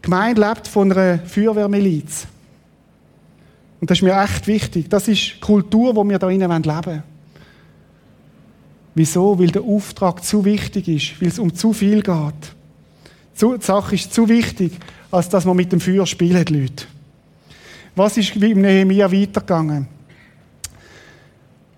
Die 0.00 0.06
Gemeinde 0.06 0.40
lebt 0.40 0.66
von 0.66 0.90
einer 0.90 1.18
Feuerwehrmiliz. 1.18 2.26
Und 3.80 3.90
das 3.90 3.98
ist 3.98 4.02
mir 4.02 4.20
echt 4.20 4.46
wichtig. 4.46 4.88
Das 4.88 5.08
ist 5.08 5.34
die 5.36 5.40
Kultur, 5.40 5.92
die 5.92 6.08
wir 6.10 6.18
da 6.18 6.26
drinnen 6.26 6.50
leben 6.50 6.86
wollen. 6.86 7.02
Wieso? 8.94 9.38
Weil 9.38 9.48
der 9.48 9.62
Auftrag 9.62 10.24
zu 10.24 10.44
wichtig 10.44 10.88
ist, 10.88 11.20
weil 11.20 11.28
es 11.28 11.38
um 11.38 11.54
zu 11.54 11.72
viel 11.72 12.02
geht. 12.02 12.54
Die 13.40 13.62
Sache 13.62 13.94
ist 13.94 14.12
zu 14.12 14.28
wichtig, 14.28 14.72
als 15.10 15.28
dass 15.28 15.44
man 15.44 15.56
mit 15.56 15.72
dem 15.72 15.80
Feuer 15.80 16.06
spielen, 16.06 16.44
Leute. 16.48 16.84
Was 17.94 18.16
ist 18.16 18.36
im 18.36 18.60
Nehemiah 18.60 19.10
weitergegangen? 19.10 19.86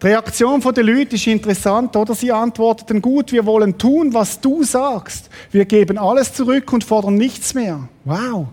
Die 0.02 0.08
Reaktion 0.08 0.60
der 0.60 0.82
Leute 0.82 1.14
ist 1.14 1.28
interessant, 1.28 1.94
oder? 1.94 2.14
Sie 2.16 2.32
antworteten 2.32 3.00
gut, 3.00 3.30
wir 3.30 3.46
wollen 3.46 3.78
tun, 3.78 4.12
was 4.12 4.40
du 4.40 4.64
sagst. 4.64 5.30
Wir 5.52 5.64
geben 5.64 5.96
alles 5.96 6.34
zurück 6.34 6.72
und 6.72 6.82
fordern 6.82 7.14
nichts 7.14 7.54
mehr. 7.54 7.88
Wow. 8.04 8.48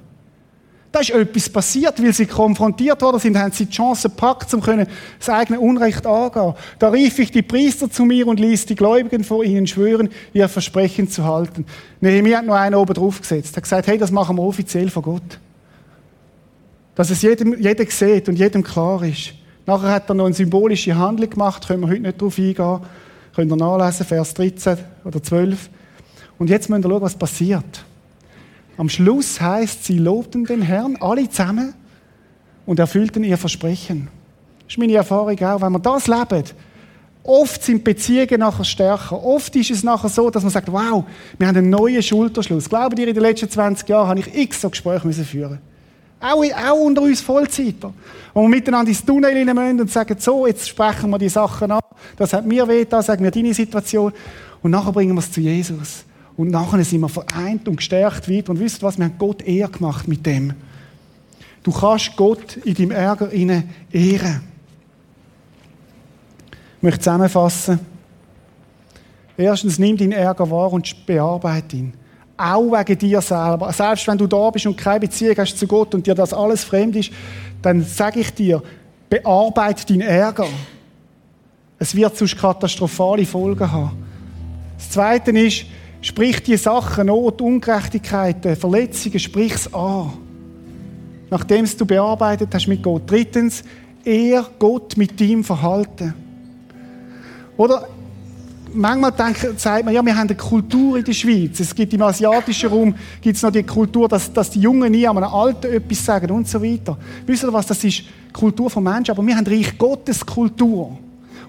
Da 0.91 0.99
ist 0.99 1.09
etwas 1.09 1.49
passiert, 1.49 2.03
weil 2.03 2.13
sie 2.13 2.27
konfrontiert 2.27 3.01
worden 3.01 3.19
sind, 3.19 3.37
haben 3.37 3.51
sie 3.51 3.65
die 3.65 3.71
Chance 3.71 4.09
gepackt, 4.09 4.53
um 4.53 4.61
das 4.61 5.29
eigene 5.29 5.59
Unrecht 5.59 6.05
angehen. 6.05 6.53
Da 6.77 6.89
rief 6.89 7.17
ich 7.17 7.31
die 7.31 7.41
Priester 7.41 7.89
zu 7.89 8.05
mir 8.05 8.27
und 8.27 8.39
ließ 8.39 8.67
die 8.67 8.75
Gläubigen 8.75 9.23
vor 9.23 9.43
ihnen 9.43 9.65
schwören, 9.65 10.09
ihr 10.33 10.49
Versprechen 10.49 11.09
zu 11.09 11.23
halten. 11.25 11.65
Nehemiah 11.99 12.39
hat 12.39 12.45
noch 12.45 12.55
einen 12.55 12.75
oben 12.75 12.93
drauf 12.93 13.21
gesetzt. 13.21 13.53
Er 13.53 13.57
hat 13.57 13.63
gesagt, 13.63 13.87
hey, 13.87 13.97
das 13.97 14.11
machen 14.11 14.37
wir 14.37 14.43
offiziell 14.43 14.89
von 14.89 15.01
Gott. 15.01 15.39
Dass 16.93 17.09
es 17.09 17.23
jedem, 17.23 17.59
jeder 17.59 17.85
sieht 17.85 18.29
und 18.29 18.35
jedem 18.35 18.63
klar 18.63 19.03
ist. 19.03 19.33
Nachher 19.69 19.91
hat 19.91 20.09
er 20.09 20.15
noch 20.15 20.25
eine 20.25 20.33
symbolische 20.33 20.97
Handlung 20.97 21.29
gemacht, 21.29 21.67
können 21.67 21.81
wir 21.81 21.89
heute 21.89 22.01
nicht 22.01 22.19
darauf 22.19 22.39
eingehen. 22.39 22.79
Könnt 23.35 23.51
ihr 23.51 23.55
nachlesen, 23.55 24.03
Vers 24.03 24.33
13 24.33 24.79
oder 25.05 25.21
12. 25.21 25.69
Und 26.39 26.49
jetzt 26.49 26.71
müsst 26.71 26.83
ihr 26.83 26.89
schauen, 26.89 27.01
was 27.03 27.15
passiert. 27.15 27.85
Am 28.77 28.89
Schluss 28.89 29.39
heißt, 29.39 29.85
sie 29.85 29.99
lobten 29.99 30.45
den 30.45 30.63
Herrn, 30.63 30.97
alle 30.99 31.29
zusammen, 31.29 31.75
und 32.65 32.79
erfüllten 32.79 33.23
ihr 33.23 33.37
Versprechen. 33.37 34.07
Das 34.63 34.73
ist 34.73 34.79
meine 34.79 34.95
Erfahrung 34.95 35.39
auch. 35.43 35.61
Wenn 35.61 35.73
wir 35.73 35.79
das 35.79 36.07
leben, 36.07 36.45
oft 37.21 37.61
sind 37.61 37.83
Beziehungen 37.83 38.39
nachher 38.39 38.65
stärker. 38.65 39.23
Oft 39.23 39.55
ist 39.55 39.69
es 39.69 39.83
nachher 39.83 40.09
so, 40.09 40.31
dass 40.31 40.41
man 40.41 40.51
sagt, 40.51 40.71
wow, 40.71 41.03
wir 41.37 41.47
haben 41.47 41.57
einen 41.57 41.69
neuen 41.69 42.01
Schulterschluss. 42.01 42.67
Glaubt 42.67 42.97
ihr, 42.97 43.07
in 43.07 43.13
den 43.13 43.21
letzten 43.21 43.51
20 43.51 43.87
Jahren 43.87 44.07
habe 44.07 44.19
ich 44.19 44.33
x 44.33 44.61
so 44.61 44.71
Gespräche 44.71 45.13
führen 45.13 45.59
auch, 46.19 46.43
auch 46.43 46.79
unter 46.79 47.01
uns 47.01 47.21
Vollzeiter. 47.21 47.93
Wo 48.33 48.41
wir 48.41 48.49
miteinander 48.49 48.89
ins 48.89 49.03
Tunnel 49.03 49.31
rein 49.31 49.45
müssen 49.45 49.81
und 49.81 49.91
sagen, 49.91 50.15
so, 50.19 50.45
jetzt 50.45 50.67
sprechen 50.67 51.09
wir 51.09 51.17
die 51.17 51.29
Sachen 51.29 51.71
an. 51.71 51.79
Das 52.17 52.33
hat 52.33 52.45
mir 52.45 52.67
weh, 52.67 52.85
da 52.85 53.01
sagen 53.01 53.23
wir 53.23 53.31
deine 53.31 53.53
Situation. 53.53 54.11
Und 54.61 54.71
nachher 54.71 54.91
bringen 54.91 55.15
wir 55.15 55.19
es 55.19 55.31
zu 55.31 55.41
Jesus. 55.41 56.03
Und 56.35 56.51
nachher 56.51 56.83
sind 56.83 57.01
wir 57.01 57.09
vereint 57.09 57.67
und 57.67 57.77
gestärkt 57.77 58.29
weiter. 58.29 58.51
Und 58.51 58.59
wisst 58.59 58.83
was? 58.83 58.97
Wir 58.97 59.05
haben 59.05 59.17
Gott 59.17 59.41
eher 59.41 59.67
gemacht 59.67 60.07
mit 60.07 60.25
dem. 60.25 60.53
Du 61.63 61.71
kannst 61.71 62.15
Gott 62.15 62.57
in 62.57 62.73
deinem 62.73 62.91
Ärger 62.91 63.31
ehren. 63.31 64.41
Ich 66.77 66.83
möchte 66.83 66.99
zusammenfassen. 66.99 67.79
Erstens, 69.37 69.79
nimm 69.79 69.97
deinen 69.97 70.11
Ärger 70.11 70.49
wahr 70.49 70.71
und 70.71 71.05
bearbeite 71.05 71.77
ihn 71.77 71.93
auch 72.39 72.71
wegen 72.71 72.97
dir 72.97 73.21
selber. 73.21 73.71
Selbst 73.73 74.07
wenn 74.07 74.17
du 74.17 74.27
da 74.27 74.49
bist 74.49 74.65
und 74.65 74.77
keine 74.77 75.01
Beziehung 75.01 75.35
hast 75.37 75.57
zu 75.57 75.67
Gott 75.67 75.93
und 75.93 76.07
dir 76.07 76.15
das 76.15 76.33
alles 76.33 76.63
fremd 76.63 76.95
ist, 76.95 77.11
dann 77.61 77.83
sage 77.83 78.21
ich 78.21 78.33
dir, 78.33 78.63
bearbeite 79.09 79.85
deinen 79.85 80.07
Ärger. 80.07 80.47
Es 81.77 81.95
wird 81.95 82.15
sonst 82.15 82.37
katastrophale 82.37 83.25
Folgen 83.25 83.71
haben. 83.71 84.03
Das 84.77 84.91
Zweite 84.91 85.31
ist, 85.31 85.65
sprich 86.01 86.41
die 86.43 86.57
Sachen, 86.57 87.07
Not, 87.07 87.41
Ungerechtigkeiten, 87.41 88.55
Verletzungen, 88.55 89.19
sprich 89.19 89.53
es 89.53 89.73
an. 89.73 90.13
Nachdem 91.29 91.65
es 91.65 91.75
du 91.75 91.85
bearbeitet 91.85 92.49
hast 92.53 92.67
mit 92.67 92.81
Gott. 92.81 93.03
Drittens, 93.05 93.63
ehr 94.03 94.45
Gott 94.57 94.97
mit 94.97 95.19
deinem 95.19 95.43
Verhalten. 95.43 96.13
Oder 97.57 97.87
manchmal 98.73 99.11
denke, 99.11 99.53
sagt 99.57 99.85
man, 99.85 99.93
ja, 99.93 100.03
wir 100.05 100.15
haben 100.15 100.27
eine 100.27 100.37
Kultur 100.37 100.97
in 100.97 101.03
der 101.03 101.13
Schweiz. 101.13 101.59
Es 101.59 101.73
gibt 101.73 101.93
im 101.93 102.01
asiatischen 102.01 102.69
Raum 102.69 102.95
gibt's 103.21 103.41
noch 103.41 103.51
die 103.51 103.63
Kultur, 103.63 104.07
dass, 104.07 104.31
dass 104.31 104.49
die 104.49 104.59
Jungen 104.59 104.91
nie 104.91 105.07
an 105.07 105.17
einem 105.17 105.33
Alten 105.33 105.71
etwas 105.71 106.05
sagen 106.05 106.31
und 106.31 106.47
so 106.47 106.61
weiter. 106.61 106.97
Wisst 107.25 107.43
ihr 107.43 107.53
was? 107.53 107.67
Das 107.67 107.83
ist 107.83 108.03
Kultur 108.33 108.69
von 108.69 108.83
Menschen, 108.83 109.11
aber 109.11 109.25
wir 109.25 109.35
haben 109.35 109.47
Reich 109.47 109.77
Gottes 109.77 110.25
Kultur. 110.25 110.97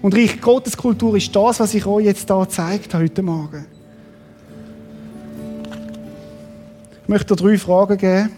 Und 0.01 0.15
Reich 0.15 0.41
Gottes 0.41 0.75
Kultur 0.75 1.15
ist 1.15 1.35
das, 1.35 1.59
was 1.59 1.73
ich 1.73 1.85
euch 1.85 2.05
jetzt 2.05 2.27
hier 2.27 2.39
gezeigt 2.39 2.93
heute 2.93 3.21
Morgen. 3.21 3.65
Ich 7.03 7.09
möchte 7.09 7.35
dir 7.35 7.43
drei 7.43 7.57
Fragen 7.57 7.97
geben, 7.97 8.29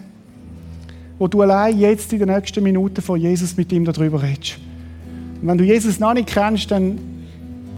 wo 1.18 1.28
du 1.28 1.42
allein 1.42 1.78
jetzt 1.78 2.12
in 2.12 2.18
den 2.18 2.28
nächsten 2.28 2.62
Minuten 2.62 3.00
von 3.00 3.20
Jesus 3.20 3.56
mit 3.56 3.72
ihm 3.72 3.84
darüber 3.84 4.22
redest. 4.22 4.58
Und 5.40 5.48
wenn 5.48 5.58
du 5.58 5.64
Jesus 5.64 5.98
noch 6.00 6.14
nicht 6.14 6.28
kennst, 6.28 6.70
dann 6.70 7.13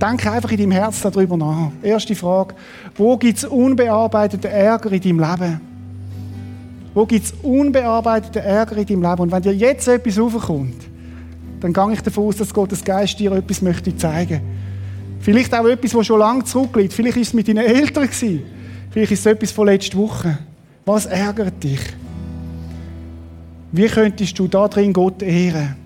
Denke 0.01 0.31
einfach 0.31 0.51
in 0.51 0.59
deinem 0.59 0.71
Herz 0.73 1.01
darüber 1.01 1.37
nach. 1.37 1.71
Erste 1.83 2.15
Frage. 2.15 2.55
Wo 2.97 3.17
gibt 3.17 3.39
es 3.39 3.45
unbearbeiteten 3.45 4.51
Ärger 4.51 4.93
in 4.93 5.01
deinem 5.01 5.21
Leben? 5.21 5.61
Wo 6.93 7.07
gibt 7.07 7.27
es 7.27 7.35
unbearbeiteten 7.43 8.43
Ärger 8.43 8.77
in 8.77 8.87
deinem 8.87 9.03
Leben? 9.03 9.21
Und 9.23 9.33
wenn 9.33 9.43
dir 9.43 9.55
jetzt 9.55 9.89
etwas 9.89 10.19
aufkommt, 10.19 10.85
dann 11.61 11.73
gehe 11.73 11.93
ich 11.93 12.01
davon 12.03 12.29
aus, 12.29 12.37
dass 12.37 12.53
Gottes 12.53 12.85
Geist 12.85 13.19
dir 13.19 13.33
etwas 13.33 13.63
möchte 13.63 13.97
zeigen. 13.97 14.41
Vielleicht 15.21 15.55
auch 15.55 15.67
etwas, 15.67 15.93
das 15.93 16.07
schon 16.07 16.21
lange 16.21 16.45
zurückliegt. 16.45 16.93
Vielleicht 16.93 17.17
ist 17.17 17.29
es 17.29 17.35
mit 17.35 17.49
deinen 17.49 17.65
Eltern. 17.65 18.09
Vielleicht 18.09 19.13
ist 19.13 19.21
es 19.21 19.27
etwas 19.27 19.51
von 19.51 19.67
letzter 19.67 19.99
Woche. 19.99 20.39
Was 20.85 21.07
ärgert 21.07 21.63
dich? 21.63 21.81
Wie 23.73 23.87
könntest 23.87 24.39
du 24.39 24.47
da 24.47 24.69
drin 24.69 24.93
Gott 24.93 25.23
ehren? 25.23 25.86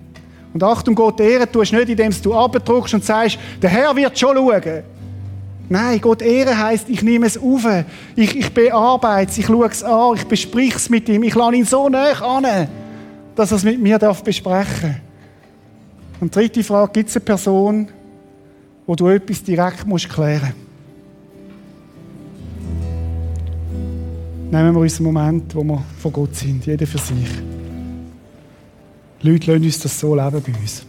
Und 0.53 0.63
Achtung, 0.63 0.95
Gott 0.95 1.19
ehren 1.19 1.49
tust 1.51 1.71
nicht, 1.71 1.89
indem 1.89 2.13
du 2.21 2.33
abdruckst 2.33 2.93
und 2.93 3.05
sagst, 3.05 3.39
der 3.61 3.69
Herr 3.69 3.95
wird 3.95 4.17
schon 4.17 4.35
schauen. 4.35 4.83
Nein, 5.69 6.01
Gott 6.01 6.21
ehren 6.21 6.57
heisst, 6.57 6.89
ich 6.89 7.01
nehme 7.01 7.27
es 7.27 7.37
auf, 7.37 7.65
ich, 8.15 8.35
ich 8.35 8.53
bearbeite 8.53 9.31
es, 9.31 9.37
ich 9.37 9.45
schaue 9.45 9.67
es 9.67 9.83
an, 9.83 10.15
ich 10.15 10.25
bespreche 10.25 10.75
es 10.75 10.89
mit 10.89 11.07
ihm, 11.07 11.23
ich 11.23 11.33
lade 11.33 11.55
ihn 11.55 11.63
so 11.63 11.87
nah 11.87 12.11
an, 12.11 12.67
dass 13.35 13.51
er 13.51 13.57
es 13.57 13.63
mit 13.63 13.81
mir 13.81 13.97
darf 13.97 14.21
besprechen 14.21 14.97
Und 16.19 16.35
dritte 16.35 16.61
Frage, 16.61 16.91
gibt 16.91 17.09
es 17.09 17.15
eine 17.15 17.23
Person, 17.23 17.87
wo 18.85 18.95
du 18.95 19.07
etwas 19.07 19.41
direkt 19.41 19.87
musst 19.87 20.09
klären 20.09 20.41
musst? 20.41 20.71
Nehmen 24.51 24.73
wir 24.73 24.81
uns 24.81 24.97
einen 24.97 25.13
Moment, 25.13 25.55
wo 25.55 25.63
wir 25.63 25.81
vor 25.97 26.11
Gott 26.11 26.35
sind, 26.35 26.65
jeder 26.65 26.85
für 26.85 26.97
sich. 26.97 27.50
Leute, 29.23 29.51
lassen 29.51 29.65
uns 29.65 29.79
das 29.79 29.99
so 29.99 30.15
leben 30.15 30.41
bei 30.41 30.59
uns. 30.59 30.85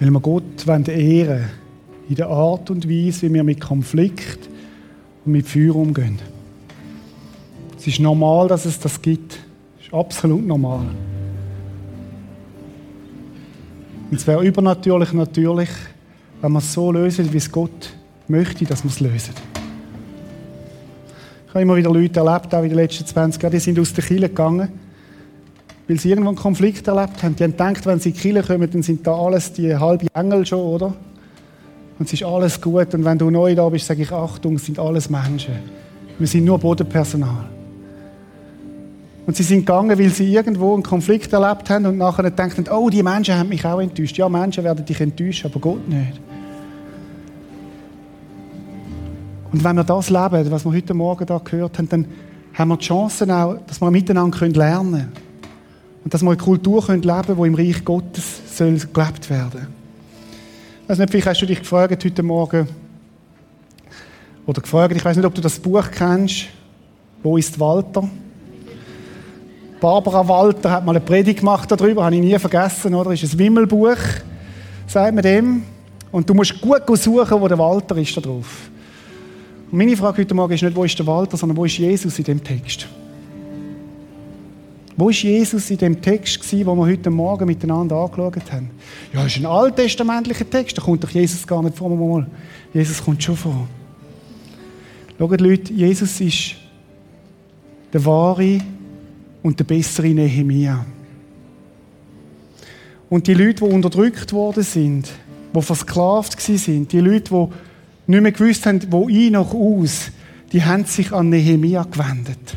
Weil 0.00 0.10
wir 0.10 0.20
Gott 0.20 0.66
ehren 0.88 1.50
in 2.08 2.14
der 2.14 2.28
Art 2.28 2.70
und 2.70 2.88
Weise, 2.88 3.28
wie 3.28 3.34
wir 3.34 3.44
mit 3.44 3.60
Konflikt 3.60 4.48
und 5.24 5.32
mit 5.32 5.46
Feuer 5.46 5.76
umgehen. 5.76 6.18
Es 7.78 7.86
ist 7.86 8.00
normal, 8.00 8.48
dass 8.48 8.64
es 8.64 8.78
das 8.78 9.00
gibt. 9.00 9.38
Es 9.78 9.86
ist 9.86 9.94
absolut 9.94 10.46
normal. 10.46 10.86
Und 14.10 14.16
es 14.16 14.26
wäre 14.26 14.44
übernatürlich 14.44 15.12
natürlich, 15.12 15.70
wenn 16.40 16.52
wir 16.52 16.58
es 16.58 16.72
so 16.72 16.92
lösen, 16.92 17.32
wie 17.32 17.38
es 17.38 17.50
Gott 17.50 17.94
möchte, 18.28 18.64
dass 18.64 18.84
wir 18.84 18.90
es 18.90 19.00
lösen. 19.00 19.51
Ich 21.52 21.54
habe 21.54 21.64
immer 21.64 21.76
wieder 21.76 21.92
Leute 21.92 22.18
erlebt, 22.18 22.54
auch 22.54 22.62
in 22.62 22.70
den 22.70 22.78
letzten 22.78 23.04
20 23.04 23.42
Jahren, 23.42 23.52
die 23.52 23.58
sind 23.58 23.78
aus 23.78 23.92
der 23.92 24.02
Kirche 24.02 24.30
gegangen, 24.30 24.70
weil 25.86 26.00
sie 26.00 26.08
irgendwann 26.08 26.28
einen 26.28 26.42
Konflikt 26.42 26.88
erlebt 26.88 27.22
haben. 27.22 27.36
Die 27.36 27.44
haben 27.44 27.50
gedacht, 27.50 27.84
wenn 27.84 28.00
sie 28.00 28.08
in 28.08 28.14
die 28.14 28.20
Kirche 28.22 28.54
kommen, 28.54 28.70
dann 28.70 28.82
sind 28.82 29.06
da 29.06 29.14
alles 29.14 29.52
die 29.52 29.76
halben 29.76 30.08
Engel 30.14 30.46
schon, 30.46 30.60
oder? 30.60 30.94
Und 31.98 32.06
es 32.06 32.14
ist 32.14 32.22
alles 32.22 32.58
gut. 32.58 32.94
Und 32.94 33.04
wenn 33.04 33.18
du 33.18 33.28
neu 33.28 33.54
da 33.54 33.68
bist, 33.68 33.86
sage 33.86 34.00
ich, 34.00 34.10
Achtung, 34.10 34.54
es 34.54 34.64
sind 34.64 34.78
alles 34.78 35.10
Menschen. 35.10 35.56
Wir 36.18 36.26
sind 36.26 36.46
nur 36.46 36.58
Bodenpersonal. 36.58 37.44
Und 39.26 39.36
sie 39.36 39.42
sind 39.42 39.66
gegangen, 39.66 39.98
weil 39.98 40.08
sie 40.08 40.32
irgendwo 40.32 40.72
einen 40.72 40.82
Konflikt 40.82 41.34
erlebt 41.34 41.68
haben 41.68 41.84
und 41.84 41.98
nachher 41.98 42.30
denken, 42.30 42.64
oh, 42.72 42.88
die 42.88 43.02
Menschen 43.02 43.36
haben 43.36 43.50
mich 43.50 43.62
auch 43.66 43.78
enttäuscht. 43.78 44.16
Ja, 44.16 44.26
Menschen 44.26 44.64
werden 44.64 44.86
dich 44.86 45.02
enttäuschen, 45.02 45.50
aber 45.50 45.60
Gott 45.60 45.86
nicht. 45.86 46.18
Und 49.52 49.64
wenn 49.64 49.76
wir 49.76 49.84
das 49.84 50.08
leben, 50.08 50.50
was 50.50 50.64
wir 50.64 50.72
heute 50.72 50.94
Morgen 50.94 51.26
da 51.26 51.38
gehört 51.38 51.78
haben, 51.78 51.88
dann 51.88 52.06
haben 52.54 52.68
wir 52.68 52.76
die 52.76 52.86
Chance 52.86 53.24
auch, 53.34 53.58
dass 53.66 53.80
wir 53.80 53.90
miteinander 53.90 54.48
lernen 54.48 54.92
können. 54.92 55.12
Und 56.04 56.12
dass 56.12 56.22
wir 56.22 56.30
eine 56.30 56.38
Kultur 56.38 56.82
leben 56.88 57.02
können, 57.02 57.24
die 57.26 57.46
im 57.46 57.54
Reich 57.54 57.84
Gottes 57.84 58.40
soll 58.56 58.78
gelebt 58.92 59.30
werden 59.30 59.82
weiß 60.92 60.98
nicht, 60.98 61.10
vielleicht 61.10 61.26
hast 61.26 61.40
du 61.40 61.46
dich 61.46 61.60
gefragt 61.60 62.04
heute 62.04 62.22
Morgen, 62.22 62.68
oder 64.44 64.60
gefragt, 64.60 64.94
ich 64.94 65.02
weiß 65.02 65.16
nicht, 65.16 65.24
ob 65.24 65.34
du 65.34 65.40
das 65.40 65.58
Buch 65.58 65.90
kennst, 65.90 66.48
«Wo 67.22 67.38
ist 67.38 67.58
Walter?» 67.58 68.06
Barbara 69.80 70.28
Walter 70.28 70.70
hat 70.70 70.84
mal 70.84 70.92
eine 70.92 71.00
Predigt 71.00 71.38
gemacht 71.38 71.70
darüber, 71.70 72.04
habe 72.04 72.14
ich 72.14 72.20
nie 72.20 72.38
vergessen, 72.38 72.94
oder? 72.94 73.10
Ist 73.10 73.24
ein 73.24 73.38
Wimmelbuch, 73.38 73.96
sagt 74.86 75.14
man 75.14 75.22
dem. 75.22 75.62
Und 76.10 76.28
du 76.28 76.34
musst 76.34 76.60
gut 76.60 76.82
suchen, 76.98 77.40
wo 77.40 77.48
der 77.48 77.58
Walter 77.58 77.96
ist 77.96 78.14
da 78.14 78.20
drauf. 78.20 78.70
Und 79.72 79.78
meine 79.78 79.96
Frage 79.96 80.20
heute 80.20 80.34
Morgen 80.34 80.52
ist 80.52 80.62
nicht, 80.62 80.76
wo 80.76 80.84
ist 80.84 80.98
der 80.98 81.06
Walter, 81.06 81.34
sondern 81.38 81.56
wo 81.56 81.64
ist 81.64 81.78
Jesus 81.78 82.18
in 82.18 82.24
dem 82.24 82.44
Text? 82.44 82.86
Wo 84.98 85.08
ist 85.08 85.22
Jesus 85.22 85.70
in 85.70 85.78
dem 85.78 86.02
Text 86.02 86.40
gewesen, 86.40 86.66
den 86.66 86.76
wir 86.76 86.86
heute 86.86 87.08
Morgen 87.08 87.46
miteinander 87.46 87.96
angeschaut 87.96 88.52
haben? 88.52 88.70
Ja, 89.14 89.22
das 89.22 89.32
ist 89.32 89.38
ein 89.38 89.46
alttestamentlicher 89.46 90.48
Text, 90.48 90.76
da 90.76 90.82
kommt 90.82 91.02
doch 91.02 91.08
Jesus 91.08 91.46
gar 91.46 91.62
nicht 91.62 91.74
vor. 91.74 91.88
Mal. 91.88 92.26
Jesus 92.74 93.02
kommt 93.02 93.22
schon 93.22 93.34
vor. 93.34 93.66
Schaut, 95.18 95.40
Leute, 95.40 95.72
Jesus 95.72 96.20
ist 96.20 96.56
der 97.94 98.04
wahre 98.04 98.60
und 99.42 99.58
der 99.58 99.64
bessere 99.64 100.08
Nehemia. 100.08 100.84
Und 103.08 103.26
die 103.26 103.32
Leute, 103.32 103.64
die 103.64 103.72
unterdrückt 103.72 104.34
worden 104.34 104.64
sind, 104.64 105.08
die 105.56 105.62
versklavt 105.62 106.38
sind, 106.38 106.92
die 106.92 107.00
Leute, 107.00 107.32
die 107.32 107.71
nicht 108.12 108.22
mehr 108.22 108.32
gewusst 108.32 108.66
haben, 108.66 108.80
wo 108.90 109.08
ein 109.08 109.32
noch 109.32 109.52
aus, 109.52 110.10
die 110.52 110.62
haben 110.62 110.84
sich 110.84 111.12
an 111.12 111.30
Nehemia 111.30 111.82
gewendet. 111.84 112.56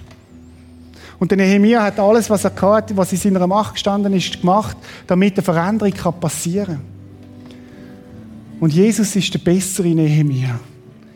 Und 1.17 1.31
der 1.31 1.37
Nehemia 1.37 1.81
hat 1.81 1.99
alles, 1.99 2.29
was 2.29 2.43
er 2.43 2.53
hatte, 2.61 2.95
was 2.97 3.11
in 3.11 3.17
seiner 3.17 3.47
Macht 3.47 3.73
gestanden 3.73 4.13
ist, 4.13 4.41
gemacht, 4.41 4.77
damit 5.07 5.35
eine 5.35 5.43
Veränderung 5.43 5.93
passieren 6.19 6.75
kann. 6.75 6.95
Und 8.59 8.73
Jesus 8.73 9.15
ist 9.15 9.33
der 9.33 9.39
bessere 9.39 9.87
Nehemia. 9.89 10.59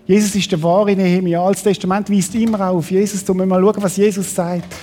Jesus 0.06 0.36
ist 0.36 0.52
der 0.52 0.62
wahre 0.64 0.96
Nehemia. 0.96 1.42
Altes 1.42 1.64
Testament 1.64 2.10
weist 2.10 2.34
immer 2.36 2.70
auf 2.70 2.90
Jesus. 2.90 3.24
Da 3.24 3.34
müssen 3.34 3.50
wir 3.50 3.60
schauen, 3.60 3.84
was 3.84 3.98
Jesus 3.98 4.34
sagt. 4.34 4.74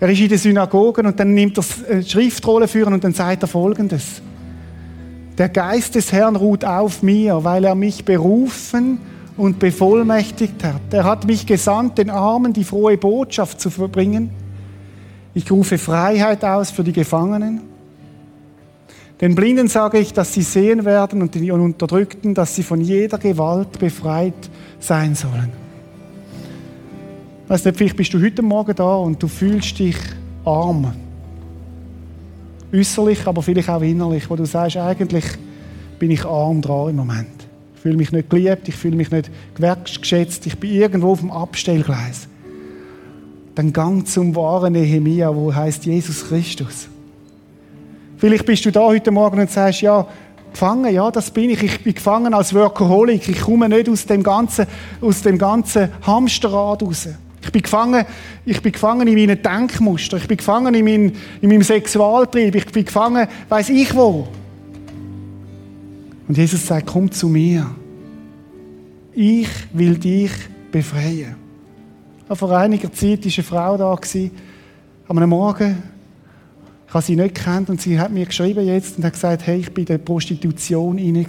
Er 0.00 0.08
ist 0.08 0.20
in 0.20 0.28
den 0.28 0.38
Synagogen 0.38 1.06
und 1.06 1.20
dann 1.20 1.34
nimmt 1.34 1.58
er 1.58 1.64
die 1.96 2.08
Schriftrolle 2.08 2.66
führen 2.66 2.94
und 2.94 3.04
dann 3.04 3.12
sagt 3.12 3.42
er 3.42 3.48
Folgendes. 3.48 4.22
Der 5.42 5.48
Geist 5.48 5.96
des 5.96 6.12
Herrn 6.12 6.36
ruht 6.36 6.64
auf 6.64 7.02
mir, 7.02 7.42
weil 7.42 7.64
er 7.64 7.74
mich 7.74 8.04
berufen 8.04 9.00
und 9.36 9.58
bevollmächtigt 9.58 10.62
hat. 10.62 10.80
Er 10.92 11.02
hat 11.02 11.26
mich 11.26 11.46
gesandt, 11.46 11.98
den 11.98 12.10
Armen 12.10 12.52
die 12.52 12.62
frohe 12.62 12.96
Botschaft 12.96 13.60
zu 13.60 13.68
verbringen. 13.68 14.30
Ich 15.34 15.50
rufe 15.50 15.78
Freiheit 15.78 16.44
aus 16.44 16.70
für 16.70 16.84
die 16.84 16.92
Gefangenen. 16.92 17.60
Den 19.20 19.34
Blinden 19.34 19.66
sage 19.66 19.98
ich, 19.98 20.12
dass 20.12 20.32
sie 20.32 20.42
sehen 20.42 20.84
werden 20.84 21.20
und 21.20 21.34
den 21.34 21.50
Unterdrückten, 21.50 22.34
dass 22.34 22.54
sie 22.54 22.62
von 22.62 22.80
jeder 22.80 23.18
Gewalt 23.18 23.80
befreit 23.80 24.48
sein 24.78 25.16
sollen. 25.16 25.50
Weißt 27.48 27.66
du, 27.66 27.72
vielleicht 27.72 27.96
bist 27.96 28.14
du 28.14 28.22
heute 28.22 28.42
Morgen 28.42 28.76
da 28.76 28.94
und 28.94 29.20
du 29.20 29.26
fühlst 29.26 29.76
dich 29.76 29.96
arm 30.44 30.92
äußerlich, 32.72 33.26
aber 33.26 33.42
vielleicht 33.42 33.68
auch 33.68 33.82
innerlich, 33.82 34.28
wo 34.30 34.36
du 34.36 34.44
sagst, 34.44 34.76
eigentlich 34.76 35.24
bin 35.98 36.10
ich 36.10 36.24
arm 36.24 36.62
dran 36.62 36.90
im 36.90 36.96
Moment. 36.96 37.28
Ich 37.74 37.80
fühle 37.80 37.96
mich 37.96 38.12
nicht 38.12 38.30
geliebt, 38.30 38.68
ich 38.68 38.74
fühle 38.74 38.96
mich 38.96 39.10
nicht 39.10 39.30
wertgeschätzt, 39.58 40.46
ich 40.46 40.58
bin 40.58 40.72
irgendwo 40.72 41.12
auf 41.12 41.20
dem 41.20 41.30
Abstellgleis. 41.30 42.28
Dann 43.54 43.72
gang 43.72 44.06
zum 44.06 44.34
wahren 44.34 44.72
Nehemia, 44.72 45.34
wo 45.34 45.54
heißt 45.54 45.84
Jesus 45.84 46.26
Christus. 46.28 46.88
Vielleicht 48.16 48.46
bist 48.46 48.64
du 48.64 48.72
da 48.72 48.80
heute 48.82 49.10
Morgen 49.10 49.40
und 49.40 49.50
sagst, 49.50 49.82
ja, 49.82 50.06
gefangen, 50.52 50.94
ja, 50.94 51.10
das 51.10 51.30
bin 51.30 51.50
ich. 51.50 51.62
Ich 51.62 51.82
bin 51.82 51.94
gefangen 51.94 52.34
als 52.34 52.54
Workaholic. 52.54 53.28
Ich 53.28 53.40
komme 53.40 53.68
nicht 53.68 53.88
aus 53.88 54.06
dem 54.06 54.22
ganzen, 54.22 54.66
aus 55.00 55.22
dem 55.22 55.38
ganzen 55.38 55.88
Hamsterrad 56.06 56.82
raus. 56.82 57.08
Ich 57.42 57.50
bin 57.50 57.62
gefangen, 57.62 58.04
ich 58.44 58.62
bin 58.62 58.72
gefangen 58.72 59.08
in 59.08 59.14
meinen 59.14 59.42
Denkmustern. 59.42 60.20
Ich 60.20 60.28
bin 60.28 60.36
gefangen 60.36 60.74
in, 60.74 60.84
mein, 60.84 61.12
in 61.40 61.48
meinem 61.48 61.62
Sexualtrieb. 61.62 62.54
Ich 62.54 62.66
bin 62.66 62.84
gefangen, 62.84 63.26
weiß 63.48 63.70
ich 63.70 63.94
wo. 63.94 64.28
Und 66.28 66.38
Jesus 66.38 66.66
sagt, 66.66 66.86
komm 66.86 67.10
zu 67.10 67.28
mir. 67.28 67.66
Ich 69.12 69.48
will 69.72 69.98
dich 69.98 70.30
befreien. 70.70 71.36
Vor 72.32 72.56
einiger 72.56 72.90
Zeit 72.92 73.24
war 73.24 73.32
eine 73.32 73.42
Frau 73.42 73.76
da, 73.76 73.98
an 75.08 75.18
einem 75.18 75.30
Morgen. 75.30 75.82
Ich 76.86 76.94
habe 76.94 77.04
sie 77.04 77.16
nicht 77.16 77.34
gekannt 77.34 77.68
und 77.68 77.80
sie 77.80 77.98
hat 77.98 78.12
mir 78.12 78.24
geschrieben 78.24 78.66
jetzt 78.66 78.96
und 78.96 79.04
hat 79.04 79.14
gesagt, 79.14 79.46
hey, 79.46 79.58
ich 79.60 79.72
bin 79.72 79.82
in 79.82 79.86
der 79.86 79.98
Prostitution 79.98 80.96
rein. 80.96 81.26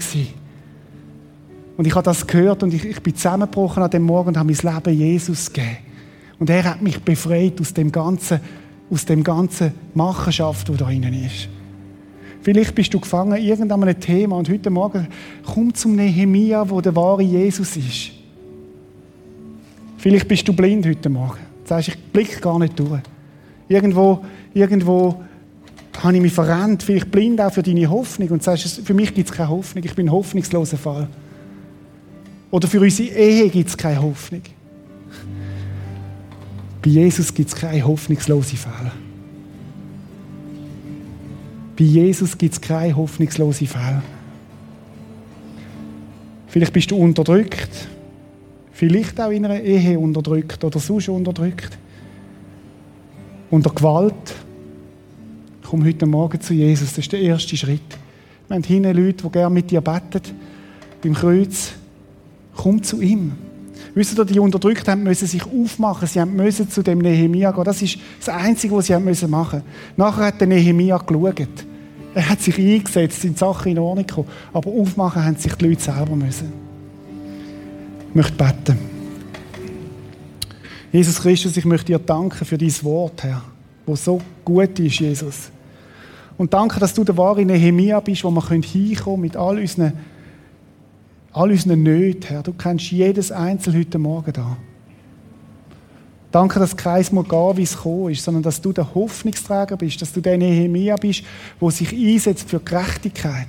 Und 1.76 1.88
ich 1.88 1.95
habe 1.95 2.03
das 2.03 2.28
gehört 2.28 2.64
und 2.64 2.74
ich, 2.74 2.86
ich 2.86 3.01
bin 3.01 3.16
zusammengebrochen 3.16 3.82
an 3.82 3.89
dem 3.89 4.03
Morgen 4.03 4.30
und 4.30 4.38
habe 4.38 4.53
mein 4.53 4.76
Leben 4.76 4.97
Jesus 4.97 5.51
gegeben. 5.51 5.78
Und 6.43 6.49
er 6.49 6.65
hat 6.65 6.81
mich 6.81 6.99
befreit 6.99 7.61
aus 7.61 7.73
dem 7.73 7.89
ganzen, 7.89 8.41
aus 8.91 9.05
dem 9.05 9.23
ganzen 9.23 9.71
Machenschaft, 9.93 10.67
wo 10.67 10.73
da 10.73 10.83
drinnen 10.83 11.13
ist. 11.13 11.47
Vielleicht 12.41 12.75
bist 12.75 12.93
du 12.93 12.99
gefangen 12.99 13.37
in 13.37 13.45
irgendeinem 13.45 13.97
Thema 13.97 14.35
und 14.35 14.49
heute 14.49 14.69
Morgen 14.69 15.07
komm 15.45 15.73
zum 15.73 15.95
Nehemia, 15.95 16.69
wo 16.69 16.81
der 16.81 16.93
wahre 16.97 17.23
Jesus 17.23 17.77
ist. 17.77 18.11
Vielleicht 19.97 20.27
bist 20.27 20.45
du 20.45 20.51
blind 20.51 20.85
heute 20.85 21.07
Morgen. 21.07 21.39
Sagst, 21.63 21.87
ich 21.87 21.97
blicke 21.97 22.41
gar 22.41 22.59
nicht 22.59 22.77
durch. 22.77 22.99
Irgendwo, 23.69 24.25
irgendwo 24.53 25.23
habe 26.01 26.15
ich 26.17 26.21
mich 26.21 26.33
verrennt, 26.33 26.83
vielleicht 26.83 27.09
blind 27.09 27.39
auch 27.39 27.53
für 27.53 27.63
deine 27.63 27.89
Hoffnung 27.89 28.27
und 28.31 28.43
sagst, 28.43 28.81
für 28.83 28.93
mich 28.93 29.13
gibt 29.13 29.29
es 29.29 29.33
keine 29.33 29.47
Hoffnung, 29.47 29.81
ich 29.85 29.95
bin 29.95 30.07
ein 30.07 30.11
hoffnungsloser 30.11 30.75
Fall. 30.75 31.07
Oder 32.51 32.67
für 32.67 32.81
unsere 32.81 33.17
Ehe 33.17 33.47
gibt 33.47 33.69
es 33.69 33.77
keine 33.77 34.01
Hoffnung. 34.01 34.41
Bei 36.84 36.89
Jesus 36.89 37.34
gibt 37.34 37.47
es 37.49 37.55
keine 37.55 37.86
hoffnungslose 37.86 38.57
Fälle. 38.57 38.91
Bei 41.77 41.84
Jesus 41.84 42.38
gibt 42.38 42.53
es 42.53 42.61
keine 42.61 42.95
hoffnungslose 42.95 43.65
Fälle. 43.65 44.03
Vielleicht 46.47 46.73
bist 46.73 46.91
du 46.91 46.97
unterdrückt. 46.97 47.88
Vielleicht 48.73 49.19
auch 49.21 49.31
in 49.31 49.45
einer 49.45 49.61
Ehe 49.61 49.97
unterdrückt 49.97 50.61
oder 50.63 50.79
sonst 50.79 51.07
unterdrückt. 51.07 51.77
unter 53.49 53.69
Gewalt. 53.69 54.36
Komm 55.63 55.86
heute 55.86 56.05
Morgen 56.05 56.41
zu 56.41 56.53
Jesus, 56.53 56.89
das 56.89 56.99
ist 56.99 57.11
der 57.11 57.21
erste 57.21 57.55
Schritt. 57.55 57.81
Wir 58.47 58.55
haben 58.55 58.63
hinten 58.63 58.95
Leute, 58.97 59.23
die 59.23 59.31
gerne 59.31 59.53
mit 59.53 59.71
dir 59.71 59.79
beten, 59.79 60.21
beim 61.01 61.13
Kreuz. 61.13 61.71
Komm 62.55 62.81
zu 62.81 62.99
ihm. 62.99 63.31
Wisst 63.95 64.17
ihr, 64.17 64.25
die 64.25 64.39
unterdrückt 64.39 64.87
haben, 64.87 65.03
müssen 65.03 65.27
sich 65.27 65.43
aufmachen. 65.45 66.07
Sie 66.07 66.23
müssen 66.25 66.69
zu 66.69 66.81
dem 66.81 66.99
Nehemia 66.99 67.51
gehen. 67.51 67.63
Das 67.63 67.81
ist 67.81 67.97
das 68.19 68.29
Einzige, 68.29 68.75
was 68.75 68.87
sie 68.87 68.95
haben 68.95 69.05
müssen 69.05 69.29
machen. 69.29 69.61
Nachher 69.95 70.25
hat 70.25 70.39
der 70.39 70.47
Nehemia 70.47 70.97
geschaut. 70.97 71.65
Er 72.15 72.29
hat 72.29 72.41
sich 72.41 72.57
eingesetzt, 72.57 73.21
sind 73.21 73.37
Sachen 73.37 73.71
in 73.71 73.79
Ordnung 73.79 74.07
gekommen. 74.07 74.27
Aber 74.51 74.71
aufmachen 74.71 75.23
haben 75.23 75.35
sich 75.35 75.53
die 75.53 75.67
Leute 75.67 75.81
selber 75.81 76.15
müssen. 76.15 76.51
Ich 78.09 78.15
möchte 78.15 78.33
beten. 78.33 78.77
Jesus 80.91 81.21
Christus, 81.21 81.57
ich 81.57 81.65
möchte 81.65 81.87
dir 81.87 81.99
danken 81.99 82.45
für 82.45 82.57
dein 82.57 82.73
Wort, 82.83 83.23
Herr, 83.23 83.41
wo 83.85 83.95
so 83.95 84.21
gut 84.45 84.77
ist, 84.77 84.99
Jesus. 84.99 85.49
Und 86.37 86.53
danke, 86.53 86.79
dass 86.79 86.93
du 86.93 87.03
der 87.03 87.17
wahre 87.17 87.43
Nehemia 87.43 87.99
bist, 87.99 88.23
wo 88.23 88.29
wir 88.29 88.47
hinkommen 88.47 88.95
können 88.95 89.21
mit 89.21 89.35
all 89.35 89.57
unseren, 89.57 89.93
all 91.34 91.51
unseren 91.51 91.84
Nöten, 91.84 92.29
Herr. 92.29 92.43
Du 92.43 92.53
kennst 92.53 92.91
jedes 92.91 93.31
Einzel 93.31 93.73
heute 93.75 93.97
Morgen 93.97 94.31
da. 94.31 94.57
Danke, 96.31 96.59
dass 96.59 96.75
mal 97.11 97.23
gehen, 97.23 97.57
wie 97.57 97.63
es 97.63 97.75
gekommen 97.75 98.09
ist, 98.09 98.23
sondern 98.23 98.41
dass 98.41 98.61
du 98.61 98.71
der 98.71 98.95
Hoffnungsträger 98.95 99.77
bist, 99.77 100.01
dass 100.01 100.13
du 100.13 100.21
der 100.21 100.38
Nehemia 100.38 100.95
bist, 100.95 101.23
wo 101.59 101.69
sich 101.69 101.93
einsetzt 101.93 102.49
für 102.49 102.59
Gerechtigkeit. 102.59 103.47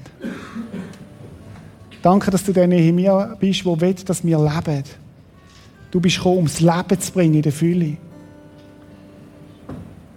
Danke, 2.03 2.30
dass 2.30 2.45
du 2.45 2.53
der 2.53 2.66
Nehemia 2.66 3.37
bist, 3.41 3.64
wo 3.64 3.80
will, 3.80 3.95
dass 3.95 4.24
wir 4.24 4.39
leben 4.39 4.85
Du 5.91 6.01
bist 6.01 6.16
gekommen, 6.16 6.39
um 6.39 6.45
das 6.45 6.61
Leben 6.61 7.01
zu 7.01 7.12
bringen 7.12 7.35
in 7.35 7.43
der 7.43 7.53
Fülle. 7.53 7.97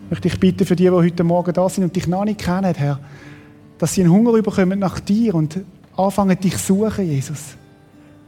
Ich 0.04 0.10
möchte 0.10 0.28
dich 0.28 0.40
bitten 0.40 0.66
für 0.66 0.76
die, 0.76 0.84
die 0.84 0.90
heute 0.90 1.24
Morgen 1.24 1.54
da 1.54 1.70
sind 1.70 1.84
und 1.84 1.96
dich 1.96 2.08
noch 2.08 2.26
nicht 2.26 2.40
kennen, 2.40 2.74
Herr, 2.74 3.00
dass 3.78 3.94
sie 3.94 4.02
einen 4.02 4.12
Hunger 4.12 4.34
bekommen 4.42 4.80
nach 4.80 5.00
dir 5.00 5.36
und 5.36 5.60
anfangen, 5.98 6.40
dich 6.40 6.58
zu 6.58 6.76
suchen, 6.76 7.06
Jesus. 7.06 7.56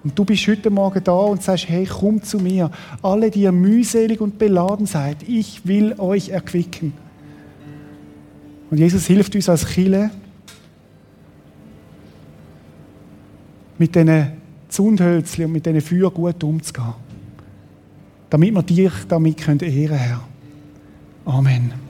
Und 0.03 0.17
du 0.17 0.25
bist 0.25 0.47
heute 0.47 0.69
Morgen 0.69 1.03
da 1.03 1.11
und 1.11 1.43
sagst, 1.43 1.67
hey, 1.67 1.85
komm 1.85 2.23
zu 2.23 2.39
mir. 2.39 2.71
Alle, 3.01 3.29
die 3.29 3.41
ihr 3.41 3.51
mühselig 3.51 4.21
und 4.21 4.37
beladen 4.37 4.85
seid, 4.85 5.17
ich 5.27 5.65
will 5.65 5.95
euch 5.97 6.29
erquicken. 6.29 6.93
Und 8.71 8.77
Jesus 8.77 9.07
hilft 9.07 9.35
uns 9.35 9.49
als 9.49 9.65
Chile 9.65 10.11
mit 13.77 13.95
diesen 13.95 14.33
Zundhölzchen 14.69 15.45
und 15.45 15.51
mit 15.51 15.65
diesen 15.65 15.81
Feuer 15.81 16.11
gut 16.11 16.43
umzugehen 16.43 16.93
damit 18.29 18.53
wir 18.53 18.63
dich 18.63 18.91
damit 19.07 19.47
ehren 19.47 19.57
können, 19.57 19.89
Herr. 19.89 20.21
Amen. 21.25 21.88